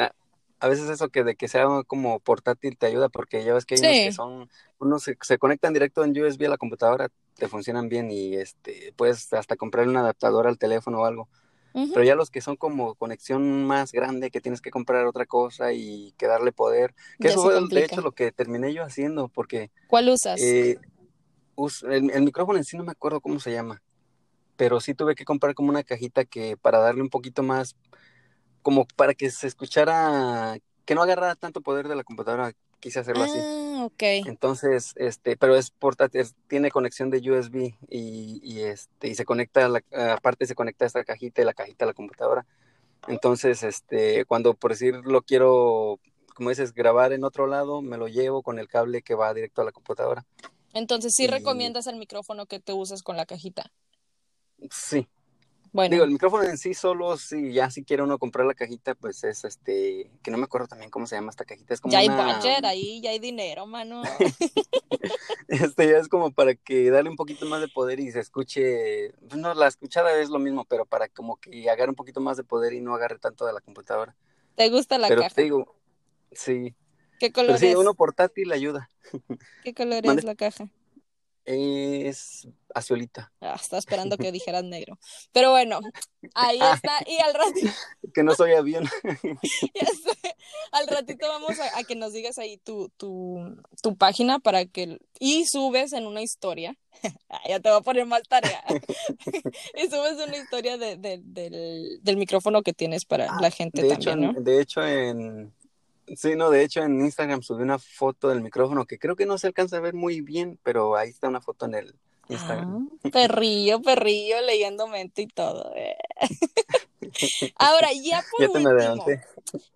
a 0.60 0.68
veces 0.68 0.90
eso 0.90 1.08
que 1.08 1.24
de 1.24 1.36
que 1.36 1.48
sea 1.48 1.66
como 1.86 2.20
portátil 2.20 2.76
te 2.76 2.86
ayuda 2.86 3.08
porque 3.08 3.42
ya 3.44 3.54
ves 3.54 3.64
que 3.64 3.76
hay 3.76 3.80
unos 3.80 3.92
que 3.92 4.12
son, 4.12 4.50
unos 4.78 5.02
se, 5.02 5.16
se, 5.22 5.38
conectan 5.38 5.72
directo 5.72 6.04
en 6.04 6.10
USB 6.20 6.46
a 6.46 6.50
la 6.50 6.58
computadora, 6.58 7.08
te 7.36 7.48
funcionan 7.48 7.88
bien 7.88 8.10
y 8.10 8.36
este 8.36 8.92
puedes 8.96 9.32
hasta 9.32 9.56
comprar 9.56 9.88
un 9.88 9.96
adaptador 9.96 10.46
al 10.46 10.58
teléfono 10.58 11.00
o 11.00 11.04
algo. 11.06 11.28
Pero 11.72 12.02
ya 12.02 12.14
los 12.14 12.30
que 12.30 12.40
son 12.40 12.56
como 12.56 12.94
conexión 12.94 13.64
más 13.64 13.92
grande, 13.92 14.30
que 14.30 14.40
tienes 14.40 14.60
que 14.60 14.70
comprar 14.70 15.06
otra 15.06 15.26
cosa 15.26 15.72
y 15.72 16.12
que 16.18 16.26
darle 16.26 16.52
poder, 16.52 16.94
que 17.20 17.28
eso 17.28 17.42
fue 17.42 17.60
de 17.68 17.84
hecho 17.84 18.00
lo 18.00 18.12
que 18.12 18.32
terminé 18.32 18.72
yo 18.74 18.82
haciendo, 18.82 19.28
porque... 19.28 19.70
¿Cuál 19.86 20.08
usas? 20.08 20.40
Eh, 20.40 20.78
el, 21.88 22.10
el, 22.10 22.22
micrófono 22.22 22.58
en 22.58 22.64
sí 22.64 22.76
no 22.76 22.84
me 22.84 22.92
acuerdo 22.92 23.20
cómo 23.20 23.38
se 23.38 23.52
llama, 23.52 23.82
pero 24.56 24.80
sí 24.80 24.94
tuve 24.94 25.14
que 25.14 25.24
comprar 25.24 25.54
como 25.54 25.68
una 25.68 25.84
cajita 25.84 26.24
que 26.24 26.56
para 26.56 26.78
darle 26.78 27.02
un 27.02 27.10
poquito 27.10 27.42
más 27.42 27.76
como 28.62 28.86
para 28.96 29.14
que 29.14 29.30
se 29.30 29.46
escuchara, 29.46 30.58
que 30.84 30.94
no 30.94 31.02
agarrara 31.02 31.34
tanto 31.34 31.60
poder 31.60 31.88
de 31.88 31.96
la 31.96 32.04
computadora, 32.04 32.52
quise 32.80 33.00
hacerlo 33.00 33.24
así. 33.24 33.38
Ah, 33.80 33.84
ok. 33.86 34.02
Entonces, 34.26 34.92
este, 34.96 35.36
pero 35.36 35.56
es 35.56 35.70
portátil, 35.70 36.26
tiene 36.48 36.70
conexión 36.70 37.10
de 37.10 37.18
USB 37.30 37.74
y, 37.88 38.40
y 38.42 38.60
este, 38.60 39.08
y 39.08 39.14
se 39.14 39.24
conecta, 39.24 39.68
la, 39.68 39.82
aparte 40.12 40.46
se 40.46 40.54
conecta 40.54 40.84
a 40.84 40.88
esta 40.88 41.04
cajita 41.04 41.40
y 41.40 41.44
la 41.46 41.54
cajita 41.54 41.84
a 41.84 41.88
la 41.88 41.94
computadora. 41.94 42.46
Entonces, 43.08 43.62
este, 43.62 44.26
cuando 44.26 44.54
por 44.54 44.72
decir 44.72 44.96
lo 45.04 45.22
quiero, 45.22 45.98
como 46.34 46.50
dices, 46.50 46.74
grabar 46.74 47.12
en 47.12 47.24
otro 47.24 47.46
lado, 47.46 47.80
me 47.80 47.96
lo 47.96 48.08
llevo 48.08 48.42
con 48.42 48.58
el 48.58 48.68
cable 48.68 49.02
que 49.02 49.14
va 49.14 49.32
directo 49.32 49.62
a 49.62 49.64
la 49.64 49.72
computadora. 49.72 50.26
Entonces, 50.74 51.14
¿sí 51.14 51.26
recomiendas 51.26 51.86
el 51.86 51.96
micrófono 51.96 52.46
que 52.46 52.60
te 52.60 52.72
usas 52.74 53.02
con 53.02 53.16
la 53.16 53.24
cajita? 53.24 53.72
Sí, 54.70 55.08
bueno. 55.72 55.92
Digo, 55.92 56.04
el 56.04 56.10
micrófono 56.10 56.44
en 56.44 56.58
sí 56.58 56.74
solo, 56.74 57.16
si 57.16 57.52
ya 57.52 57.70
si 57.70 57.84
quiere 57.84 58.02
uno 58.02 58.18
comprar 58.18 58.46
la 58.46 58.54
cajita, 58.54 58.94
pues 58.94 59.22
es 59.24 59.44
este, 59.44 60.10
que 60.22 60.30
no 60.30 60.38
me 60.38 60.44
acuerdo 60.44 60.68
también 60.68 60.90
cómo 60.90 61.06
se 61.06 61.16
llama 61.16 61.30
esta 61.30 61.44
cajita. 61.44 61.74
Es 61.74 61.80
como 61.80 61.92
ya 61.92 61.98
hay 62.00 62.08
budget 62.08 62.64
ahí, 62.64 63.00
ya 63.00 63.10
hay 63.10 63.18
dinero, 63.18 63.66
mano. 63.66 64.02
este 65.48 65.88
ya 65.88 65.98
es 65.98 66.08
como 66.08 66.32
para 66.32 66.54
que 66.54 66.90
darle 66.90 67.10
un 67.10 67.16
poquito 67.16 67.46
más 67.46 67.60
de 67.60 67.68
poder 67.68 68.00
y 68.00 68.10
se 68.10 68.20
escuche, 68.20 69.12
pues 69.28 69.36
no, 69.36 69.54
la 69.54 69.68
escuchada 69.68 70.18
es 70.20 70.30
lo 70.30 70.38
mismo, 70.38 70.64
pero 70.64 70.86
para 70.86 71.08
como 71.08 71.36
que 71.36 71.68
agarre 71.70 71.90
un 71.90 71.96
poquito 71.96 72.20
más 72.20 72.36
de 72.36 72.44
poder 72.44 72.72
y 72.72 72.80
no 72.80 72.94
agarre 72.94 73.18
tanto 73.18 73.46
de 73.46 73.52
la 73.52 73.60
computadora. 73.60 74.16
¿Te 74.56 74.68
gusta 74.70 74.98
la 74.98 75.08
pero 75.08 75.22
caja? 75.22 75.34
Te 75.34 75.42
digo, 75.42 75.76
sí. 76.32 76.74
¿Qué 77.18 77.32
color 77.32 77.56
pero 77.56 77.58
sí, 77.58 77.74
uno 77.76 77.94
portátil 77.94 78.50
ayuda. 78.52 78.90
¿Qué 79.62 79.74
color 79.74 80.04
es 80.06 80.24
la 80.24 80.34
caja? 80.34 80.70
Es 81.44 82.48
azuelita. 82.74 83.32
Ah, 83.42 83.56
estaba 83.60 83.78
esperando 83.78 84.16
que 84.18 84.30
dijeras 84.32 84.62
negro. 84.64 84.98
Pero 85.32 85.50
bueno, 85.50 85.80
ahí 86.34 86.60
está. 86.74 86.92
Y 87.06 87.18
al 87.20 87.34
ratito. 87.34 87.72
que 88.14 88.22
no 88.22 88.34
soy 88.34 88.52
avión. 88.52 88.84
ya 89.74 89.86
sé. 89.86 90.36
Al 90.72 90.86
ratito 90.86 91.26
vamos 91.26 91.56
a, 91.58 91.82
que 91.84 91.96
nos 91.96 92.12
digas 92.12 92.38
ahí 92.38 92.58
tu, 92.58 92.90
tu, 92.96 93.56
tu, 93.82 93.96
página 93.96 94.38
para 94.38 94.66
que. 94.66 94.98
Y 95.18 95.46
subes 95.46 95.94
en 95.94 96.06
una 96.06 96.20
historia. 96.22 96.76
ya 97.48 97.60
te 97.60 97.70
voy 97.70 97.78
a 97.78 97.82
poner 97.82 98.04
más 98.04 98.22
tarea. 98.28 98.62
y 99.74 99.88
subes 99.88 100.24
una 100.24 100.36
historia 100.36 100.76
de, 100.76 100.96
de, 100.96 101.20
del, 101.24 101.98
del, 102.02 102.16
micrófono 102.18 102.62
que 102.62 102.74
tienes 102.74 103.06
para 103.06 103.32
ah, 103.32 103.38
la 103.40 103.50
gente 103.50 103.82
de 103.82 103.88
también, 103.88 104.30
hecho, 104.30 104.40
De 104.42 104.60
hecho, 104.60 104.86
en 104.86 105.52
Sí, 106.16 106.34
no, 106.36 106.50
de 106.50 106.62
hecho 106.62 106.82
en 106.82 107.00
Instagram 107.00 107.42
subí 107.42 107.62
una 107.62 107.78
foto 107.78 108.28
del 108.28 108.40
micrófono 108.40 108.86
que 108.86 108.98
creo 108.98 109.16
que 109.16 109.26
no 109.26 109.38
se 109.38 109.46
alcanza 109.46 109.76
a 109.76 109.80
ver 109.80 109.94
muy 109.94 110.20
bien, 110.20 110.58
pero 110.62 110.96
ahí 110.96 111.10
está 111.10 111.28
una 111.28 111.40
foto 111.40 111.66
en 111.66 111.74
el 111.74 111.94
Instagram. 112.28 112.90
Ah, 113.04 113.08
perrillo, 113.12 113.80
perrillo, 113.82 114.40
leyendo 114.42 114.86
mente 114.86 115.22
y 115.22 115.26
todo. 115.26 115.72
Eh. 115.76 115.96
Ahora, 117.56 117.88
ya 117.92 118.22
por 118.36 118.50
último, 118.50 119.04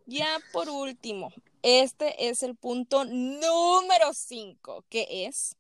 ya 0.07 0.39
por 0.53 0.69
último, 0.69 1.33
este 1.63 2.29
es 2.29 2.43
el 2.43 2.57
punto 2.57 3.05
número 3.05 4.13
cinco, 4.13 4.85
que 4.89 5.27
es 5.27 5.57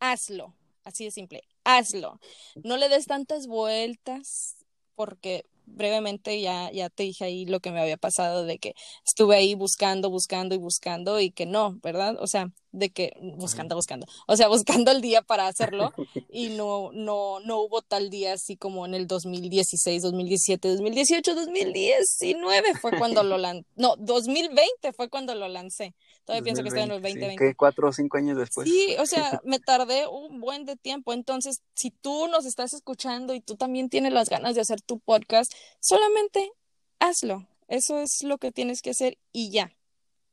hazlo. 0.00 0.54
Así 0.84 1.04
de 1.04 1.10
simple, 1.10 1.42
hazlo. 1.64 2.18
No 2.62 2.76
le 2.76 2.88
des 2.88 3.06
tantas 3.06 3.46
vueltas 3.46 4.56
porque 4.94 5.44
brevemente 5.74 6.40
ya, 6.40 6.70
ya 6.72 6.90
te 6.90 7.04
dije 7.04 7.24
ahí 7.24 7.46
lo 7.46 7.60
que 7.60 7.70
me 7.70 7.80
había 7.80 7.96
pasado 7.96 8.44
de 8.44 8.58
que 8.58 8.74
estuve 9.06 9.36
ahí 9.36 9.54
buscando, 9.54 10.10
buscando 10.10 10.54
y 10.54 10.58
buscando 10.58 11.20
y 11.20 11.30
que 11.30 11.46
no, 11.46 11.78
¿verdad? 11.82 12.16
O 12.20 12.26
sea, 12.26 12.50
de 12.72 12.90
que 12.90 13.12
buscando, 13.36 13.74
buscando, 13.74 14.06
o 14.26 14.36
sea, 14.36 14.48
buscando 14.84 14.90
el 14.90 15.00
día 15.00 15.22
para 15.22 15.46
hacerlo 15.46 15.92
y 16.30 16.50
no, 16.50 16.90
no, 16.92 17.40
no 17.40 17.60
hubo 17.60 17.82
tal 17.82 18.10
día 18.10 18.34
así 18.34 18.56
como 18.56 18.86
en 18.86 18.94
el 18.94 19.06
2016, 19.06 20.02
2017, 20.02 20.68
2018, 20.68 21.34
2019 21.34 22.74
fue 22.80 22.98
cuando 22.98 23.22
lo 23.22 23.38
lancé, 23.38 23.66
no, 23.76 23.96
2020 23.96 24.92
fue 24.92 25.08
cuando 25.08 25.34
lo 25.34 25.48
lancé. 25.48 25.94
Todavía 26.28 26.44
pienso 26.44 26.62
que 26.62 26.68
estoy 26.68 26.82
en 26.82 26.90
el 26.90 27.00
2020. 27.00 27.36
¿Qué? 27.42 27.54
¿Cuatro 27.54 27.88
o 27.88 27.92
cinco 27.92 28.18
años 28.18 28.36
después? 28.36 28.68
Sí, 28.68 28.94
o 28.98 29.06
sea, 29.06 29.40
me 29.44 29.58
tardé 29.58 30.06
un 30.06 30.42
buen 30.42 30.66
de 30.66 30.76
tiempo. 30.76 31.14
Entonces, 31.14 31.62
si 31.72 31.90
tú 31.90 32.28
nos 32.28 32.44
estás 32.44 32.74
escuchando 32.74 33.32
y 33.32 33.40
tú 33.40 33.56
también 33.56 33.88
tienes 33.88 34.12
las 34.12 34.28
ganas 34.28 34.54
de 34.54 34.60
hacer 34.60 34.82
tu 34.82 34.98
podcast, 34.98 35.50
solamente 35.80 36.52
hazlo. 37.00 37.48
Eso 37.68 38.00
es 38.00 38.22
lo 38.22 38.38
que 38.38 38.52
tienes 38.52 38.82
que 38.82 38.90
hacer 38.90 39.18
y 39.32 39.50
ya. 39.50 39.72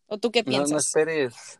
¿O 0.08 0.18
tú 0.18 0.32
qué 0.32 0.44
piensas? 0.44 0.72
No, 0.72 0.76
no 0.76 0.78
esperes, 0.78 1.60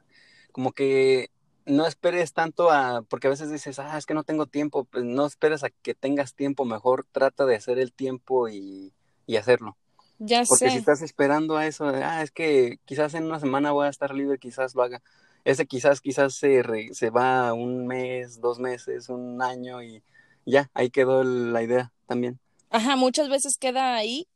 como 0.52 0.72
que 0.72 1.30
no 1.66 1.88
esperes 1.88 2.34
tanto 2.34 2.70
a, 2.72 3.02
porque 3.04 3.28
a 3.28 3.32
veces 3.32 3.52
dices, 3.52 3.80
ah, 3.80 3.98
es 3.98 4.06
que 4.06 4.14
no 4.14 4.24
tengo 4.24 4.46
tiempo, 4.46 4.86
pues 4.86 5.04
no 5.04 5.26
esperes 5.26 5.64
a 5.64 5.70
que 5.72 5.96
tengas 5.96 6.36
tiempo, 6.36 6.66
mejor 6.66 7.08
trata 7.12 7.46
de 7.46 7.56
hacer 7.56 7.80
el 7.80 7.94
tiempo 7.94 8.48
y, 8.50 8.94
y 9.26 9.38
hacerlo. 9.38 9.78
Ya 10.20 10.46
Porque 10.48 10.70
sé. 10.70 10.72
si 10.72 10.78
estás 10.80 11.02
esperando 11.02 11.58
a 11.58 11.68
eso, 11.68 11.88
ah, 11.88 12.24
es 12.24 12.32
que 12.32 12.80
quizás 12.86 13.14
en 13.16 13.26
una 13.26 13.40
semana 13.40 13.72
voy 13.72 13.88
a 13.88 13.90
estar 13.92 14.14
libre, 14.16 14.40
quizás 14.40 14.76
lo 14.76 14.84
haga. 14.84 15.02
Ese 15.46 15.66
quizás, 15.68 16.02
quizás 16.02 16.36
se, 16.36 16.64
re- 16.64 16.94
se 16.94 17.10
va 17.12 17.54
un 17.54 17.88
mes, 17.88 18.42
dos 18.42 18.60
meses, 18.60 19.10
un 19.10 19.42
año 19.42 19.84
y 19.84 20.04
ya, 20.46 20.72
ahí 20.76 20.92
quedó 20.92 21.24
la 21.24 21.64
idea 21.64 21.94
también. 22.08 22.40
Ajá, 22.76 22.96
muchas 22.96 23.30
veces 23.30 23.58
queda 23.58 23.96
ahí 23.96 24.28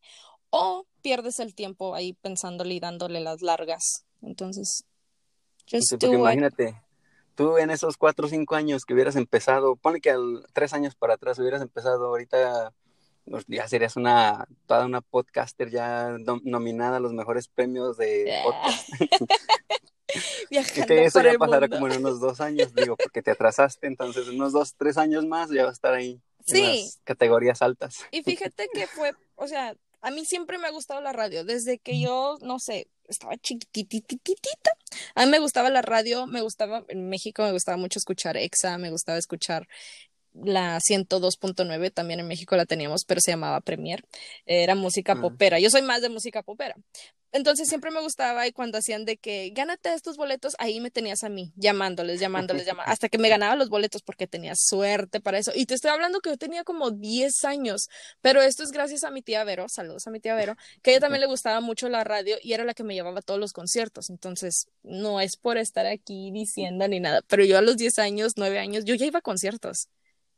o 0.49 0.85
pierdes 1.01 1.39
el 1.39 1.53
tiempo 1.55 1.93
ahí 1.95 2.13
pensándole 2.13 2.73
y 2.75 2.79
dándole 2.79 3.19
las 3.19 3.41
largas. 3.41 4.05
Entonces, 4.21 4.85
just 5.69 5.89
Sí, 5.89 5.97
porque 5.97 6.07
do 6.15 6.19
imagínate, 6.21 6.81
tú 7.35 7.57
en 7.57 7.69
esos 7.69 7.97
cuatro 7.97 8.27
o 8.27 8.29
cinco 8.29 8.55
años 8.55 8.85
que 8.85 8.93
hubieras 8.93 9.15
empezado, 9.15 9.75
ponle 9.75 10.01
que 10.01 10.11
al, 10.11 10.45
tres 10.53 10.73
años 10.73 10.95
para 10.95 11.15
atrás 11.15 11.37
hubieras 11.39 11.61
empezado 11.61 12.07
ahorita, 12.07 12.73
pues, 13.29 13.45
ya 13.47 13.67
serías 13.67 13.95
una, 13.95 14.47
toda 14.65 14.85
una 14.85 15.01
podcaster 15.01 15.69
ya 15.69 16.09
nom- 16.09 16.41
nominada 16.43 16.97
a 16.97 16.99
los 16.99 17.13
mejores 17.13 17.47
premios 17.47 17.97
de 17.97 18.33
podcast. 18.43 18.89
Y 19.01 19.09
Viajando 20.49 20.87
que 20.87 21.05
eso 21.05 21.19
por 21.19 21.25
ya 21.25 21.31
el 21.31 21.37
pasará 21.37 21.67
mundo. 21.67 21.75
como 21.75 21.87
en 21.93 21.99
unos 21.99 22.19
dos 22.19 22.41
años, 22.41 22.73
digo, 22.73 22.95
porque 22.97 23.21
te 23.21 23.31
atrasaste, 23.31 23.87
entonces 23.87 24.27
en 24.27 24.35
unos 24.35 24.53
dos, 24.53 24.73
tres 24.75 24.97
años 24.97 25.25
más 25.25 25.49
ya 25.51 25.63
va 25.63 25.69
a 25.69 25.73
estar 25.73 25.93
ahí 25.93 26.19
en 26.51 26.57
Sí. 26.57 26.81
las 26.83 26.99
categorías 27.03 27.61
altas. 27.61 27.97
Y 28.11 28.23
fíjate 28.23 28.67
que 28.73 28.87
fue, 28.87 29.13
o 29.35 29.47
sea, 29.47 29.75
a 30.01 30.11
mí 30.11 30.25
siempre 30.25 30.57
me 30.57 30.67
ha 30.67 30.71
gustado 30.71 31.01
la 31.01 31.11
radio, 31.13 31.43
desde 31.43 31.77
que 31.79 31.99
yo, 31.99 32.37
no 32.41 32.59
sé, 32.59 32.87
estaba 33.07 33.35
chiquititititita. 33.37 34.71
A 35.15 35.25
mí 35.25 35.31
me 35.31 35.39
gustaba 35.39 35.69
la 35.69 35.81
radio, 35.81 36.25
me 36.27 36.41
gustaba, 36.41 36.85
en 36.89 37.09
México 37.09 37.43
me 37.43 37.51
gustaba 37.51 37.77
mucho 37.77 37.99
escuchar 37.99 38.37
EXA, 38.37 38.77
me 38.77 38.91
gustaba 38.91 39.17
escuchar 39.17 39.67
la 40.33 40.79
102.9, 40.79 41.91
también 41.91 42.19
en 42.19 42.27
México 42.27 42.55
la 42.55 42.65
teníamos, 42.65 43.03
pero 43.05 43.19
se 43.19 43.31
llamaba 43.31 43.59
Premier. 43.61 44.05
Era 44.45 44.75
música 44.75 45.13
Ah. 45.13 45.21
popera. 45.21 45.59
Yo 45.59 45.69
soy 45.69 45.81
más 45.81 46.01
de 46.01 46.09
música 46.09 46.43
popera. 46.43 46.75
Entonces 47.31 47.67
siempre 47.67 47.91
me 47.91 48.01
gustaba 48.01 48.47
y 48.47 48.51
cuando 48.51 48.77
hacían 48.77 49.05
de 49.05 49.17
que 49.17 49.51
gánate 49.53 49.93
estos 49.93 50.17
boletos, 50.17 50.55
ahí 50.57 50.79
me 50.79 50.89
tenías 50.89 51.23
a 51.23 51.29
mí, 51.29 51.51
llamándoles, 51.55 52.19
llamándoles, 52.19 52.65
llamándoles, 52.65 52.91
hasta 52.91 53.09
que 53.09 53.17
me 53.17 53.29
ganaba 53.29 53.55
los 53.55 53.69
boletos 53.69 54.01
porque 54.01 54.27
tenía 54.27 54.55
suerte 54.55 55.19
para 55.19 55.37
eso. 55.37 55.51
Y 55.53 55.65
te 55.65 55.75
estoy 55.75 55.91
hablando 55.91 56.21
que 56.21 56.31
yo 56.31 56.37
tenía 56.37 56.63
como 56.63 56.91
10 56.91 57.45
años, 57.45 57.89
pero 58.21 58.41
esto 58.41 58.63
es 58.63 58.71
gracias 58.71 59.03
a 59.03 59.11
mi 59.11 59.21
tía 59.21 59.43
Vero, 59.43 59.69
saludos 59.69 60.07
a 60.07 60.11
mi 60.11 60.19
tía 60.19 60.33
Vero, 60.33 60.55
que 60.81 60.91
a 60.91 60.93
ella 60.93 61.01
también 61.01 61.21
le 61.21 61.27
gustaba 61.27 61.61
mucho 61.61 61.87
la 61.89 62.03
radio 62.03 62.37
y 62.41 62.53
era 62.53 62.63
la 62.63 62.73
que 62.73 62.83
me 62.83 62.95
llevaba 62.95 63.19
a 63.19 63.21
todos 63.21 63.39
los 63.39 63.53
conciertos. 63.53 64.09
Entonces, 64.09 64.67
no 64.83 65.21
es 65.21 65.37
por 65.37 65.57
estar 65.57 65.85
aquí 65.85 66.31
diciendo 66.31 66.87
ni 66.87 66.99
nada, 66.99 67.21
pero 67.27 67.43
yo 67.45 67.57
a 67.57 67.61
los 67.61 67.77
10 67.77 67.99
años, 67.99 68.33
9 68.37 68.59
años, 68.59 68.85
yo 68.85 68.95
ya 68.95 69.05
iba 69.05 69.19
a 69.19 69.21
conciertos. 69.21 69.87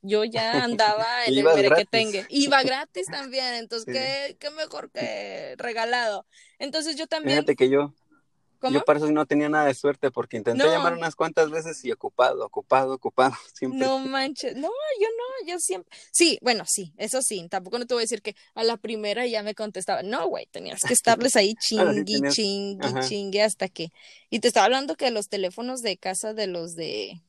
Yo 0.02 0.24
ya 0.24 0.64
andaba 0.64 1.26
en 1.26 1.38
el 1.38 1.44
merequetengue. 1.44 2.26
Iba 2.30 2.64
gratis 2.64 3.06
también, 3.12 3.54
entonces 3.56 3.86
Sí. 3.86 3.92
qué, 3.94 4.38
qué 4.40 4.50
mejor 4.52 4.92
que 4.92 5.56
regalado. 5.58 6.26
Entonces 6.60 6.96
yo 6.96 7.08
también, 7.08 7.40
Fíjate 7.40 7.56
que 7.56 7.70
yo, 7.70 7.94
¿cómo? 8.60 8.74
yo 8.74 8.84
para 8.84 8.98
eso 9.00 9.12
no 9.12 9.26
tenía 9.26 9.50
nada 9.50 9.66
de 9.66 9.74
suerte 9.74 10.12
porque 10.12 10.38
intenté 10.38 10.64
No. 10.64 10.70
llamar 10.72 10.94
unas 10.94 11.16
cuantas 11.16 11.50
veces 11.52 11.84
y 11.86 11.92
ocupado, 11.92 12.46
ocupado, 12.46 12.94
ocupado, 12.96 13.36
siempre. 13.54 13.80
No 13.80 14.00
manches, 14.00 14.56
no, 14.56 14.70
yo 15.00 15.08
no, 15.08 15.48
yo 15.52 15.60
siempre, 15.60 15.96
sí, 16.12 16.38
bueno, 16.42 16.64
sí, 16.68 16.94
eso 16.98 17.22
sí, 17.22 17.48
tampoco 17.50 17.78
no 17.80 17.86
te 17.86 17.94
voy 17.94 18.02
a 18.02 18.06
decir 18.06 18.22
que 18.22 18.36
a 18.56 18.64
la 18.64 18.78
primera 18.78 19.26
ya 19.28 19.44
me 19.44 19.56
contestaba, 19.56 20.04
no, 20.04 20.28
güey, 20.28 20.46
tenías 20.48 20.82
que 20.82 20.94
estarles 20.94 21.36
ahí 21.36 21.56
sí 21.60 21.76
chingui, 21.78 22.14
tenías- 22.22 22.34
chingui, 22.36 22.88
ajá. 22.88 23.00
chingue 23.02 23.42
hasta 23.44 23.68
que, 23.70 23.90
y 24.30 24.40
te 24.40 24.48
estaba 24.48 24.66
hablando 24.66 24.96
que 24.96 25.10
los 25.12 25.28
teléfonos 25.30 25.82
de 25.82 25.98
casa 25.98 26.34
de 26.34 26.48
los 26.48 26.76
de 26.76 27.22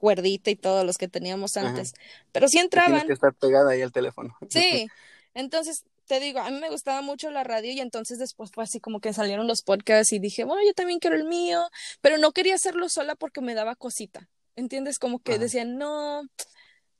cuerdita 0.00 0.50
y 0.50 0.56
todos 0.56 0.84
los 0.84 0.98
que 0.98 1.08
teníamos 1.08 1.56
Ajá. 1.56 1.68
antes, 1.68 1.92
pero 2.32 2.48
sí 2.48 2.56
Que 2.56 2.60
Tienes 2.80 2.84
entraban, 2.84 3.06
que 3.06 3.12
estar 3.12 3.34
pegada 3.34 3.70
ahí 3.72 3.82
al 3.82 3.92
teléfono. 3.92 4.36
Sí, 4.50 4.88
entonces 5.34 5.84
te 6.06 6.18
digo, 6.18 6.40
a 6.40 6.50
mí 6.50 6.58
me 6.58 6.70
gustaba 6.70 7.02
mucho 7.02 7.30
la 7.30 7.44
radio 7.44 7.70
y 7.72 7.80
entonces 7.80 8.18
después 8.18 8.50
fue 8.50 8.64
así 8.64 8.80
como 8.80 9.00
que 9.00 9.12
salieron 9.12 9.46
los 9.46 9.62
podcasts 9.62 10.12
y 10.12 10.18
dije, 10.18 10.42
bueno, 10.44 10.62
yo 10.66 10.72
también 10.74 10.98
quiero 10.98 11.14
el 11.14 11.24
mío, 11.24 11.62
pero 12.00 12.18
no 12.18 12.32
quería 12.32 12.56
hacerlo 12.56 12.88
sola 12.88 13.14
porque 13.14 13.40
me 13.40 13.54
daba 13.54 13.76
cosita, 13.76 14.28
¿entiendes? 14.56 14.98
Como 14.98 15.20
que 15.20 15.32
Ajá. 15.32 15.40
decían, 15.42 15.78
no, 15.78 16.22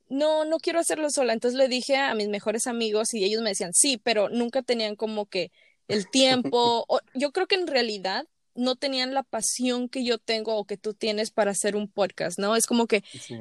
no, 0.09 0.45
no 0.45 0.59
quiero 0.59 0.79
hacerlo 0.81 1.11
sola. 1.11 1.33
Entonces 1.33 1.59
le 1.59 1.69
dije 1.69 1.97
a 1.97 2.15
mis 2.15 2.29
mejores 2.29 2.67
amigos 2.67 3.15
y 3.15 3.25
ellos 3.25 3.43
me 3.43 3.51
decían, 3.51 3.73
sí, 3.75 3.99
pero 4.03 4.29
nunca 4.29 4.63
tenían 4.63 4.97
como 4.97 5.27
que 5.27 5.51
el 5.89 6.09
tiempo, 6.09 6.85
o, 6.89 7.01
yo 7.15 7.33
creo 7.33 7.47
que 7.47 7.57
en 7.57 7.67
realidad 7.67 8.27
no 8.61 8.77
tenían 8.77 9.15
la 9.15 9.23
pasión 9.23 9.89
que 9.89 10.05
yo 10.05 10.19
tengo 10.19 10.57
o 10.57 10.65
que 10.65 10.77
tú 10.77 10.95
tienes 10.95 11.31
para 11.31 11.51
hacer 11.53 11.77
un 11.77 11.89
podcast, 11.89 12.39
¿no? 12.39 12.57
Es 12.57 12.67
como 12.67 12.87
que 12.87 13.03
Sí. 13.21 13.37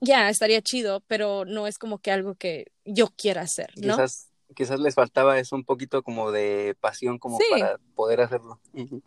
ya 0.00 0.28
estaría 0.28 0.60
chido, 0.62 1.00
pero 1.06 1.44
no 1.44 1.66
es 1.66 1.78
como 1.78 1.98
que 1.98 2.10
algo 2.10 2.34
que 2.34 2.66
yo 2.84 3.08
quiera 3.16 3.42
hacer, 3.42 3.70
¿no? 3.76 3.94
Quizás, 3.94 4.28
quizás 4.56 4.80
les 4.80 4.94
faltaba 4.94 5.38
eso 5.38 5.54
un 5.56 5.64
poquito 5.64 6.02
como 6.02 6.32
de 6.32 6.76
pasión 6.80 7.18
como 7.18 7.38
Sí. 7.38 7.44
para 7.50 7.78
poder 7.94 8.20
hacerlo. 8.20 8.60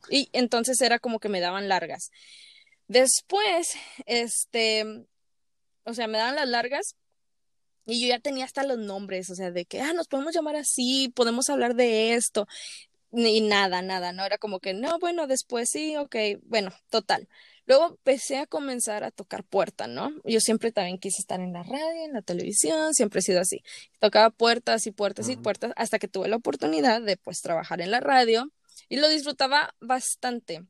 Y 0.09 0.29
entonces 0.33 0.79
era 0.81 0.99
como 0.99 1.19
que 1.19 1.29
me 1.29 1.39
daban 1.39 1.67
largas. 1.67 2.11
Después, 2.87 3.73
este, 4.05 5.05
o 5.85 5.93
sea, 5.93 6.07
me 6.07 6.17
daban 6.17 6.35
las 6.35 6.47
largas 6.49 6.95
y 7.85 8.01
yo 8.01 8.07
ya 8.07 8.19
tenía 8.19 8.45
hasta 8.45 8.63
los 8.63 8.77
nombres, 8.77 9.29
o 9.29 9.35
sea, 9.35 9.51
de 9.51 9.65
que, 9.65 9.81
ah, 9.81 9.93
nos 9.93 10.07
podemos 10.07 10.33
llamar 10.35 10.55
así, 10.55 11.11
podemos 11.15 11.49
hablar 11.49 11.73
de 11.75 12.13
esto. 12.13 12.47
Y 13.13 13.41
nada, 13.41 13.81
nada, 13.81 14.13
no 14.13 14.25
era 14.25 14.37
como 14.37 14.59
que, 14.59 14.73
no, 14.73 14.97
bueno, 14.99 15.27
después 15.27 15.69
sí, 15.69 15.97
ok, 15.97 16.15
bueno, 16.43 16.71
total. 16.89 17.27
Luego 17.65 17.87
empecé 17.87 18.37
a 18.37 18.47
comenzar 18.47 19.03
a 19.03 19.11
tocar 19.11 19.43
puerta, 19.43 19.87
¿no? 19.87 20.11
Yo 20.23 20.39
siempre 20.39 20.71
también 20.71 20.97
quise 20.97 21.21
estar 21.21 21.39
en 21.41 21.53
la 21.53 21.63
radio, 21.63 22.05
en 22.05 22.13
la 22.13 22.21
televisión, 22.21 22.93
siempre 22.93 23.19
he 23.19 23.23
sido 23.23 23.41
así. 23.41 23.63
Tocaba 23.99 24.29
puertas 24.29 24.87
y 24.87 24.91
puertas 24.91 25.29
y 25.29 25.35
puertas 25.35 25.73
hasta 25.75 25.99
que 25.99 26.07
tuve 26.07 26.27
la 26.27 26.37
oportunidad 26.37 27.01
de 27.01 27.17
pues 27.17 27.41
trabajar 27.41 27.81
en 27.81 27.91
la 27.91 27.99
radio 27.99 28.51
y 28.89 28.97
lo 28.97 29.07
disfrutaba 29.09 29.75
bastante. 29.79 30.65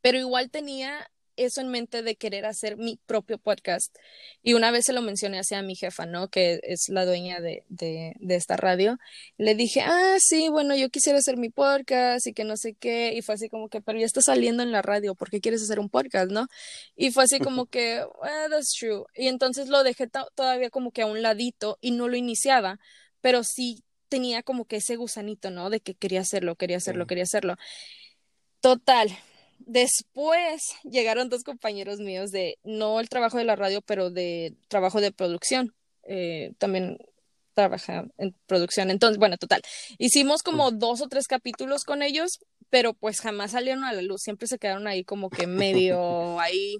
Pero 0.00 0.18
igual 0.18 0.50
tenía 0.50 1.10
eso 1.36 1.60
en 1.60 1.68
mente 1.68 2.02
de 2.02 2.16
querer 2.16 2.46
hacer 2.46 2.76
mi 2.76 2.98
propio 3.06 3.38
podcast. 3.38 3.94
Y 4.42 4.54
una 4.54 4.70
vez 4.70 4.84
se 4.86 4.92
lo 4.92 5.02
mencioné 5.02 5.38
hacia 5.38 5.62
mi 5.62 5.74
jefa, 5.76 6.06
¿no? 6.06 6.28
Que 6.28 6.60
es 6.62 6.88
la 6.88 7.04
dueña 7.04 7.40
de, 7.40 7.64
de, 7.68 8.14
de 8.20 8.34
esta 8.36 8.56
radio. 8.56 8.98
Le 9.38 9.54
dije, 9.54 9.80
ah, 9.82 10.16
sí, 10.20 10.48
bueno, 10.48 10.74
yo 10.76 10.90
quisiera 10.90 11.18
hacer 11.18 11.36
mi 11.36 11.50
podcast 11.50 12.26
y 12.26 12.32
que 12.32 12.44
no 12.44 12.56
sé 12.56 12.74
qué. 12.74 13.12
Y 13.14 13.22
fue 13.22 13.34
así 13.36 13.48
como 13.48 13.68
que, 13.68 13.80
pero 13.80 13.98
ya 13.98 14.06
está 14.06 14.20
saliendo 14.22 14.62
en 14.62 14.72
la 14.72 14.82
radio, 14.82 15.14
¿por 15.14 15.30
qué 15.30 15.40
quieres 15.40 15.62
hacer 15.62 15.78
un 15.80 15.88
podcast, 15.90 16.30
no? 16.30 16.46
Y 16.96 17.10
fue 17.10 17.24
así 17.24 17.38
como 17.40 17.66
que, 17.66 18.04
ah, 18.22 18.46
that's 18.50 18.72
true. 18.78 19.04
Y 19.14 19.28
entonces 19.28 19.68
lo 19.68 19.82
dejé 19.82 20.06
to- 20.06 20.30
todavía 20.34 20.70
como 20.70 20.90
que 20.92 21.02
a 21.02 21.06
un 21.06 21.22
ladito 21.22 21.78
y 21.80 21.90
no 21.92 22.08
lo 22.08 22.16
iniciaba, 22.16 22.78
pero 23.20 23.42
sí 23.44 23.82
tenía 24.08 24.42
como 24.42 24.66
que 24.66 24.76
ese 24.76 24.96
gusanito, 24.96 25.50
¿no? 25.50 25.70
De 25.70 25.80
que 25.80 25.94
quería 25.94 26.20
hacerlo, 26.20 26.54
quería 26.56 26.76
hacerlo, 26.76 27.04
Sí. 27.04 27.08
quería 27.08 27.24
hacerlo. 27.24 27.56
Total. 28.60 29.08
Después 29.66 30.74
llegaron 30.84 31.28
dos 31.28 31.42
compañeros 31.42 31.98
míos 31.98 32.30
de, 32.30 32.58
no 32.64 33.00
el 33.00 33.08
trabajo 33.08 33.38
de 33.38 33.44
la 33.44 33.56
radio, 33.56 33.80
pero 33.80 34.10
de 34.10 34.54
trabajo 34.68 35.00
de 35.00 35.12
producción. 35.12 35.74
Eh, 36.02 36.52
también 36.58 36.98
trabaja 37.54 38.04
en 38.18 38.34
producción. 38.46 38.90
Entonces, 38.90 39.18
bueno, 39.18 39.38
total. 39.38 39.62
Hicimos 39.98 40.42
como 40.42 40.70
dos 40.70 41.00
o 41.00 41.08
tres 41.08 41.26
capítulos 41.26 41.84
con 41.84 42.02
ellos, 42.02 42.40
pero 42.68 42.92
pues 42.92 43.20
jamás 43.20 43.52
salieron 43.52 43.84
a 43.84 43.92
la 43.92 44.02
luz. 44.02 44.22
Siempre 44.22 44.48
se 44.48 44.58
quedaron 44.58 44.86
ahí 44.86 45.04
como 45.04 45.30
que 45.30 45.46
medio 45.46 45.98
ahí 46.40 46.76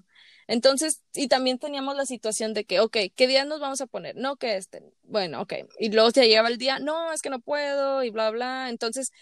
Entonces, 0.46 1.00
y 1.14 1.28
también 1.28 1.58
teníamos 1.58 1.96
la 1.96 2.06
situación 2.06 2.54
de 2.54 2.64
que, 2.64 2.80
ok, 2.80 2.96
¿qué 3.14 3.26
día 3.26 3.44
nos 3.44 3.60
vamos 3.60 3.80
a 3.80 3.86
poner? 3.86 4.16
No, 4.16 4.36
que 4.36 4.56
este, 4.56 4.82
bueno, 5.04 5.40
ok. 5.42 5.54
Y 5.78 5.90
luego 5.90 6.10
ya 6.10 6.24
llegaba 6.24 6.48
el 6.48 6.58
día, 6.58 6.78
no, 6.78 7.12
es 7.12 7.22
que 7.22 7.30
no 7.30 7.40
puedo 7.40 8.02
y 8.02 8.10
bla, 8.10 8.30
bla. 8.30 8.68
Entonces, 8.68 9.12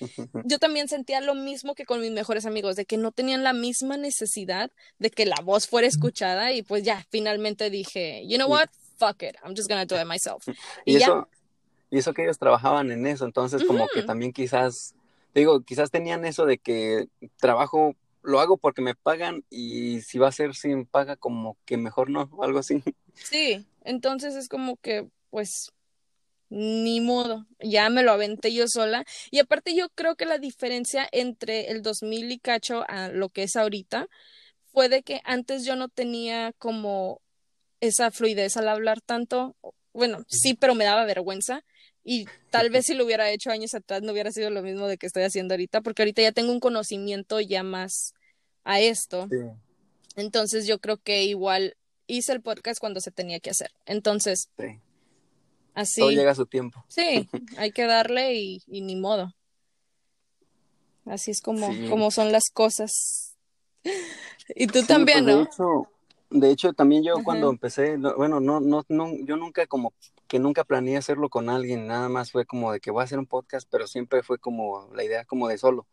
yo 0.44 0.58
también 0.58 0.88
sentía 0.88 1.20
lo 1.20 1.34
mismo 1.34 1.74
que 1.74 1.84
con 1.84 2.00
mis 2.00 2.10
mejores 2.10 2.46
amigos, 2.46 2.76
de 2.76 2.84
que 2.84 2.96
no 2.96 3.12
tenían 3.12 3.42
la 3.42 3.52
misma 3.52 3.96
necesidad 3.96 4.70
de 4.98 5.10
que 5.10 5.26
la 5.26 5.40
voz 5.42 5.68
fuera 5.68 5.86
escuchada 5.86 6.52
y 6.52 6.62
pues 6.62 6.82
ya, 6.82 7.06
finalmente 7.10 7.70
dije, 7.70 8.26
you 8.26 8.36
know 8.36 8.48
what, 8.48 8.68
fuck 8.98 9.22
it, 9.22 9.36
I'm 9.44 9.54
just 9.56 9.68
gonna 9.68 9.86
do 9.86 9.96
it 9.96 10.06
myself. 10.06 10.46
Y, 10.84 10.96
eso, 10.96 11.28
y 11.90 11.98
eso 11.98 12.12
que 12.14 12.22
ellos 12.22 12.38
trabajaban 12.38 12.90
en 12.90 13.06
eso, 13.06 13.24
entonces 13.24 13.64
como 13.64 13.86
que 13.88 14.02
también 14.02 14.32
quizás, 14.32 14.94
digo, 15.34 15.62
quizás 15.62 15.90
tenían 15.90 16.24
eso 16.24 16.46
de 16.46 16.58
que 16.58 17.08
trabajo 17.38 17.94
lo 18.22 18.40
hago 18.40 18.56
porque 18.56 18.82
me 18.82 18.94
pagan 18.94 19.44
y 19.50 20.00
si 20.02 20.18
va 20.18 20.28
a 20.28 20.32
ser 20.32 20.54
sin 20.54 20.86
paga, 20.86 21.16
como 21.16 21.56
que 21.64 21.76
mejor 21.76 22.10
no, 22.10 22.28
o 22.32 22.44
algo 22.44 22.58
así. 22.58 22.82
Sí, 23.14 23.66
entonces 23.84 24.34
es 24.36 24.48
como 24.48 24.76
que, 24.78 25.06
pues, 25.28 25.70
ni 26.48 27.00
modo, 27.00 27.46
ya 27.60 27.88
me 27.90 28.02
lo 28.02 28.12
aventé 28.12 28.52
yo 28.52 28.66
sola. 28.68 29.04
Y 29.30 29.38
aparte 29.38 29.74
yo 29.74 29.88
creo 29.90 30.16
que 30.16 30.24
la 30.24 30.38
diferencia 30.38 31.06
entre 31.12 31.70
el 31.70 31.82
2000 31.82 32.32
y 32.32 32.38
cacho 32.38 32.84
a 32.88 33.08
lo 33.08 33.28
que 33.28 33.42
es 33.42 33.56
ahorita 33.56 34.08
fue 34.72 34.88
de 34.88 35.02
que 35.02 35.20
antes 35.24 35.64
yo 35.64 35.76
no 35.76 35.88
tenía 35.88 36.52
como 36.58 37.20
esa 37.80 38.10
fluidez 38.10 38.56
al 38.56 38.68
hablar 38.68 39.00
tanto. 39.00 39.56
Bueno, 39.92 40.24
sí, 40.28 40.54
pero 40.54 40.74
me 40.74 40.84
daba 40.84 41.04
vergüenza. 41.04 41.64
Y 42.04 42.26
tal 42.50 42.70
vez 42.70 42.86
si 42.86 42.94
lo 42.94 43.04
hubiera 43.04 43.30
hecho 43.30 43.50
años 43.50 43.74
atrás 43.74 44.02
no 44.02 44.12
hubiera 44.12 44.32
sido 44.32 44.50
lo 44.50 44.62
mismo 44.62 44.86
de 44.86 44.98
que 44.98 45.06
estoy 45.06 45.22
haciendo 45.22 45.54
ahorita, 45.54 45.80
porque 45.80 46.02
ahorita 46.02 46.22
ya 46.22 46.32
tengo 46.32 46.52
un 46.52 46.60
conocimiento 46.60 47.40
ya 47.40 47.62
más 47.62 48.14
a 48.64 48.80
esto. 48.80 49.28
Entonces 50.16 50.66
yo 50.66 50.78
creo 50.78 50.98
que 50.98 51.24
igual 51.24 51.76
hice 52.06 52.32
el 52.32 52.42
podcast 52.42 52.80
cuando 52.80 53.00
se 53.00 53.10
tenía 53.10 53.40
que 53.40 53.50
hacer. 53.50 53.70
Entonces, 53.86 54.50
así. 55.74 56.00
Todo 56.00 56.10
llega 56.10 56.32
a 56.32 56.34
su 56.34 56.46
tiempo. 56.46 56.84
Sí, 56.88 57.28
hay 57.56 57.72
que 57.72 57.86
darle 57.86 58.34
y, 58.34 58.62
ni 58.66 58.96
modo. 58.96 59.34
Así 61.04 61.32
es 61.32 61.40
como, 61.40 61.68
como 61.88 62.10
son 62.10 62.32
las 62.32 62.50
cosas. 62.52 63.34
Y 64.56 64.66
tú 64.66 64.84
también, 64.84 65.24
pues, 65.24 65.58
¿no? 65.58 65.88
De 66.28 66.50
hecho, 66.50 66.72
también 66.72 67.04
yo 67.04 67.14
cuando 67.24 67.48
empecé, 67.48 67.96
bueno, 67.96 68.40
no, 68.40 68.58
no, 68.58 68.84
no, 68.88 69.16
yo 69.24 69.36
nunca 69.36 69.66
como 69.66 69.92
que 70.32 70.38
nunca 70.38 70.64
planeé 70.64 70.96
hacerlo 70.96 71.28
con 71.28 71.50
alguien, 71.50 71.86
nada 71.86 72.08
más 72.08 72.32
fue 72.32 72.46
como 72.46 72.72
de 72.72 72.80
que 72.80 72.90
voy 72.90 73.02
a 73.02 73.04
hacer 73.04 73.18
un 73.18 73.26
podcast, 73.26 73.68
pero 73.70 73.86
siempre 73.86 74.22
fue 74.22 74.38
como 74.38 74.88
la 74.94 75.04
idea 75.04 75.26
como 75.26 75.46
de 75.46 75.58
solo. 75.58 75.86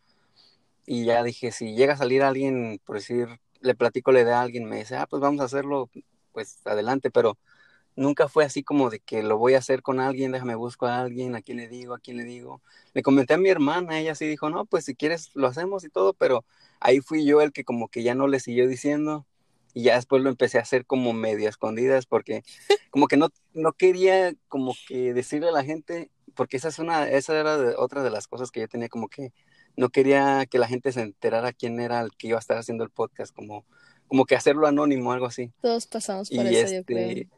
Y 0.85 1.03
ya 1.03 1.21
dije, 1.23 1.51
si 1.51 1.75
llega 1.75 1.95
a 1.95 1.97
salir 1.97 2.23
alguien, 2.23 2.79
por 2.85 2.95
decir, 2.95 3.27
le 3.59 3.75
platico 3.75 4.13
la 4.13 4.21
idea 4.21 4.39
a 4.39 4.43
alguien, 4.43 4.63
me 4.63 4.77
dice, 4.77 4.95
ah, 4.95 5.07
pues 5.09 5.21
vamos 5.21 5.41
a 5.41 5.43
hacerlo, 5.43 5.89
pues 6.31 6.61
adelante, 6.63 7.11
pero 7.11 7.37
nunca 7.97 8.29
fue 8.29 8.45
así 8.45 8.63
como 8.63 8.89
de 8.89 9.01
que 9.01 9.23
lo 9.23 9.37
voy 9.37 9.55
a 9.55 9.57
hacer 9.57 9.81
con 9.81 9.99
alguien, 9.99 10.31
déjame 10.31 10.55
busco 10.55 10.85
a 10.85 11.01
alguien, 11.01 11.35
a 11.35 11.41
quién 11.41 11.57
le 11.57 11.67
digo, 11.67 11.93
a 11.93 11.99
quién 11.99 12.15
le 12.15 12.23
digo. 12.23 12.61
Le 12.93 13.03
comenté 13.03 13.33
a 13.33 13.37
mi 13.37 13.49
hermana, 13.49 13.99
ella 13.99 14.15
sí 14.15 14.25
dijo, 14.25 14.49
no, 14.49 14.65
pues 14.65 14.85
si 14.85 14.95
quieres 14.95 15.31
lo 15.33 15.47
hacemos 15.47 15.83
y 15.83 15.89
todo, 15.89 16.13
pero 16.13 16.45
ahí 16.79 17.01
fui 17.01 17.25
yo 17.25 17.41
el 17.41 17.51
que 17.51 17.65
como 17.65 17.89
que 17.89 18.03
ya 18.03 18.15
no 18.15 18.27
le 18.27 18.39
siguió 18.39 18.69
diciendo 18.69 19.25
y 19.73 19.83
ya 19.83 19.95
después 19.95 20.21
lo 20.23 20.29
empecé 20.29 20.57
a 20.57 20.61
hacer 20.61 20.85
como 20.85 21.13
medio 21.13 21.49
escondidas 21.49 22.05
porque 22.05 22.43
como 22.91 23.07
que 23.07 23.17
no, 23.17 23.29
no 23.53 23.73
quería 23.73 24.33
como 24.47 24.73
que 24.87 25.13
decirle 25.13 25.49
a 25.49 25.53
la 25.53 25.63
gente, 25.63 26.09
porque 26.35 26.57
esa 26.57 26.69
es 26.69 26.79
una, 26.79 27.09
esa 27.09 27.39
era 27.39 27.57
otra 27.77 28.03
de 28.03 28.09
las 28.09 28.27
cosas 28.27 28.51
que 28.51 28.61
yo 28.61 28.67
tenía 28.67 28.89
como 28.89 29.07
que 29.07 29.31
no 29.75 29.89
quería 29.89 30.45
que 30.45 30.59
la 30.59 30.67
gente 30.67 30.91
se 30.91 31.01
enterara 31.01 31.53
quién 31.53 31.79
era 31.79 32.01
el 32.01 32.11
que 32.17 32.27
iba 32.27 32.37
a 32.37 32.39
estar 32.39 32.57
haciendo 32.57 32.83
el 32.83 32.89
podcast, 32.89 33.33
como, 33.33 33.65
como 34.07 34.25
que 34.25 34.35
hacerlo 34.35 34.67
anónimo, 34.67 35.13
algo 35.13 35.27
así. 35.27 35.53
Todos 35.61 35.87
pasamos 35.87 36.29
por 36.29 36.45
eso, 36.45 36.73
yo 36.73 36.83
creo. 36.83 37.09
Este, 37.09 37.29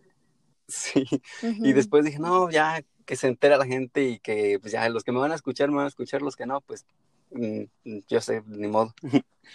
sí, 0.67 1.05
y 1.41 1.73
después 1.73 2.03
dije, 2.03 2.19
no, 2.19 2.49
ya 2.49 2.84
que 3.05 3.15
se 3.15 3.27
entera 3.27 3.57
la 3.57 3.65
gente 3.65 4.07
y 4.07 4.19
que 4.19 4.57
pues 4.59 4.71
ya 4.71 4.88
los 4.89 5.03
que 5.03 5.11
me 5.11 5.19
van 5.19 5.32
a 5.32 5.36
escuchar 5.36 5.69
me 5.69 5.77
van 5.77 5.86
a 5.86 5.89
escuchar, 5.89 6.21
los 6.21 6.36
que 6.36 6.45
no, 6.45 6.61
pues 6.61 6.86
yo 7.34 8.21
sé, 8.21 8.43
ni 8.47 8.67
modo. 8.67 8.93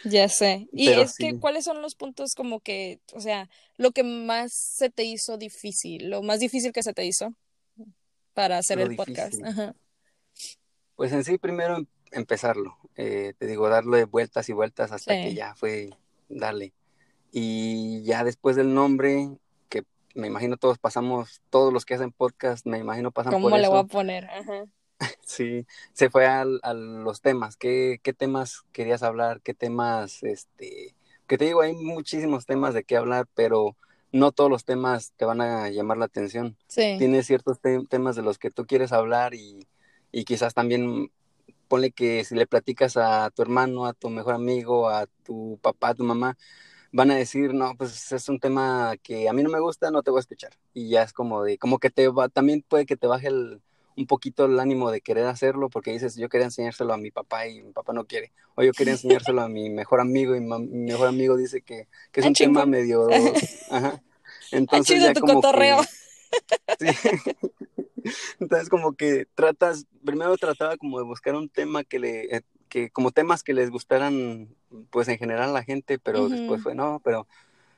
Ya 0.04 0.28
sé. 0.28 0.68
Y 0.72 0.88
es 0.88 1.16
que, 1.16 1.38
¿cuáles 1.38 1.64
son 1.64 1.80
los 1.80 1.94
puntos 1.94 2.34
como 2.34 2.60
que, 2.60 3.00
o 3.14 3.20
sea, 3.20 3.48
lo 3.76 3.92
que 3.92 4.02
más 4.02 4.52
se 4.52 4.90
te 4.90 5.04
hizo 5.04 5.36
difícil, 5.38 6.10
lo 6.10 6.22
más 6.22 6.40
difícil 6.40 6.72
que 6.72 6.82
se 6.82 6.92
te 6.92 7.04
hizo 7.04 7.34
para 8.34 8.58
hacer 8.58 8.80
el 8.80 8.96
podcast? 8.96 9.34
Pues 10.96 11.12
en 11.12 11.24
sí, 11.24 11.38
primero 11.38 11.76
em, 11.76 11.86
empezarlo, 12.10 12.76
eh, 12.96 13.34
te 13.38 13.46
digo, 13.46 13.68
darle 13.68 14.04
vueltas 14.04 14.48
y 14.48 14.52
vueltas 14.52 14.92
hasta 14.92 15.14
que 15.14 15.34
ya 15.34 15.54
fue 15.54 15.90
darle. 16.28 16.72
Y 17.32 18.02
ya 18.04 18.24
después 18.24 18.56
del 18.56 18.74
nombre, 18.74 19.28
que 19.68 19.84
me 20.14 20.26
imagino 20.26 20.56
todos 20.56 20.78
pasamos, 20.78 21.42
todos 21.50 21.72
los 21.72 21.84
que 21.84 21.94
hacen 21.94 22.12
podcast, 22.12 22.66
me 22.66 22.78
imagino 22.78 23.10
pasan 23.10 23.32
por 23.32 23.40
eso. 23.40 23.46
¿Cómo 23.50 23.58
le 23.58 23.68
voy 23.68 23.78
a 23.78 23.84
poner? 23.84 24.24
Ajá. 24.24 24.64
Sí, 25.24 25.66
se 25.92 26.10
fue 26.10 26.26
a, 26.26 26.44
los 26.44 27.20
temas. 27.20 27.56
¿Qué, 27.56 28.00
¿Qué, 28.02 28.12
temas 28.12 28.64
querías 28.72 29.02
hablar? 29.02 29.40
¿Qué 29.42 29.54
temas, 29.54 30.22
este, 30.22 30.94
que 31.26 31.38
te 31.38 31.46
digo, 31.46 31.62
hay 31.62 31.74
muchísimos 31.74 32.46
temas 32.46 32.74
de 32.74 32.84
qué 32.84 32.96
hablar, 32.96 33.26
pero 33.34 33.76
no 34.12 34.32
todos 34.32 34.50
los 34.50 34.64
temas 34.64 35.12
te 35.16 35.24
van 35.24 35.40
a 35.40 35.68
llamar 35.68 35.98
la 35.98 36.06
atención. 36.06 36.56
Sí. 36.68 36.96
Tienes 36.98 37.26
ciertos 37.26 37.58
temas 37.88 38.16
de 38.16 38.22
los 38.22 38.38
que 38.38 38.50
tú 38.50 38.66
quieres 38.66 38.92
hablar 38.92 39.34
y, 39.34 39.66
y 40.12 40.24
quizás 40.24 40.54
también 40.54 41.10
ponle 41.68 41.90
que 41.90 42.24
si 42.24 42.34
le 42.34 42.46
platicas 42.46 42.96
a 42.96 43.30
tu 43.30 43.42
hermano, 43.42 43.86
a 43.86 43.92
tu 43.92 44.08
mejor 44.08 44.34
amigo, 44.34 44.88
a 44.88 45.06
tu 45.24 45.58
papá, 45.60 45.90
a 45.90 45.94
tu 45.94 46.04
mamá, 46.04 46.38
van 46.92 47.10
a 47.10 47.16
decir, 47.16 47.52
no, 47.52 47.74
pues 47.76 48.12
es 48.12 48.28
un 48.28 48.38
tema 48.38 48.94
que 49.02 49.28
a 49.28 49.32
mí 49.32 49.42
no 49.42 49.50
me 49.50 49.60
gusta, 49.60 49.90
no 49.90 50.02
te 50.02 50.10
voy 50.10 50.18
a 50.18 50.20
escuchar. 50.20 50.52
Y 50.72 50.88
ya 50.88 51.02
es 51.02 51.12
como 51.12 51.42
de, 51.42 51.58
como 51.58 51.78
que 51.78 51.90
te 51.90 52.08
va, 52.08 52.28
también 52.28 52.64
puede 52.66 52.86
que 52.86 52.96
te 52.96 53.06
baje 53.06 53.28
el, 53.28 53.60
un 53.96 54.06
poquito 54.06 54.44
el 54.44 54.60
ánimo 54.60 54.90
de 54.90 55.00
querer 55.00 55.26
hacerlo 55.26 55.68
porque 55.70 55.92
dices, 55.92 56.16
yo 56.16 56.28
quería 56.28 56.46
enseñárselo 56.46 56.92
a 56.92 56.98
mi 56.98 57.10
papá 57.10 57.46
y 57.46 57.62
mi 57.62 57.72
papá 57.72 57.92
no 57.92 58.04
quiere, 58.06 58.32
o 58.54 58.62
yo 58.62 58.72
quería 58.72 58.92
enseñárselo 58.92 59.40
a 59.42 59.48
mi 59.48 59.70
mejor 59.70 60.00
amigo 60.00 60.36
y 60.36 60.40
mi 60.40 60.58
mejor 60.58 61.08
amigo 61.08 61.36
dice 61.36 61.62
que, 61.62 61.88
que 62.12 62.20
es 62.20 62.26
ah, 62.26 62.28
un 62.28 62.34
tema 62.34 62.66
medio... 62.66 63.08
Ajá. 63.70 64.02
Entonces 64.52 65.02
ya 65.02 65.12
tu 65.12 65.20
como 65.20 65.34
cotorreo. 65.34 65.82
sí. 66.78 66.86
Entonces 68.38 68.68
como 68.68 68.92
que 68.92 69.26
tratas, 69.34 69.86
primero 70.04 70.36
trataba 70.36 70.76
como 70.76 70.98
de 70.98 71.04
buscar 71.04 71.34
un 71.34 71.48
tema 71.48 71.82
que 71.84 71.98
le, 71.98 72.36
eh, 72.36 72.42
que 72.68 72.90
como 72.90 73.10
temas 73.10 73.42
que 73.42 73.54
les 73.54 73.70
gustaran 73.70 74.48
pues 74.90 75.08
en 75.08 75.18
general 75.18 75.50
a 75.50 75.52
la 75.52 75.62
gente, 75.62 75.98
pero 75.98 76.28
después 76.28 76.62
fue 76.62 76.74
no, 76.74 77.00
pero 77.04 77.26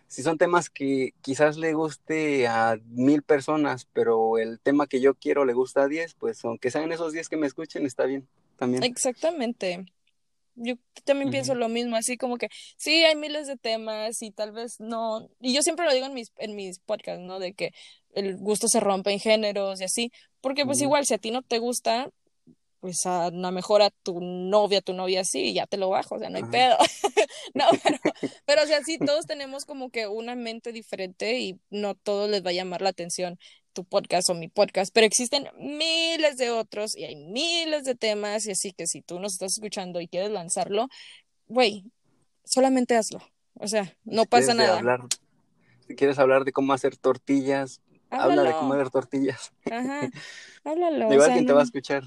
si 0.08 0.22
son 0.22 0.38
temas 0.38 0.70
que 0.70 1.12
quizás 1.20 1.58
le 1.58 1.74
guste 1.74 2.48
a 2.48 2.78
mil 2.86 3.22
personas, 3.22 3.86
pero 3.92 4.38
el 4.38 4.58
tema 4.58 4.86
que 4.86 5.00
yo 5.00 5.14
quiero 5.14 5.44
le 5.44 5.52
gusta 5.52 5.82
a 5.82 5.88
diez, 5.88 6.14
pues 6.14 6.44
aunque 6.44 6.70
sean 6.70 6.90
esos 6.92 7.12
diez 7.12 7.28
que 7.28 7.36
me 7.36 7.46
escuchen, 7.46 7.86
está 7.86 8.06
bien 8.06 8.26
también. 8.56 8.82
Exactamente. 8.82 9.84
Yo 10.60 10.74
también 11.04 11.30
pienso 11.30 11.54
lo 11.54 11.68
mismo, 11.68 11.94
así 11.94 12.16
como 12.16 12.36
que 12.36 12.48
sí, 12.76 13.04
hay 13.04 13.14
miles 13.14 13.46
de 13.46 13.56
temas 13.56 14.22
y 14.22 14.32
tal 14.32 14.50
vez 14.50 14.80
no, 14.80 15.28
y 15.40 15.54
yo 15.54 15.62
siempre 15.62 15.86
lo 15.86 15.94
digo 15.94 16.06
en 16.06 16.14
mis, 16.14 16.32
en 16.38 16.56
mis 16.56 16.80
podcasts, 16.80 17.22
¿no? 17.22 17.38
De 17.38 17.52
que 17.52 17.70
el 18.12 18.36
gusto 18.36 18.66
se 18.66 18.80
rompe 18.80 19.12
en 19.12 19.20
géneros 19.20 19.80
y 19.80 19.84
así, 19.84 20.10
porque 20.40 20.64
pues 20.64 20.80
igual 20.80 21.06
si 21.06 21.14
a 21.14 21.18
ti 21.18 21.30
no 21.30 21.42
te 21.42 21.58
gusta, 21.58 22.10
pues 22.80 23.04
a 23.06 23.30
lo 23.30 23.52
mejor 23.52 23.82
a 23.82 23.90
tu 23.90 24.20
novia, 24.20 24.80
tu 24.80 24.92
novia 24.92 25.24
sí, 25.24 25.52
ya 25.52 25.66
te 25.66 25.76
lo 25.76 25.90
bajo, 25.90 26.16
o 26.16 26.18
sea, 26.18 26.30
no 26.30 26.36
hay 26.36 26.44
pedo. 26.44 26.76
no, 27.54 27.64
pero, 27.82 27.98
pero 28.46 28.62
o 28.62 28.66
sea, 28.66 28.82
sí, 28.84 28.98
todos 28.98 29.26
tenemos 29.26 29.64
como 29.64 29.90
que 29.90 30.06
una 30.06 30.34
mente 30.34 30.72
diferente 30.72 31.38
y 31.38 31.58
no 31.70 31.94
todos 31.94 32.30
les 32.30 32.44
va 32.44 32.50
a 32.50 32.54
llamar 32.54 32.82
la 32.82 32.90
atención 32.90 33.38
tu 33.72 33.84
podcast 33.84 34.28
o 34.30 34.34
mi 34.34 34.48
podcast, 34.48 34.92
pero 34.92 35.06
existen 35.06 35.48
miles 35.56 36.36
de 36.36 36.50
otros 36.50 36.96
y 36.96 37.04
hay 37.04 37.14
miles 37.14 37.84
de 37.84 37.94
temas 37.94 38.46
y 38.46 38.50
así 38.50 38.72
que 38.72 38.88
si 38.88 39.02
tú 39.02 39.20
nos 39.20 39.34
estás 39.34 39.52
escuchando 39.52 40.00
y 40.00 40.08
quieres 40.08 40.30
lanzarlo, 40.30 40.88
güey, 41.46 41.84
solamente 42.44 42.96
hazlo. 42.96 43.20
O 43.54 43.68
sea, 43.68 43.96
no 44.04 44.24
pasa 44.24 44.54
nada. 44.54 44.78
Hablar, 44.78 45.00
si 45.86 45.94
quieres 45.94 46.18
hablar 46.18 46.44
de 46.44 46.52
cómo 46.52 46.72
hacer 46.72 46.96
tortillas, 46.96 47.80
Habla 48.10 48.42
de 48.42 48.48
hacer 48.48 48.90
tortillas. 48.90 49.52
Ajá, 49.70 50.08
háblalo. 50.64 51.12
Igual 51.12 51.32
quien 51.32 51.46
te 51.46 51.52
va 51.52 51.60
a 51.60 51.64
escuchar. 51.64 52.04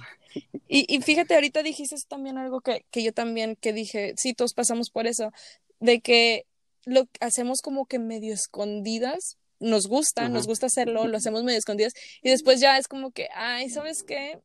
Y, 0.67 0.85
y 0.93 1.01
fíjate, 1.01 1.35
ahorita 1.35 1.61
dijiste 1.63 1.95
también 2.07 2.37
algo 2.37 2.61
que, 2.61 2.85
que 2.89 3.03
yo 3.03 3.13
también, 3.13 3.55
que 3.55 3.73
dije, 3.73 4.13
sí, 4.17 4.33
todos 4.33 4.53
pasamos 4.53 4.89
por 4.89 5.07
eso, 5.07 5.31
de 5.79 6.01
que 6.01 6.45
lo 6.85 7.07
hacemos 7.19 7.61
como 7.61 7.85
que 7.85 7.99
medio 7.99 8.33
escondidas, 8.33 9.37
nos 9.59 9.87
gusta, 9.87 10.29
nos 10.29 10.47
gusta 10.47 10.67
hacerlo, 10.67 11.07
lo 11.07 11.17
hacemos 11.17 11.43
medio 11.43 11.59
escondidas, 11.59 11.93
y 12.21 12.29
después 12.29 12.59
ya 12.59 12.77
es 12.77 12.87
como 12.87 13.11
que, 13.11 13.29
ay, 13.35 13.69
¿sabes 13.69 14.03
qué? 14.03 14.39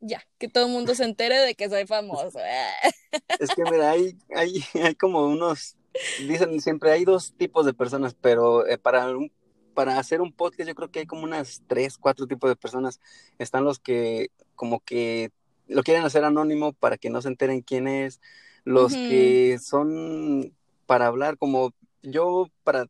Ya, 0.00 0.24
que 0.38 0.48
todo 0.48 0.66
el 0.66 0.72
mundo 0.72 0.94
se 0.94 1.04
entere 1.04 1.38
de 1.40 1.54
que 1.54 1.68
soy 1.68 1.86
famoso. 1.86 2.38
Es 3.40 3.50
que 3.50 3.64
mira, 3.64 3.90
hay, 3.90 4.16
hay, 4.34 4.62
hay 4.74 4.94
como 4.94 5.26
unos, 5.26 5.76
dicen 6.20 6.60
siempre, 6.60 6.92
hay 6.92 7.04
dos 7.04 7.32
tipos 7.36 7.64
de 7.64 7.72
personas, 7.72 8.14
pero 8.14 8.66
eh, 8.66 8.78
para 8.78 9.08
un 9.08 9.32
para 9.78 10.00
hacer 10.00 10.20
un 10.20 10.32
podcast 10.32 10.68
yo 10.68 10.74
creo 10.74 10.90
que 10.90 10.98
hay 10.98 11.06
como 11.06 11.22
unas 11.22 11.62
tres, 11.68 11.98
cuatro 11.98 12.26
tipos 12.26 12.50
de 12.50 12.56
personas. 12.56 12.98
Están 13.38 13.62
los 13.62 13.78
que 13.78 14.32
como 14.56 14.80
que 14.80 15.30
lo 15.68 15.84
quieren 15.84 16.02
hacer 16.02 16.24
anónimo 16.24 16.72
para 16.72 16.96
que 16.96 17.10
no 17.10 17.22
se 17.22 17.28
enteren 17.28 17.60
quién 17.60 17.86
es, 17.86 18.20
los 18.64 18.92
que 18.92 19.56
son 19.62 20.52
para 20.86 21.06
hablar 21.06 21.38
como 21.38 21.72
yo 22.02 22.50
para 22.64 22.86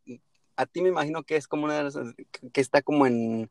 a 0.57 0.65
ti 0.65 0.81
me 0.81 0.89
imagino 0.89 1.25
que 1.25 1.37
es 1.37 1.47
como 1.47 1.67
una 1.67 1.77
de 1.77 1.85
las 1.85 1.99
que 2.55 2.61
está 2.63 2.81
como 2.81 3.07
en 3.07 3.51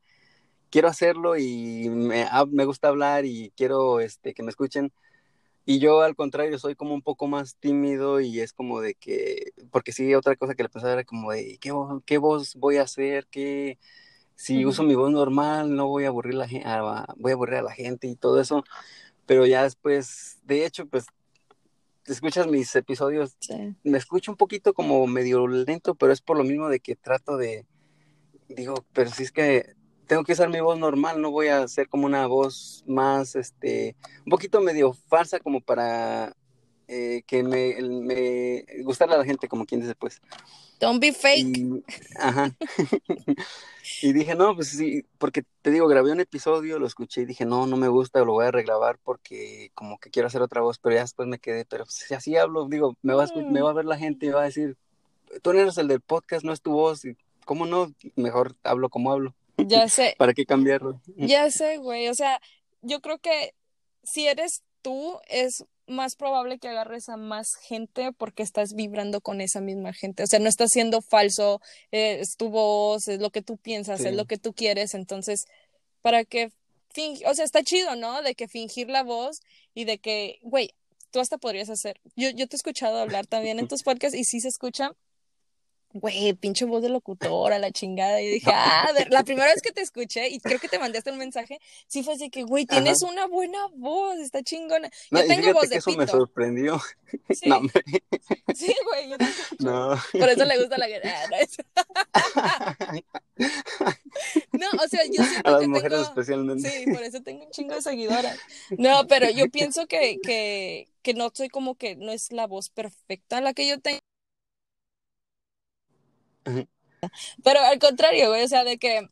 quiero 0.71 0.87
hacerlo 0.87 1.37
y 1.37 1.89
me, 1.91 2.25
me 2.49 2.65
gusta 2.65 2.87
hablar 2.87 3.25
y 3.25 3.53
quiero 3.55 3.99
este 3.99 4.33
que 4.33 4.41
me 4.41 4.49
escuchen 4.49 4.91
y 5.67 5.79
yo 5.79 6.01
al 6.01 6.15
contrario 6.15 6.57
soy 6.57 6.75
como 6.75 6.95
un 6.95 7.03
poco 7.03 7.27
más 7.27 7.57
tímido 7.57 8.21
y 8.21 8.39
es 8.39 8.53
como 8.53 8.81
de 8.81 8.95
que 8.95 9.51
porque 9.69 9.91
sí 9.91 10.15
otra 10.15 10.35
cosa 10.35 10.55
que 10.55 10.63
le 10.63 10.69
pensaba 10.69 10.93
era 10.93 11.03
como 11.03 11.31
de 11.31 11.59
qué, 11.59 11.71
qué 12.05 12.17
voz 12.17 12.55
voy 12.55 12.77
a 12.77 12.83
hacer 12.83 13.27
qué 13.29 13.77
si 14.35 14.65
uso 14.65 14.83
mi 14.83 14.95
voz 14.95 15.11
normal 15.11 15.75
no 15.75 15.87
voy 15.87 16.05
a 16.05 16.07
aburrir 16.07 16.35
la 16.35 16.47
voy 17.17 17.31
a 17.31 17.35
aburrir 17.35 17.57
a 17.57 17.61
la 17.63 17.73
gente 17.73 18.07
y 18.07 18.15
todo 18.15 18.41
eso 18.41 18.63
pero 19.25 19.45
ya 19.45 19.63
después 19.63 20.39
de 20.43 20.65
hecho 20.65 20.87
pues 20.87 21.07
escuchas 22.13 22.47
mis 22.47 22.73
episodios, 22.75 23.37
me 23.83 23.97
escucho 23.97 24.31
un 24.31 24.37
poquito 24.37 24.73
como 24.73 25.05
medio 25.07 25.47
lento, 25.47 25.95
pero 25.95 26.13
es 26.13 26.21
por 26.21 26.37
lo 26.37 26.43
mismo 26.43 26.69
de 26.69 26.79
que 26.79 26.95
trato 26.95 27.37
de, 27.37 27.65
digo, 28.47 28.85
pero 28.93 29.09
si 29.09 29.23
es 29.23 29.31
que 29.31 29.75
tengo 30.07 30.23
que 30.23 30.33
usar 30.33 30.49
mi 30.49 30.59
voz 30.61 30.79
normal, 30.79 31.21
no 31.21 31.31
voy 31.31 31.47
a 31.47 31.63
hacer 31.63 31.89
como 31.89 32.05
una 32.05 32.25
voz 32.27 32.83
más, 32.87 33.35
este, 33.35 33.95
un 34.25 34.31
poquito 34.31 34.61
medio 34.61 34.93
falsa 34.93 35.39
como 35.39 35.61
para 35.61 36.33
eh, 36.87 37.23
que 37.27 37.43
me, 37.43 37.75
me 37.81 38.65
gustarle 38.83 39.15
a 39.15 39.17
la 39.17 39.25
gente, 39.25 39.47
como 39.47 39.65
quien 39.65 39.81
dice, 39.81 39.95
pues. 39.95 40.21
Don't 40.79 41.01
be 41.01 41.11
fake. 41.11 41.83
ajá. 42.17 42.55
y 44.01 44.13
dije, 44.13 44.35
no, 44.35 44.55
pues 44.55 44.69
sí, 44.69 45.03
porque 45.17 45.43
te 45.61 45.71
digo, 45.71 45.87
grabé 45.87 46.11
un 46.11 46.19
episodio, 46.19 46.79
lo 46.79 46.87
escuché 46.87 47.21
y 47.21 47.25
dije, 47.25 47.45
no, 47.45 47.67
no 47.67 47.75
me 47.75 47.89
gusta, 47.89 48.23
lo 48.23 48.33
voy 48.33 48.45
a 48.45 48.51
regrabar 48.51 48.99
porque 49.03 49.71
como 49.73 49.97
que 49.97 50.09
quiero 50.09 50.27
hacer 50.27 50.41
otra 50.41 50.61
voz, 50.61 50.77
pero 50.77 50.95
ya 50.95 51.01
después 51.01 51.27
me 51.27 51.39
quedé, 51.39 51.65
pero 51.65 51.85
si 51.87 52.13
así 52.13 52.37
hablo, 52.37 52.67
digo, 52.69 52.95
me 53.01 53.13
va, 53.13 53.25
a, 53.25 53.27
me 53.35 53.61
va 53.61 53.71
a 53.71 53.73
ver 53.73 53.85
la 53.85 53.97
gente 53.97 54.27
y 54.27 54.29
va 54.29 54.41
a 54.41 54.45
decir, 54.45 54.77
tú 55.41 55.51
no 55.51 55.59
eres 55.59 55.77
el 55.77 55.87
del 55.87 56.01
podcast, 56.01 56.45
no 56.45 56.53
es 56.53 56.61
tu 56.61 56.71
voz, 56.71 57.03
y 57.03 57.17
¿cómo 57.43 57.65
no? 57.65 57.91
Mejor 58.15 58.55
hablo 58.63 58.89
como 58.89 59.11
hablo. 59.11 59.33
Ya 59.67 59.89
sé. 59.89 60.15
¿Para 60.17 60.33
qué 60.33 60.45
cambiarlo? 60.45 61.01
Ya 61.15 61.49
sé, 61.49 61.77
güey, 61.77 62.07
o 62.09 62.13
sea, 62.13 62.39
yo 62.81 63.01
creo 63.01 63.17
que 63.17 63.53
si 64.03 64.27
eres 64.27 64.63
tú, 64.81 65.19
es 65.27 65.65
más 65.87 66.15
probable 66.15 66.59
que 66.59 66.67
agarres 66.67 67.09
a 67.09 67.17
más 67.17 67.55
gente 67.55 68.11
porque 68.11 68.43
estás 68.43 68.73
vibrando 68.73 69.21
con 69.21 69.41
esa 69.41 69.61
misma 69.61 69.93
gente. 69.93 70.23
O 70.23 70.27
sea, 70.27 70.39
no 70.39 70.49
estás 70.49 70.71
siendo 70.71 71.01
falso, 71.01 71.61
eh, 71.91 72.19
es 72.19 72.35
tu 72.35 72.49
voz, 72.49 73.07
es 73.07 73.19
lo 73.19 73.31
que 73.31 73.41
tú 73.41 73.57
piensas, 73.57 74.01
es 74.01 74.13
lo 74.13 74.25
que 74.25 74.37
tú 74.37 74.53
quieres. 74.53 74.93
Entonces, 74.93 75.45
para 76.01 76.23
que 76.25 76.51
o 77.25 77.33
sea, 77.33 77.45
está 77.45 77.63
chido, 77.63 77.95
¿no? 77.95 78.21
De 78.21 78.35
que 78.35 78.47
fingir 78.47 78.89
la 78.89 79.03
voz 79.03 79.41
y 79.73 79.85
de 79.85 79.99
que, 79.99 80.39
güey, 80.41 80.73
tú 81.11 81.19
hasta 81.19 81.37
podrías 81.37 81.69
hacer. 81.69 81.99
Yo, 82.15 82.29
yo 82.29 82.47
te 82.47 82.55
he 82.55 82.57
escuchado 82.57 82.97
hablar 82.97 83.27
también 83.27 83.59
en 83.59 83.67
tus 83.67 83.83
podcasts 83.83 84.17
y 84.17 84.23
sí 84.23 84.39
se 84.39 84.47
escucha 84.47 84.91
güey, 85.93 86.33
pinche 86.33 86.65
voz 86.65 86.81
de 86.81 86.89
locutora, 86.89 87.59
la 87.59 87.71
chingada. 87.71 88.21
Y 88.21 88.27
dije, 88.27 88.51
ah, 88.53 88.89
la 89.09 89.23
primera 89.23 89.47
vez 89.47 89.61
que 89.61 89.71
te 89.71 89.81
escuché, 89.81 90.29
y 90.29 90.39
creo 90.39 90.59
que 90.59 90.67
te 90.67 90.79
mandaste 90.79 91.11
un 91.11 91.17
mensaje, 91.17 91.59
sí 91.87 92.03
fue 92.03 92.13
así 92.13 92.29
que, 92.29 92.43
güey, 92.43 92.65
tienes 92.65 93.01
una 93.01 93.27
buena 93.27 93.59
voz, 93.75 94.17
está 94.17 94.43
chingona. 94.43 94.89
Yo 95.11 95.25
tengo 95.25 95.53
voz 95.53 95.69
de 95.69 95.77
eso 95.77 95.91
me 95.91 96.07
sorprendió. 96.07 96.79
Sí, 97.29 97.47
no, 97.49 97.61
sí 98.53 98.75
güey, 98.85 99.09
yo 99.09 99.17
te 99.17 99.25
no. 99.59 99.97
Por 100.11 100.29
eso 100.29 100.43
le 100.43 100.57
gusta 100.59 100.77
la 100.77 100.87
guerra. 100.87 101.13
no, 104.51 104.67
o 104.83 104.87
sea, 104.89 105.01
yo 105.05 105.23
siento 105.23 105.47
A 105.47 105.51
las 105.51 105.61
que 105.61 105.67
mujeres 105.67 105.91
tengo... 105.91 106.03
especialmente. 106.03 106.69
Sí, 106.69 106.91
por 106.91 107.03
eso 107.03 107.21
tengo 107.21 107.45
un 107.45 107.51
chingo 107.51 107.75
de 107.75 107.81
seguidoras. 107.81 108.37
No, 108.77 109.07
pero 109.07 109.29
yo 109.29 109.47
pienso 109.51 109.87
que, 109.87 110.17
que, 110.21 110.89
que 111.01 111.13
no 111.13 111.31
soy 111.33 111.47
como 111.49 111.75
que 111.75 111.95
no 111.95 112.11
es 112.11 112.31
la 112.31 112.45
voz 112.45 112.69
perfecta 112.69 113.39
la 113.41 113.53
que 113.53 113.67
yo 113.67 113.79
tengo 113.79 113.99
pero 117.43 117.59
al 117.61 117.79
contrario, 117.79 118.29
güey, 118.29 118.43
o 118.43 118.47
sea, 118.47 118.63
de 118.63 118.77
que 118.77 119.07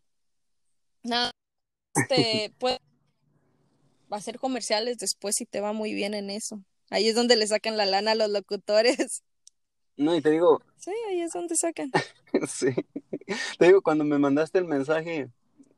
nada, 1.04 1.32
este, 1.96 2.54
puede 2.60 2.80
hacer 4.10 4.40
comerciales 4.40 4.98
después 4.98 5.36
si 5.36 5.46
te 5.46 5.62
va 5.62 5.74
muy 5.74 5.94
bien 5.94 6.14
en 6.14 6.30
eso. 6.30 6.64
Ahí 6.90 7.08
es 7.08 7.16
donde 7.16 7.36
le 7.36 7.48
sacan 7.48 7.78
la 7.78 7.86
lana 7.86 8.12
a 8.12 8.16
los 8.16 8.30
locutores. 8.30 9.24
No, 9.98 10.16
y 10.16 10.22
te 10.22 10.32
digo. 10.32 10.62
Sí, 10.78 10.92
ahí 11.10 11.22
es 11.22 11.32
donde 11.32 11.56
sacan. 11.56 11.92
sí. 12.48 12.74
Te 13.58 13.66
digo, 13.66 13.82
cuando 13.82 14.04
me 14.04 14.20
mandaste 14.20 14.60
el 14.60 14.66
mensaje 14.66 15.30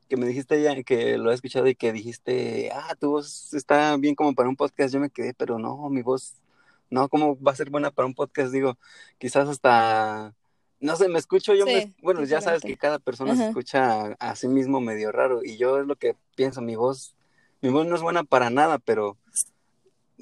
que 0.08 0.16
me 0.16 0.26
dijiste 0.26 0.62
ya, 0.62 0.82
que 0.82 1.18
lo 1.18 1.30
he 1.30 1.34
escuchado 1.34 1.68
y 1.68 1.74
que 1.74 1.92
dijiste, 1.92 2.70
ah, 2.72 2.94
tu 2.98 3.10
voz 3.10 3.52
está 3.52 3.96
bien 3.98 4.14
como 4.14 4.34
para 4.34 4.48
un 4.48 4.56
podcast, 4.56 4.92
yo 4.92 5.00
me 5.00 5.10
quedé, 5.10 5.34
pero 5.34 5.58
no, 5.58 5.88
mi 5.90 6.02
voz, 6.02 6.34
no, 6.90 7.08
¿cómo 7.08 7.38
va 7.40 7.52
a 7.52 7.56
ser 7.56 7.68
buena 7.68 7.90
para 7.90 8.06
un 8.06 8.14
podcast? 8.14 8.50
Digo, 8.50 8.78
quizás 9.18 9.48
hasta 9.48 10.34
no 10.80 10.96
sé, 10.96 11.08
me 11.08 11.18
escucho 11.18 11.54
yo, 11.54 11.66
me, 11.66 11.92
bueno, 12.02 12.24
ya 12.24 12.40
sabes 12.40 12.62
que 12.62 12.76
cada 12.76 12.98
persona 12.98 13.36
se 13.36 13.48
escucha 13.48 14.16
a, 14.18 14.36
sí 14.36 14.48
mismo 14.48 14.80
medio 14.80 15.10
raro 15.10 15.42
y 15.44 15.56
yo 15.56 15.80
es 15.80 15.86
lo 15.86 15.96
que 15.96 16.14
pienso, 16.36 16.60
mi 16.60 16.76
voz, 16.76 17.14
mi 17.60 17.70
voz 17.70 17.86
no 17.86 17.96
es 17.96 18.02
buena 18.02 18.24
para 18.24 18.50
nada, 18.50 18.78
pero... 18.78 19.16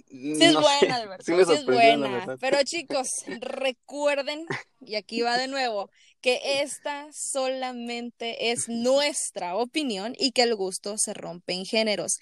Sí 0.09 0.39
es 0.41 0.55
buena, 0.81 0.99
verdad. 1.01 1.25
Sí, 1.25 1.33
es 1.33 1.67
buena. 1.67 2.37
Pero 2.41 2.59
chicos, 2.65 3.25
recuerden, 3.41 4.47
y 4.81 4.95
aquí 4.95 5.21
va 5.21 5.37
de 5.37 5.49
nuevo, 5.49 5.91
que 6.23 6.63
esta 6.63 7.07
solamente 7.13 8.51
es 8.51 8.69
nuestra 8.69 9.57
opinión 9.57 10.15
y 10.19 10.33
que 10.33 10.43
el 10.43 10.55
gusto 10.55 10.97
se 10.97 11.13
rompe 11.13 11.53
en 11.53 11.67
géneros. 11.67 12.19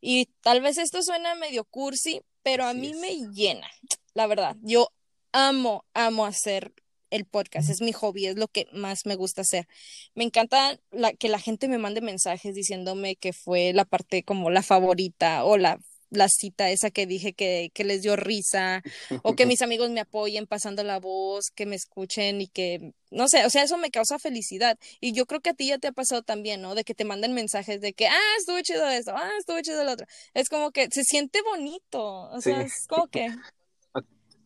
Y 0.00 0.26
tal 0.40 0.60
vez 0.60 0.78
esto 0.78 1.02
suena 1.02 1.34
medio 1.34 1.64
cursi, 1.64 2.22
pero 2.42 2.64
a 2.64 2.72
mí 2.72 2.94
me 2.94 3.14
llena, 3.32 3.68
la 4.14 4.26
verdad. 4.26 4.56
Yo 4.62 4.88
amo, 5.32 5.84
amo 5.92 6.24
hacer 6.24 6.72
el 7.14 7.24
podcast, 7.26 7.70
es 7.70 7.80
mi 7.80 7.92
hobby, 7.92 8.26
es 8.26 8.36
lo 8.36 8.48
que 8.48 8.66
más 8.72 9.06
me 9.06 9.14
gusta 9.14 9.42
hacer. 9.42 9.68
Me 10.14 10.24
encanta 10.24 10.78
la, 10.90 11.12
que 11.12 11.28
la 11.28 11.38
gente 11.38 11.68
me 11.68 11.78
mande 11.78 12.00
mensajes 12.00 12.54
diciéndome 12.54 13.16
que 13.16 13.32
fue 13.32 13.72
la 13.72 13.84
parte 13.84 14.24
como 14.24 14.50
la 14.50 14.62
favorita 14.62 15.44
o 15.44 15.56
la, 15.56 15.78
la 16.10 16.28
cita 16.28 16.70
esa 16.70 16.90
que 16.90 17.06
dije 17.06 17.32
que, 17.32 17.70
que 17.72 17.84
les 17.84 18.02
dio 18.02 18.16
risa 18.16 18.82
o 19.22 19.36
que 19.36 19.46
mis 19.46 19.62
amigos 19.62 19.90
me 19.90 20.00
apoyen 20.00 20.46
pasando 20.46 20.82
la 20.82 20.98
voz, 20.98 21.50
que 21.50 21.66
me 21.66 21.76
escuchen 21.76 22.40
y 22.40 22.48
que, 22.48 22.92
no 23.12 23.28
sé, 23.28 23.44
o 23.46 23.50
sea, 23.50 23.62
eso 23.62 23.78
me 23.78 23.90
causa 23.90 24.18
felicidad. 24.18 24.76
Y 25.00 25.12
yo 25.12 25.26
creo 25.26 25.40
que 25.40 25.50
a 25.50 25.54
ti 25.54 25.68
ya 25.68 25.78
te 25.78 25.88
ha 25.88 25.92
pasado 25.92 26.22
también, 26.22 26.62
¿no? 26.62 26.74
De 26.74 26.82
que 26.82 26.94
te 26.94 27.04
manden 27.04 27.32
mensajes 27.32 27.80
de 27.80 27.92
que, 27.92 28.08
ah, 28.08 28.34
estuvo 28.38 28.60
chido 28.62 28.88
esto, 28.88 29.12
ah, 29.16 29.30
estuvo 29.38 29.60
chido 29.60 29.84
lo 29.84 29.92
otro. 29.92 30.06
Es 30.34 30.48
como 30.48 30.72
que 30.72 30.88
se 30.90 31.04
siente 31.04 31.40
bonito, 31.42 32.30
o 32.30 32.40
sea, 32.40 32.62
es 32.62 32.86
como 32.88 33.06
que... 33.06 33.28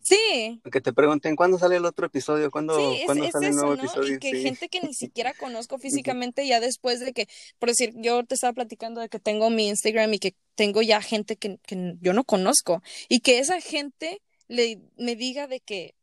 Sí. 0.09 0.61
Que 0.73 0.81
te 0.81 0.93
pregunten 0.93 1.37
cuándo 1.37 1.59
sale 1.59 1.77
el 1.77 1.85
otro 1.85 2.07
episodio, 2.07 2.51
cuándo, 2.51 2.75
¿cuándo 3.05 3.31
sale 3.31 3.49
el 3.49 3.55
nuevo 3.55 3.77
¿no? 3.77 3.83
episodio. 3.83 4.15
Y 4.15 4.19
que 4.19 4.41
gente 4.41 4.69
que 4.69 4.81
ni 4.81 4.95
siquiera 4.95 5.35
conozco 5.35 5.79
físicamente, 5.79 6.47
ya 6.47 6.61
después 6.61 7.01
de 7.01 7.13
que, 7.13 7.29
por 7.59 7.69
decir, 7.69 7.93
yo 7.97 8.25
te 8.25 8.35
estaba 8.35 8.55
platicando 8.55 9.03
de 9.03 9.11
que 9.11 9.19
tengo 9.19 9.51
mi 9.51 9.69
Instagram 9.69 10.15
y 10.15 10.19
que 10.19 10.35
tengo 10.55 10.81
ya 10.81 11.03
gente 11.03 11.37
que, 11.37 11.59
que 11.67 11.97
yo 12.01 12.15
no 12.15 12.25
conozco. 12.25 12.83
Y 13.09 13.21
que 13.21 13.39
esa 13.39 13.61
gente 13.61 14.23
le, 14.47 14.81
me 14.97 15.15
diga 15.15 15.47
de 15.47 15.61
que, 15.61 15.95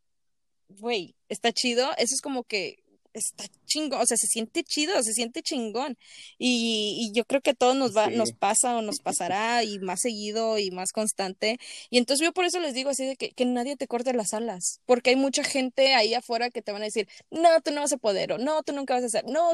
güey, 0.70 1.16
está 1.28 1.52
chido, 1.52 1.90
eso 1.98 2.14
es 2.14 2.22
como 2.22 2.44
que 2.44 2.84
está 3.20 3.46
chingón, 3.66 4.02
o 4.02 4.06
sea, 4.06 4.18
se 4.18 4.28
siente 4.28 4.64
chido, 4.64 5.02
se 5.04 5.14
siente 5.14 5.42
chingón. 5.42 5.98
Y, 6.38 7.12
yo 7.14 7.26
creo 7.26 7.42
que 7.42 7.52
a 7.52 7.54
todos 7.54 7.76
nos 7.76 7.96
va, 7.96 8.10
nos 8.10 8.34
pasa 8.34 8.78
o 8.78 8.82
nos 8.82 9.00
pasará 9.00 9.64
y 9.64 9.80
más 9.80 10.02
seguido 10.02 10.60
y 10.60 10.72
más 10.72 10.92
constante. 10.92 11.58
Y 11.90 11.98
entonces 11.98 12.26
yo 12.26 12.34
por 12.34 12.46
eso 12.46 12.60
les 12.60 12.74
digo 12.74 12.90
así 12.90 13.06
de 13.06 13.16
que, 13.16 13.32
que 13.32 13.46
nadie 13.46 13.78
te 13.78 13.88
corte 13.88 14.14
las 14.14 14.34
alas, 14.34 14.82
porque 14.86 15.12
hay 15.12 15.16
mucha 15.16 15.44
gente 15.44 15.94
ahí 15.94 16.14
afuera 16.14 16.50
que 16.50 16.62
te 16.62 16.72
van 16.72 16.82
a 16.82 16.86
decir, 16.86 17.08
no, 17.32 17.62
tú 17.62 17.72
no 17.72 17.82
vas 17.82 17.94
a 17.94 17.98
poder, 17.98 18.34
o 18.34 18.38
no, 18.38 18.64
tú 18.64 18.74
nunca 18.74 18.96
vas 18.96 19.04
a 19.04 19.08
hacer, 19.08 19.26
no, 19.26 19.52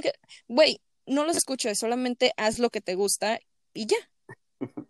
güey, 0.47 0.81
no 1.05 1.25
los 1.25 1.37
escuches, 1.37 1.77
solamente 1.79 2.33
haz 2.37 2.59
lo 2.59 2.69
que 2.69 2.81
te 2.81 2.95
gusta 2.95 3.39
y 3.73 3.85
ya. 3.85 3.97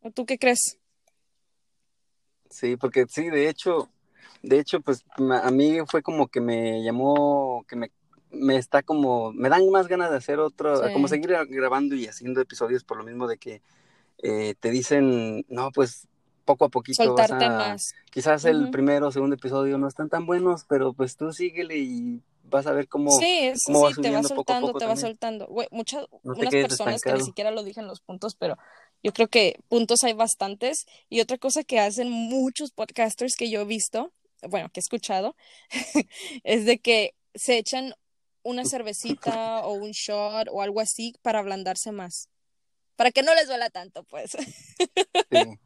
¿O 0.00 0.10
tú 0.10 0.26
qué 0.26 0.38
crees? 0.38 0.78
Sí, 2.50 2.76
porque 2.76 3.06
sí, 3.08 3.30
de 3.30 3.48
hecho, 3.48 3.88
de 4.42 4.58
hecho, 4.58 4.80
pues 4.80 5.04
a 5.16 5.50
mí 5.50 5.78
fue 5.86 6.02
como 6.02 6.28
que 6.28 6.40
me 6.40 6.82
llamó, 6.82 7.64
que 7.66 7.76
me 7.76 7.90
me 8.32 8.56
está 8.56 8.82
como, 8.82 9.32
me 9.32 9.48
dan 9.48 9.68
más 9.70 9.88
ganas 9.88 10.10
de 10.10 10.16
hacer 10.16 10.38
otro, 10.38 10.80
como 10.92 11.08
seguir 11.08 11.36
grabando 11.48 11.94
y 11.94 12.06
haciendo 12.06 12.40
episodios 12.40 12.84
por 12.84 12.96
lo 12.96 13.04
mismo 13.04 13.26
de 13.26 13.38
que 13.38 13.62
eh, 14.18 14.54
te 14.58 14.70
dicen, 14.70 15.44
no, 15.48 15.70
pues 15.72 16.08
poco 16.44 16.64
a 16.64 16.68
poquito. 16.68 17.02
Soltarte 17.02 17.48
más. 17.48 17.94
Quizás 18.10 18.44
el 18.44 18.70
primero 18.70 19.08
o 19.08 19.12
segundo 19.12 19.36
episodio 19.36 19.78
no 19.78 19.88
están 19.88 20.08
tan 20.08 20.26
buenos, 20.26 20.64
pero 20.68 20.92
pues 20.92 21.16
tú 21.16 21.32
síguele 21.32 21.78
y 21.78 22.20
vas 22.44 22.66
a 22.66 22.72
ver 22.72 22.88
cómo, 22.88 23.10
sí, 23.12 23.52
cómo 23.66 23.88
sí, 23.90 24.00
te 24.00 24.10
va 24.10 24.22
soltando, 24.22 24.72
te 24.74 24.86
va 24.86 24.96
soltando. 24.96 25.48
muchas, 25.70 26.06
unas 26.22 26.50
personas 26.50 27.02
que 27.02 27.12
ni 27.12 27.22
siquiera 27.22 27.50
lo 27.50 27.62
dije 27.62 27.80
en 27.80 27.86
los 27.86 28.00
puntos, 28.00 28.34
pero 28.34 28.56
yo 29.02 29.12
creo 29.12 29.28
que 29.28 29.58
puntos 29.68 30.04
hay 30.04 30.12
bastantes. 30.12 30.86
Y 31.08 31.20
otra 31.20 31.38
cosa 31.38 31.64
que 31.64 31.80
hacen 31.80 32.10
muchos 32.10 32.72
podcasters 32.72 33.34
que 33.36 33.50
yo 33.50 33.62
he 33.62 33.64
visto, 33.64 34.12
bueno, 34.48 34.68
que 34.70 34.80
he 34.80 34.82
escuchado, 34.82 35.36
es 36.44 36.64
de 36.64 36.78
que 36.78 37.14
se 37.34 37.58
echan 37.58 37.94
una 38.42 38.64
cervecita 38.64 39.60
o 39.66 39.72
un 39.72 39.92
shot 39.92 40.48
o 40.50 40.62
algo 40.62 40.80
así 40.80 41.14
para 41.22 41.38
ablandarse 41.38 41.92
más. 41.92 42.28
Para 42.96 43.10
que 43.10 43.22
no 43.22 43.34
les 43.34 43.46
duela 43.48 43.70
tanto, 43.70 44.04
pues. 44.04 44.36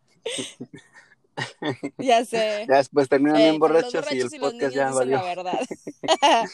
Ya 1.98 2.24
sé. 2.24 2.66
Ya 2.68 2.76
después 2.76 3.08
terminan 3.08 3.36
bien 3.36 3.54
Eh, 3.56 3.58
pero 3.60 3.74
los 3.74 3.92
borrachos 3.92 3.92
y 3.92 3.96
el 3.96 4.02
borrachos 4.02 4.32
y 4.32 4.38
podcast 4.38 4.74
ya 4.74 4.90
valió. 4.90 5.16
la 5.16 5.22
verdad. 5.22 5.60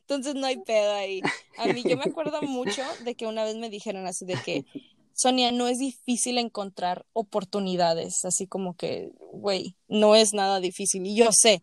Entonces 0.00 0.34
no 0.34 0.46
hay 0.46 0.56
pedo 0.58 0.94
ahí. 0.94 1.20
A 1.58 1.66
mí 1.66 1.82
yo 1.86 1.96
me 1.96 2.04
acuerdo 2.04 2.40
mucho 2.42 2.82
de 3.04 3.14
que 3.14 3.26
una 3.26 3.44
vez 3.44 3.56
me 3.56 3.70
dijeron 3.70 4.06
así 4.06 4.24
de 4.24 4.36
que, 4.36 4.64
Sonia, 5.12 5.52
no 5.52 5.68
es 5.68 5.78
difícil 5.78 6.38
encontrar 6.38 7.04
oportunidades, 7.12 8.24
así 8.24 8.46
como 8.46 8.74
que, 8.76 9.12
güey, 9.32 9.76
no 9.88 10.16
es 10.16 10.32
nada 10.32 10.60
difícil. 10.60 11.06
Y 11.06 11.16
yo 11.16 11.30
sé, 11.30 11.62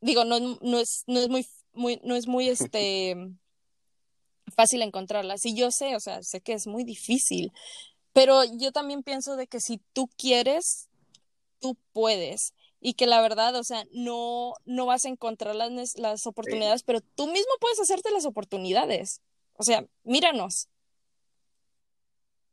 digo, 0.00 0.24
no, 0.24 0.40
no 0.62 0.80
es, 0.80 1.04
no 1.06 1.20
es 1.20 1.28
muy, 1.28 1.46
muy, 1.72 2.00
no 2.04 2.16
es 2.16 2.26
muy 2.26 2.48
este 2.48 3.16
fácil 4.50 4.82
encontrarlas. 4.82 5.44
Y 5.46 5.54
yo 5.54 5.70
sé, 5.70 5.96
o 5.96 6.00
sea, 6.00 6.22
sé 6.22 6.40
que 6.40 6.52
es 6.52 6.66
muy 6.66 6.84
difícil, 6.84 7.52
pero 8.12 8.42
yo 8.58 8.72
también 8.72 9.02
pienso 9.02 9.36
de 9.36 9.46
que 9.46 9.60
si 9.60 9.80
tú 9.92 10.08
quieres, 10.16 10.88
tú 11.60 11.76
puedes. 11.92 12.54
Y 12.82 12.94
que 12.94 13.06
la 13.06 13.20
verdad, 13.20 13.54
o 13.56 13.64
sea, 13.64 13.84
no, 13.92 14.54
no 14.64 14.86
vas 14.86 15.04
a 15.04 15.10
encontrar 15.10 15.54
las, 15.54 15.98
las 15.98 16.26
oportunidades, 16.26 16.82
pero 16.82 17.00
tú 17.14 17.26
mismo 17.26 17.52
puedes 17.60 17.78
hacerte 17.78 18.10
las 18.10 18.24
oportunidades. 18.24 19.20
O 19.54 19.64
sea, 19.64 19.84
míranos. 20.02 20.68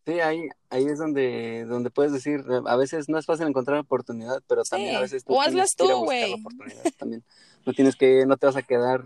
Sí, 0.06 0.20
ahí, 0.20 0.50
ahí 0.70 0.86
es 0.86 1.00
donde, 1.00 1.66
donde 1.66 1.90
puedes 1.90 2.12
decir, 2.12 2.42
a 2.66 2.76
veces 2.76 3.10
no 3.10 3.18
es 3.18 3.26
fácil 3.26 3.48
encontrar 3.48 3.80
oportunidad, 3.80 4.42
pero 4.48 4.64
también 4.64 4.96
a 4.98 5.02
veces 5.02 5.24
tú 5.24 5.34
O 5.34 5.42
hazlas 5.42 5.76
tú, 5.76 5.88
güey. 6.04 6.36
No 7.68 7.74
tienes 7.76 7.98
que, 7.98 8.26
no 8.26 8.38
te 8.38 8.48
vas 8.48 8.58
a 8.58 8.64
quedar, 8.64 9.04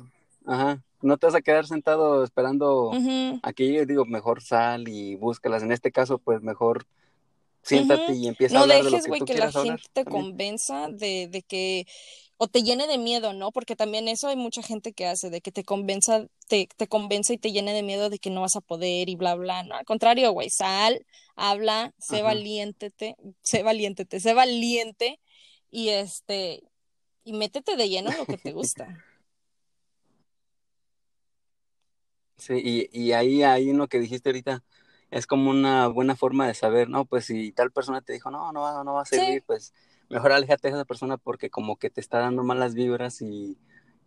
ajá, 0.48 0.82
no 1.02 1.18
te 1.18 1.28
vas 1.28 1.36
a 1.36 1.42
quedar 1.42 1.68
sentado 1.68 2.24
esperando 2.24 2.98
Ujú, 2.98 3.42
a 3.42 3.54
que 3.54 3.66
llegue, 3.68 3.88
digo, 3.88 4.06
mejor 4.06 4.42
sal 4.44 4.88
y 4.88 5.16
búscalas. 5.18 5.64
En 5.64 5.74
este 5.74 5.92
caso, 5.92 6.20
pues 6.20 6.42
mejor 6.44 6.86
siéntate 7.64 8.14
y 8.16 8.28
empieza 8.28 8.60
a 8.60 8.62
No 8.62 8.64
hablar 8.64 8.84
de 8.84 8.92
lo 8.92 9.00
dejes, 9.00 9.02
que 9.02 9.12
güey, 9.12 9.14
tú 9.14 9.26
que 9.26 9.36
la 9.36 9.50
hablar 9.54 9.54
gente 9.54 9.88
te 9.94 10.06
también. 10.06 10.28
convenza 10.32 10.90
de, 10.90 11.28
de 11.30 11.42
que, 11.42 11.86
o 12.38 12.48
te 12.48 12.64
llene 12.64 12.86
de 12.88 12.98
miedo, 12.98 13.34
¿no? 13.34 13.52
Porque 13.52 13.76
también 13.78 14.08
eso 14.10 14.28
hay 14.28 14.36
mucha 14.36 14.62
gente 14.62 14.92
que 14.94 15.08
hace, 15.08 15.30
de 15.30 15.40
que 15.42 15.52
te 15.54 15.64
convenza, 15.64 16.26
te, 16.50 16.68
te 16.76 16.88
convence 16.88 17.34
y 17.34 17.38
te 17.38 17.52
llene 17.54 17.74
de 17.74 17.84
miedo 17.84 18.10
de 18.10 18.20
que 18.20 18.30
no 18.30 18.42
vas 18.42 18.56
a 18.58 18.62
poder 18.62 19.08
y 19.10 19.16
bla, 19.16 19.36
bla, 19.36 19.64
¿no? 19.64 19.76
Al 19.76 19.86
contrario, 19.86 20.32
güey, 20.34 20.50
sal, 20.50 21.06
habla, 21.36 21.94
sé 22.00 22.24
valiéntete, 22.24 23.16
sé 23.42 23.64
valiéntete, 23.64 24.20
sé 24.20 24.34
valiente 24.34 25.20
y 25.72 25.90
este, 25.90 26.64
y 27.24 27.34
métete 27.34 27.76
de 27.78 27.90
lleno 27.90 28.12
en 28.12 28.18
lo 28.18 28.28
que 28.28 28.38
te 28.38 28.54
gusta. 28.54 28.88
Sí, 32.38 32.56
y, 32.64 32.90
y 32.92 33.12
ahí, 33.14 33.44
ahí 33.44 33.72
lo 33.74 33.88
que 33.88 34.00
dijiste 34.00 34.30
ahorita 34.30 34.64
es 35.12 35.28
como 35.28 35.52
una 35.52 35.88
buena 35.88 36.16
forma 36.16 36.48
de 36.48 36.56
saber, 36.56 36.90
¿no? 36.90 37.06
Pues 37.06 37.26
si 37.26 37.52
tal 37.52 37.72
persona 37.72 38.02
te 38.02 38.14
dijo, 38.14 38.32
no, 38.32 38.52
no 38.52 38.62
va, 38.62 38.84
no 38.84 38.94
va 38.96 39.04
a 39.04 39.06
Sí, 39.12 39.18
servir, 39.18 39.44
pues 39.46 39.74
mejor 40.10 40.32
aléjate 40.32 40.70
de 40.70 40.74
esa 40.76 40.86
persona 40.86 41.18
porque 41.18 41.50
como 41.52 41.78
que 41.78 41.90
te 41.92 42.02
está 42.02 42.20
dando 42.20 42.44
malas 42.44 42.74
vibras 42.74 43.22
y, 43.22 43.58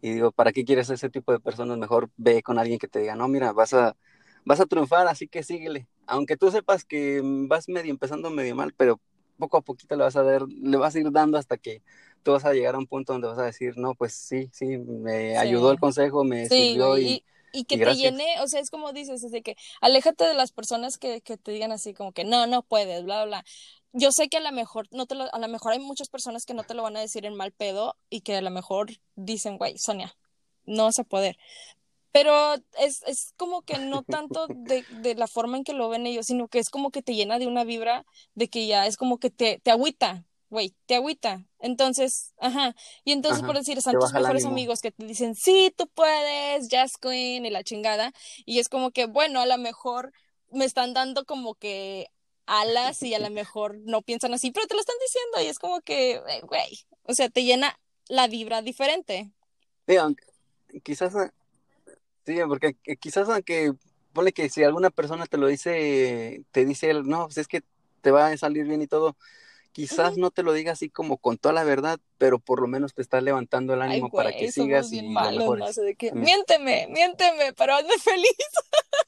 y 0.03 0.11
digo, 0.15 0.33
¿para 0.33 0.53
qué 0.53 0.65
quieres 0.65 0.91
ese 0.91 1.11
tipo 1.11 1.31
de 1.33 1.39
personas? 1.41 1.79
Mejor 1.79 2.11
ve 2.17 2.43
con 2.43 2.59
alguien 2.59 2.79
que 2.81 2.89
te 2.89 2.99
diga, 3.01 3.15
no, 3.15 3.29
mira, 3.29 3.53
vas 3.53 3.73
a, 3.75 3.97
vas 4.45 4.61
a 4.61 4.67
triunfar, 4.67 5.07
así 5.07 5.29
que 5.29 5.43
síguele. 5.45 5.89
Aunque 6.07 6.37
tú 6.37 6.51
sepas 6.51 6.85
que 6.85 7.21
vas 7.25 7.69
medio 7.69 7.91
empezando 7.93 8.31
medio 8.31 8.57
mal, 8.57 8.75
pero 8.77 9.01
poco 9.39 9.59
a 9.59 9.63
poquito 9.63 9.95
le 9.97 10.03
vas 10.05 10.17
a 10.17 10.23
dar, 10.25 10.43
le 10.49 10.77
vas 10.77 10.95
a 10.97 11.01
ir 11.01 11.11
dando 11.13 11.39
hasta 11.39 11.57
que 11.59 11.83
tú 12.25 12.33
vas 12.33 12.47
a 12.47 12.55
llegar 12.55 12.77
a 12.77 12.79
un 12.79 12.89
punto 12.89 13.15
donde 13.15 13.29
vas 13.29 13.39
a 13.39 13.45
decir, 13.47 13.75
no, 13.79 13.95
pues 13.97 14.15
sí, 14.15 14.51
sí, 14.55 14.79
me 14.79 15.39
ayudó 15.39 15.73
el 15.73 15.79
sí. 15.79 15.81
consejo, 15.81 16.25
me 16.25 16.51
Sí, 16.51 16.51
sirvió 16.51 16.99
y, 16.99 17.01
y, 17.01 17.25
y 17.53 17.65
que 17.67 17.79
y 17.79 17.81
te 17.81 17.97
llene, 17.97 18.27
o 18.43 18.49
sea, 18.49 18.61
es 18.61 18.71
como 18.71 18.93
dices, 18.93 19.25
es 19.25 19.33
de 19.33 19.43
que 19.43 19.57
aléjate 19.81 20.25
de 20.25 20.35
las 20.35 20.53
personas 20.53 20.99
que, 20.99 21.21
que 21.23 21.37
te 21.39 21.53
digan 21.53 21.73
así 21.73 21.95
como 21.95 22.13
que 22.13 22.25
no, 22.25 22.47
no 22.47 22.63
puedes, 22.65 23.05
bla, 23.05 23.25
bla, 23.25 23.27
bla. 23.43 23.45
Yo 23.93 24.13
sé 24.13 24.29
que 24.29 24.39
a 24.39 24.41
lo 24.41 24.53
mejor 24.53 24.89
no 24.93 25.07
te 25.07 25.15
lo, 25.17 25.33
a 25.35 25.39
lo 25.39 25.49
mejor 25.49 25.73
hay 25.73 25.81
muchas 25.81 26.09
personas 26.09 26.45
que 26.47 26.55
no 26.55 26.65
te 26.65 26.75
lo 26.75 26.83
van 26.83 26.97
a 26.97 27.01
decir 27.01 27.27
en 27.27 27.35
mal 27.37 27.53
pedo 27.53 27.97
y 28.11 28.23
que 28.23 28.37
a 28.37 28.43
lo 28.43 28.51
mejor 28.51 28.91
dicen, 29.17 29.59
güey, 29.59 29.79
Sonia, 29.79 30.17
no 30.67 30.85
vas 30.85 30.99
a 31.01 31.05
poder. 31.05 31.37
Pero 32.13 32.55
es, 32.79 33.03
es 33.07 33.35
como 33.37 33.63
que 33.63 33.79
no 33.79 34.03
tanto 34.05 34.49
de, 34.55 34.87
de 34.89 35.15
la 35.17 35.27
forma 35.29 35.57
en 35.57 35.65
que 35.65 35.73
lo 35.75 35.89
ven 35.89 36.07
ellos, 36.07 36.27
sino 36.27 36.49
que 36.49 36.61
es 36.61 36.71
como 36.71 36.91
que 36.93 37.03
te 37.03 37.15
llena 37.15 37.39
de 37.41 37.47
una 37.49 37.65
vibra 37.65 38.07
de 38.35 38.49
que 38.49 38.67
ya 38.69 38.87
es 38.87 38.97
como 38.97 39.19
que 39.19 39.31
te, 39.31 39.61
te 39.61 39.71
agüita, 39.73 40.25
güey, 40.55 40.73
te 40.87 40.95
agüita. 40.95 41.45
Entonces, 41.59 42.33
ajá. 42.39 42.77
Y 43.05 43.11
entonces, 43.11 43.43
por 43.43 43.57
decir, 43.57 43.77
están 43.77 43.99
tus 43.99 44.13
mejores 44.13 44.45
amigos 44.45 44.81
que 44.81 44.93
te 44.93 45.05
dicen, 45.05 45.35
sí, 45.35 45.75
tú 45.77 45.89
puedes, 45.89 46.69
Jazz 46.69 46.97
Queen 46.97 47.45
y 47.45 47.51
la 47.51 47.65
chingada. 47.65 48.13
Y 48.47 48.61
es 48.61 48.69
como 48.69 48.93
que, 48.93 49.07
bueno, 49.07 49.41
a 49.41 49.47
lo 49.47 49.59
mejor 49.59 50.13
me 50.53 50.65
están 50.65 50.95
dando 50.95 51.25
como 51.25 51.57
que 51.57 52.09
alas 52.47 53.03
y 53.03 53.15
a 53.15 53.19
lo 53.19 53.31
mejor 53.31 53.79
no 53.81 54.03
piensan 54.03 54.33
así, 54.33 54.53
pero 54.53 54.69
te 54.69 54.75
lo 54.75 54.81
están 54.81 54.97
diciendo 55.05 55.43
y 55.43 55.51
es 55.51 55.59
como 55.59 55.81
que, 55.81 56.13
eh, 56.13 56.41
güey, 56.45 56.87
o 57.03 57.15
sea, 57.15 57.29
te 57.29 57.43
llena 57.43 57.77
la 58.09 58.29
vibra 58.29 58.63
diferente. 58.63 59.33
Sí, 59.89 59.97
aunque, 59.97 60.25
quizás, 60.85 61.17
eh, 61.17 61.33
sí, 62.27 62.37
porque 62.47 62.77
eh, 62.85 62.97
quizás 62.97 63.29
aunque, 63.29 63.73
ponle 64.13 64.33
que 64.33 64.49
si 64.51 64.63
alguna 64.63 64.91
persona 64.91 65.27
te 65.27 65.37
lo 65.37 65.49
dice, 65.49 66.45
te 66.53 66.65
dice, 66.65 66.91
él, 66.91 67.09
no, 67.09 67.25
pues 67.25 67.39
es 67.39 67.49
que 67.49 67.63
te 68.03 68.13
va 68.13 68.29
a 68.29 68.37
salir 68.37 68.67
bien 68.67 68.83
y 68.83 68.87
todo, 68.87 69.17
quizás 69.75 70.17
no 70.17 70.31
te 70.33 70.45
lo 70.45 70.55
diga 70.55 70.73
así 70.73 70.91
como 70.91 71.19
con 71.19 71.39
toda 71.39 71.55
la 71.55 71.65
verdad, 71.65 72.01
pero 72.19 72.39
por 72.41 72.61
lo 72.63 72.69
menos 72.69 72.95
te 72.95 73.03
está 73.03 73.21
levantando 73.21 73.75
el 73.75 73.83
Ay, 73.87 73.87
ánimo 73.91 74.11
para 74.11 74.33
que 74.33 74.49
sigas 74.49 74.91
bien 74.91 75.07
y 75.07 75.09
lo 75.09 75.21
malos, 75.21 75.45
¿no? 75.59 75.73
de 75.83 75.97
que, 75.97 76.13
también. 76.13 76.37
miénteme, 76.37 76.89
miénteme, 76.91 77.53
pero 77.55 77.75
hazme 77.77 77.99
feliz. 78.01 78.37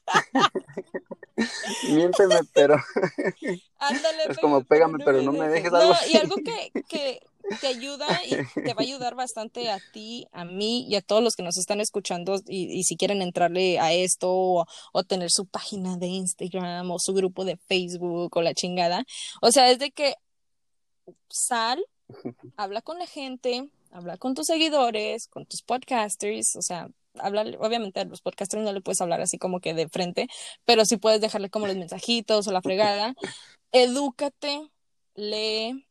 Miénteme, 1.81 2.41
pero 2.53 2.75
Ándale, 3.79 4.23
es 4.29 4.37
como 4.39 4.63
pégame, 4.63 4.99
pero 4.99 5.21
no 5.21 5.33
me 5.33 5.47
no 5.47 5.47
dejes. 5.47 5.71
dejes 5.71 5.71
No, 5.71 5.93
algo 5.93 5.95
y 6.07 6.17
algo 6.17 6.41
que, 6.43 6.73
que 6.87 7.21
te 7.59 7.67
ayuda 7.67 8.07
y 8.25 8.43
te 8.63 8.73
va 8.73 8.81
a 8.81 8.83
ayudar 8.83 9.15
bastante 9.15 9.69
a 9.69 9.79
ti, 9.93 10.27
a 10.31 10.45
mí 10.45 10.85
y 10.89 10.95
a 10.95 11.01
todos 11.01 11.23
los 11.23 11.35
que 11.35 11.43
nos 11.43 11.57
están 11.57 11.79
escuchando 11.81 12.35
y, 12.47 12.65
y 12.79 12.83
si 12.83 12.97
quieren 12.97 13.21
entrarle 13.21 13.79
a 13.79 13.93
esto 13.93 14.31
o, 14.31 14.65
o 14.93 15.03
tener 15.03 15.31
su 15.31 15.45
página 15.47 15.97
de 15.97 16.07
Instagram 16.07 16.91
o 16.91 16.99
su 16.99 17.13
grupo 17.13 17.45
de 17.45 17.57
Facebook 17.57 18.35
o 18.35 18.41
la 18.41 18.53
chingada. 18.53 19.05
O 19.41 19.51
sea, 19.51 19.69
es 19.71 19.79
de 19.79 19.91
que 19.91 20.15
sal, 21.29 21.83
habla 22.55 22.81
con 22.81 22.99
la 22.99 23.07
gente, 23.07 23.69
habla 23.91 24.17
con 24.17 24.33
tus 24.33 24.47
seguidores, 24.47 25.27
con 25.27 25.45
tus 25.45 25.61
podcasters, 25.61 26.55
o 26.55 26.61
sea, 26.61 26.89
habla, 27.15 27.43
obviamente 27.59 27.99
a 27.99 28.05
los 28.05 28.21
podcasters 28.21 28.63
no 28.63 28.73
le 28.73 28.81
puedes 28.81 29.01
hablar 29.01 29.21
así 29.21 29.37
como 29.37 29.59
que 29.59 29.73
de 29.73 29.89
frente, 29.89 30.27
pero 30.65 30.85
sí 30.85 30.97
puedes 30.97 31.21
dejarle 31.21 31.49
como 31.49 31.67
los 31.67 31.75
mensajitos 31.75 32.47
o 32.47 32.51
la 32.51 32.61
fregada. 32.61 33.15
Edúcate, 33.71 34.69
lee. 35.15 35.85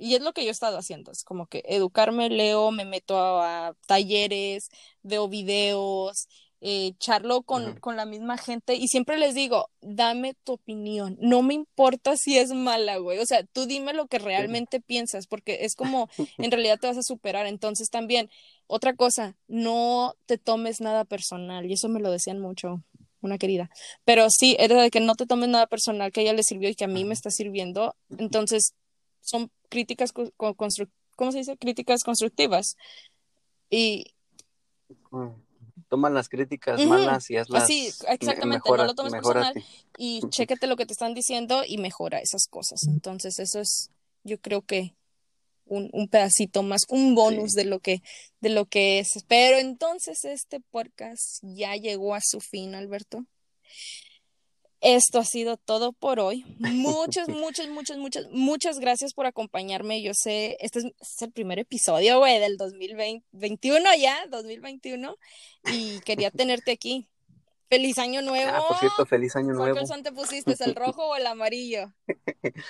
Y 0.00 0.14
es 0.14 0.20
lo 0.20 0.32
que 0.32 0.42
yo 0.42 0.48
he 0.48 0.52
estado 0.52 0.78
haciendo, 0.78 1.10
es 1.10 1.24
como 1.24 1.48
que 1.48 1.64
educarme, 1.66 2.30
leo, 2.30 2.70
me 2.70 2.84
meto 2.84 3.18
a, 3.18 3.68
a 3.68 3.74
talleres, 3.86 4.70
veo 5.02 5.26
videos, 5.28 6.28
eh, 6.60 6.94
charlo 6.98 7.42
con, 7.42 7.78
con 7.78 7.96
la 7.96 8.04
misma 8.04 8.36
gente 8.36 8.74
y 8.74 8.88
siempre 8.88 9.16
les 9.16 9.34
digo, 9.34 9.70
dame 9.80 10.34
tu 10.44 10.54
opinión, 10.54 11.16
no 11.20 11.42
me 11.42 11.54
importa 11.54 12.16
si 12.16 12.36
es 12.36 12.50
mala, 12.52 12.96
güey, 12.96 13.18
o 13.20 13.26
sea, 13.26 13.44
tú 13.44 13.66
dime 13.66 13.92
lo 13.94 14.06
que 14.08 14.18
Sí. 14.18 14.24
realmente 14.24 14.80
piensas, 14.80 15.26
porque 15.28 15.58
es 15.64 15.76
como, 15.76 16.08
en 16.38 16.50
realidad 16.50 16.78
te 16.80 16.88
vas 16.88 16.98
a 16.98 17.02
superar, 17.02 17.46
entonces 17.46 17.90
también, 17.90 18.28
otra 18.66 18.94
cosa, 18.94 19.36
no 19.46 20.14
te 20.26 20.36
tomes 20.36 20.80
nada 20.80 21.04
personal, 21.04 21.64
y 21.66 21.74
eso 21.74 21.88
me 21.88 22.00
lo 22.00 22.10
decían 22.10 22.40
mucho, 22.40 22.82
una 23.20 23.38
querida, 23.38 23.70
pero 24.04 24.28
sí, 24.30 24.56
era 24.58 24.82
de 24.82 24.90
que 24.90 25.00
no 25.00 25.14
te 25.14 25.26
tomes 25.26 25.48
nada 25.48 25.66
personal 25.68 26.10
que 26.12 26.20
a 26.20 26.22
ella 26.24 26.32
le 26.32 26.42
sirvió 26.42 26.68
y 26.68 26.74
que 26.74 26.84
a 26.84 26.88
mí 26.88 27.04
me 27.04 27.14
está 27.14 27.30
sirviendo, 27.30 27.94
entonces 28.18 28.74
son 29.20 29.50
críticas, 29.68 30.12
co- 30.12 30.32
co- 30.36 30.54
constru- 30.56 30.90
¿cómo 31.16 31.30
se 31.32 31.38
dice? 31.38 31.56
Críticas 31.56 32.02
constructivas, 32.02 32.76
y. 33.70 34.12
Toma 35.88 36.10
las 36.10 36.28
críticas 36.28 36.84
malas 36.84 37.30
y 37.30 37.36
Así, 37.36 37.52
hazlas, 37.52 37.68
me- 37.68 37.86
exactamente, 38.14 38.68
no 38.68 38.76
lo 38.84 38.94
tomes 38.94 39.12
personal 39.12 39.54
y 39.96 40.20
chéquete 40.28 40.66
lo 40.66 40.76
que 40.76 40.84
te 40.86 40.92
están 40.92 41.14
diciendo 41.14 41.62
y 41.66 41.78
mejora 41.78 42.18
esas 42.20 42.46
cosas. 42.46 42.80
Entonces, 42.88 43.38
eso 43.38 43.60
es, 43.60 43.90
yo 44.22 44.38
creo 44.38 44.62
que 44.62 44.94
un, 45.64 45.88
un 45.92 46.08
pedacito 46.08 46.62
más, 46.62 46.82
un 46.88 47.14
bonus 47.14 47.52
Sí. 47.52 47.56
de 47.58 47.64
lo 47.64 47.80
que, 47.80 48.02
de 48.40 48.48
lo 48.50 48.66
que 48.66 48.98
es. 49.00 49.24
Pero 49.28 49.58
entonces 49.58 50.24
este 50.24 50.60
podcast 50.60 51.38
ya 51.42 51.74
llegó 51.76 52.14
a 52.14 52.20
su 52.22 52.40
fin, 52.40 52.74
Alberto. 52.74 53.24
Esto 54.80 55.18
ha 55.18 55.24
sido 55.24 55.56
todo 55.56 55.92
por 55.92 56.20
hoy. 56.20 56.44
Muchas, 56.58 57.28
muchas, 57.28 57.68
muchas, 57.68 57.98
muchas, 57.98 58.28
muchas 58.30 58.78
gracias 58.78 59.12
por 59.12 59.26
acompañarme. 59.26 60.02
Yo 60.02 60.12
sé, 60.14 60.56
este 60.60 60.80
es, 60.80 60.84
este 60.86 61.02
es 61.02 61.22
el 61.22 61.32
primer 61.32 61.58
episodio, 61.58 62.18
güey, 62.18 62.38
del 62.38 62.56
2021 62.56 63.88
ya, 63.98 64.26
2021, 64.30 65.16
y 65.72 66.00
quería 66.00 66.30
tenerte 66.30 66.72
aquí. 66.72 67.08
Feliz 67.68 67.98
año 67.98 68.22
nuevo. 68.22 68.50
Ah, 68.54 68.62
por 68.66 68.78
cierto, 68.78 69.04
feliz 69.04 69.36
año 69.36 69.48
¿Cuál 69.48 69.58
nuevo. 69.58 69.74
calzón 69.76 70.02
te 70.02 70.10
pusiste? 70.10 70.52
¿Es 70.52 70.60
el 70.62 70.74
rojo 70.74 71.06
o 71.08 71.16
el 71.16 71.26
amarillo? 71.26 71.92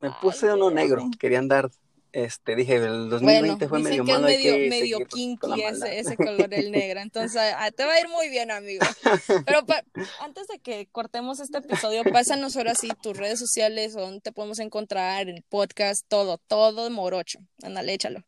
Me 0.00 0.08
Ay, 0.08 0.14
puse 0.20 0.52
uno 0.52 0.70
negro, 0.70 1.08
quería 1.18 1.38
andar 1.38 1.70
este, 2.12 2.56
dije, 2.56 2.76
el 2.76 3.08
2020 3.08 3.68
fue 3.68 3.78
medio 3.80 4.04
que 4.04 4.12
malo. 4.12 4.28
Es 4.28 4.38
medio, 4.38 4.68
medio 4.68 4.98
kinky 5.06 5.62
ese, 5.62 5.98
ese, 5.98 6.14
color, 6.16 6.52
el 6.52 6.70
negro. 6.70 7.00
Entonces, 7.00 7.40
ah, 7.56 7.70
te 7.70 7.86
va 7.86 7.94
a 7.94 8.00
ir 8.00 8.08
muy 8.08 8.28
bien, 8.28 8.50
amigo. 8.50 8.84
Pero 9.46 9.64
antes 10.20 10.46
de 10.48 10.58
que 10.58 10.86
cortemos 10.92 11.40
este 11.40 11.56
episodio, 11.58 12.02
pásanos 12.12 12.54
ahora 12.56 12.74
sí 12.74 12.90
tus 13.02 13.16
redes 13.16 13.38
sociales, 13.38 13.94
donde 13.94 14.20
te 14.20 14.32
podemos 14.32 14.58
encontrar, 14.58 15.28
el 15.28 15.42
podcast, 15.48 16.04
todo, 16.06 16.36
todo 16.38 16.90
morocho. 16.90 17.38
Ándale, 17.62 17.94
échalo. 17.94 18.20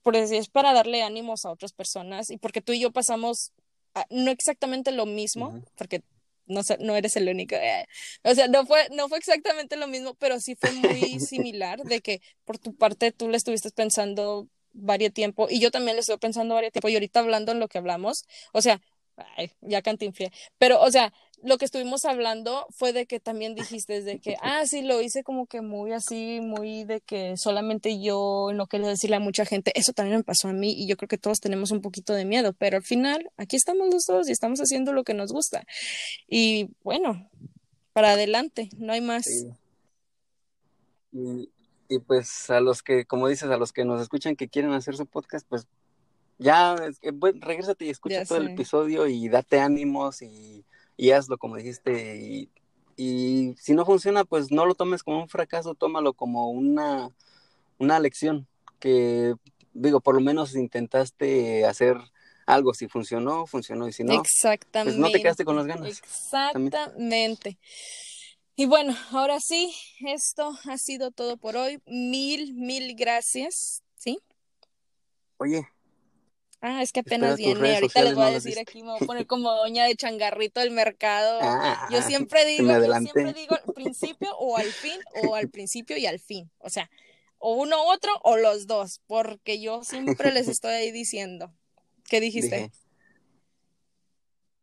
por 0.03 0.16
decir, 0.16 0.39
es 0.39 0.49
para 0.49 0.72
darle 0.72 1.05
ánimos 1.05 1.45
a 1.45 1.53
otras 1.53 1.72
personas 1.72 2.30
y 2.30 2.36
porque 2.36 2.62
tú 2.62 2.72
y 2.72 2.80
yo 2.80 2.91
pasamos 2.91 3.53
no 4.11 4.32
exactamente 4.32 4.91
lo 4.91 5.07
mismo, 5.07 5.62
porque 5.76 6.03
no, 6.49 6.62
no 6.80 6.96
eres 6.96 7.16
el 7.16 7.28
único. 7.28 7.55
Eh, 7.57 7.86
o 8.24 8.34
sea, 8.34 8.49
no 8.49 8.66
fue, 8.66 8.88
no 8.92 9.09
fue 9.09 9.18
exactamente 9.18 9.76
lo 9.76 9.88
mismo, 9.88 10.14
pero 10.14 10.40
sí 10.40 10.57
fue 10.57 10.72
muy 10.72 11.20
similar 11.20 11.82
de 11.84 12.01
que 12.01 12.20
por 12.44 12.59
tu 12.59 12.74
parte 12.76 13.12
tú 13.12 13.28
le 13.28 13.36
estuviste 13.36 13.70
pensando 13.70 14.49
varios 14.72 15.12
tiempo 15.12 15.49
y 15.51 15.61
yo 15.61 15.70
también 15.70 15.96
le 15.96 16.01
estuve 16.01 16.18
pensando 16.18 16.55
varios 16.55 16.72
tiempo 16.72 16.88
y 16.88 16.94
ahorita 16.94 17.20
hablando 17.20 17.53
en 17.53 17.61
lo 17.61 17.68
que 17.68 17.78
hablamos, 17.78 18.24
o 18.53 18.62
sea, 18.62 18.80
ay, 19.36 19.53
ya 19.61 19.82
cantinflé, 19.82 20.30
pero 20.59 20.80
o 20.80 20.90
sea, 20.90 21.12
lo 21.43 21.59
que 21.59 21.64
estuvimos 21.64 22.05
hablando 22.05 22.66
fue 22.70 22.93
de 22.93 23.07
que 23.07 23.20
también 23.20 23.55
dijiste 23.55 24.03
de 24.03 24.18
que, 24.18 24.36
ah, 24.43 24.66
sí, 24.66 24.82
lo 24.82 25.01
hice 25.01 25.22
como 25.22 25.47
que 25.47 25.61
muy 25.61 25.93
así, 25.93 26.41
muy 26.41 26.84
de 26.84 27.01
que 27.01 27.36
solamente 27.36 28.01
yo 28.01 28.51
no 28.55 28.66
quiero 28.66 28.86
decirle 28.86 29.16
a 29.16 29.20
mucha 29.20 29.45
gente, 29.45 29.72
eso 29.74 29.93
también 29.93 30.18
me 30.18 30.24
pasó 30.24 30.49
a 30.49 30.53
mí 30.53 30.72
y 30.72 30.89
yo 30.89 30.97
creo 30.97 31.09
que 31.09 31.18
todos 31.18 31.41
tenemos 31.41 31.70
un 31.70 31.80
poquito 31.80 32.12
de 32.12 32.24
miedo, 32.24 32.53
pero 32.53 32.76
al 32.76 32.82
final 32.82 33.30
aquí 33.36 33.57
estamos 33.57 33.89
los 33.93 34.05
dos 34.07 34.28
y 34.28 34.32
estamos 34.32 34.59
haciendo 34.61 34.93
lo 34.93 35.05
que 35.05 35.14
nos 35.14 35.32
gusta. 35.32 35.64
Y 36.26 36.70
bueno, 36.82 37.30
para 37.93 38.12
adelante, 38.12 38.68
no 38.76 38.93
hay 38.93 39.01
más. 39.01 39.26
Y, 41.12 41.51
y, 41.89 41.99
pues 42.01 42.51
a 42.51 42.61
los 42.61 42.82
que, 42.82 43.05
como 43.05 43.28
dices, 43.28 43.51
a 43.51 43.57
los 43.57 43.72
que 43.72 43.84
nos 43.84 44.03
escuchan 44.03 44.36
que 44.36 44.49
quieren 44.49 44.72
hacer 44.72 44.97
su 44.97 45.07
podcast, 45.07 45.47
pues 45.49 45.66
ya, 46.39 46.74
es 46.74 46.99
que, 46.99 47.11
bueno, 47.11 47.41
regrésate 47.43 47.84
y 47.86 47.91
escucha 47.91 48.24
todo 48.24 48.39
el 48.39 48.51
episodio 48.51 49.07
y 49.07 49.28
date 49.28 49.61
ánimos 49.61 50.22
y 50.22 50.64
y 50.99 51.12
hazlo 51.12 51.38
como 51.38 51.57
dijiste. 51.57 52.51
Y, 52.96 53.55
si 53.57 53.74
no 53.74 53.86
funciona, 53.86 54.24
pues 54.24 54.51
no 54.51 54.66
lo 54.66 54.74
tomes 54.74 55.05
como 55.05 55.22
un 55.22 55.28
fracaso, 55.28 55.76
tómalo 55.76 56.14
como 56.14 56.51
una, 56.51 57.11
una 57.78 58.01
lección 58.01 58.49
que, 58.80 59.34
digo, 59.72 60.01
por 60.01 60.16
lo 60.16 60.20
menos 60.20 60.57
intentaste 60.57 61.64
hacer 61.64 61.96
algo. 62.44 62.74
Si 62.74 62.88
funcionó, 62.88 63.46
funcionó. 63.46 63.86
Y 63.86 63.92
si 63.92 64.03
no, 64.03 64.20
pues 64.72 64.96
no 64.96 65.11
te 65.11 65.22
quedaste 65.22 65.44
con 65.44 65.55
las 65.55 65.66
ganas. 65.66 65.88
Exactamente. 65.90 67.57
Y 68.57 68.66
bueno, 68.66 68.96
ahora 69.12 69.38
sí, 69.38 69.72
esto 70.05 70.59
ha 70.64 70.76
sido 70.76 71.12
todo 71.12 71.36
por 71.36 71.57
hoy. 71.57 71.80
Mil, 71.86 72.53
mil 72.55 72.96
gracias. 72.96 73.84
¿Sí? 73.94 74.18
Oye, 75.36 75.68
Ah, 76.61 76.82
es 76.82 76.92
que 76.92 77.00
apenas 77.00 77.36
viene. 77.36 77.74
Ahorita 77.74 78.02
les 78.02 78.14
voy 78.14 78.24
a 78.24 78.30
decir 78.30 78.59
aquí, 78.59 78.82
me 78.82 78.90
voy 78.90 78.98
a 79.00 79.06
poner 79.06 79.26
como 79.26 79.52
doña 79.52 79.84
de 79.84 79.94
changarrito 79.94 80.61
del 80.61 80.72
mercado. 80.72 81.38
yo 81.90 82.02
siempre 82.02 82.44
digo, 82.44 82.66
yo 82.66 82.94
siempre 82.94 83.32
digo 83.32 83.54
al 83.54 83.74
principio 83.74 84.36
o 84.38 84.56
al 84.56 84.66
fin, 84.66 84.98
o 85.24 85.34
al 85.34 85.48
principio 85.48 85.96
y 85.96 86.06
al 86.06 86.18
fin. 86.18 86.50
O 86.59 86.68
sea, 86.68 86.90
o 87.38 87.54
uno 87.54 87.76
u 87.84 87.90
otro 87.90 88.12
o 88.22 88.36
los 88.36 88.66
dos, 88.66 89.00
porque 89.06 89.61
yo 89.61 89.84
siempre 89.84 90.32
les 90.32 90.48
estoy 90.48 90.72
ahí 90.72 90.90
diciendo. 90.90 91.52
¿Qué 92.09 92.20
dijiste? 92.20 92.70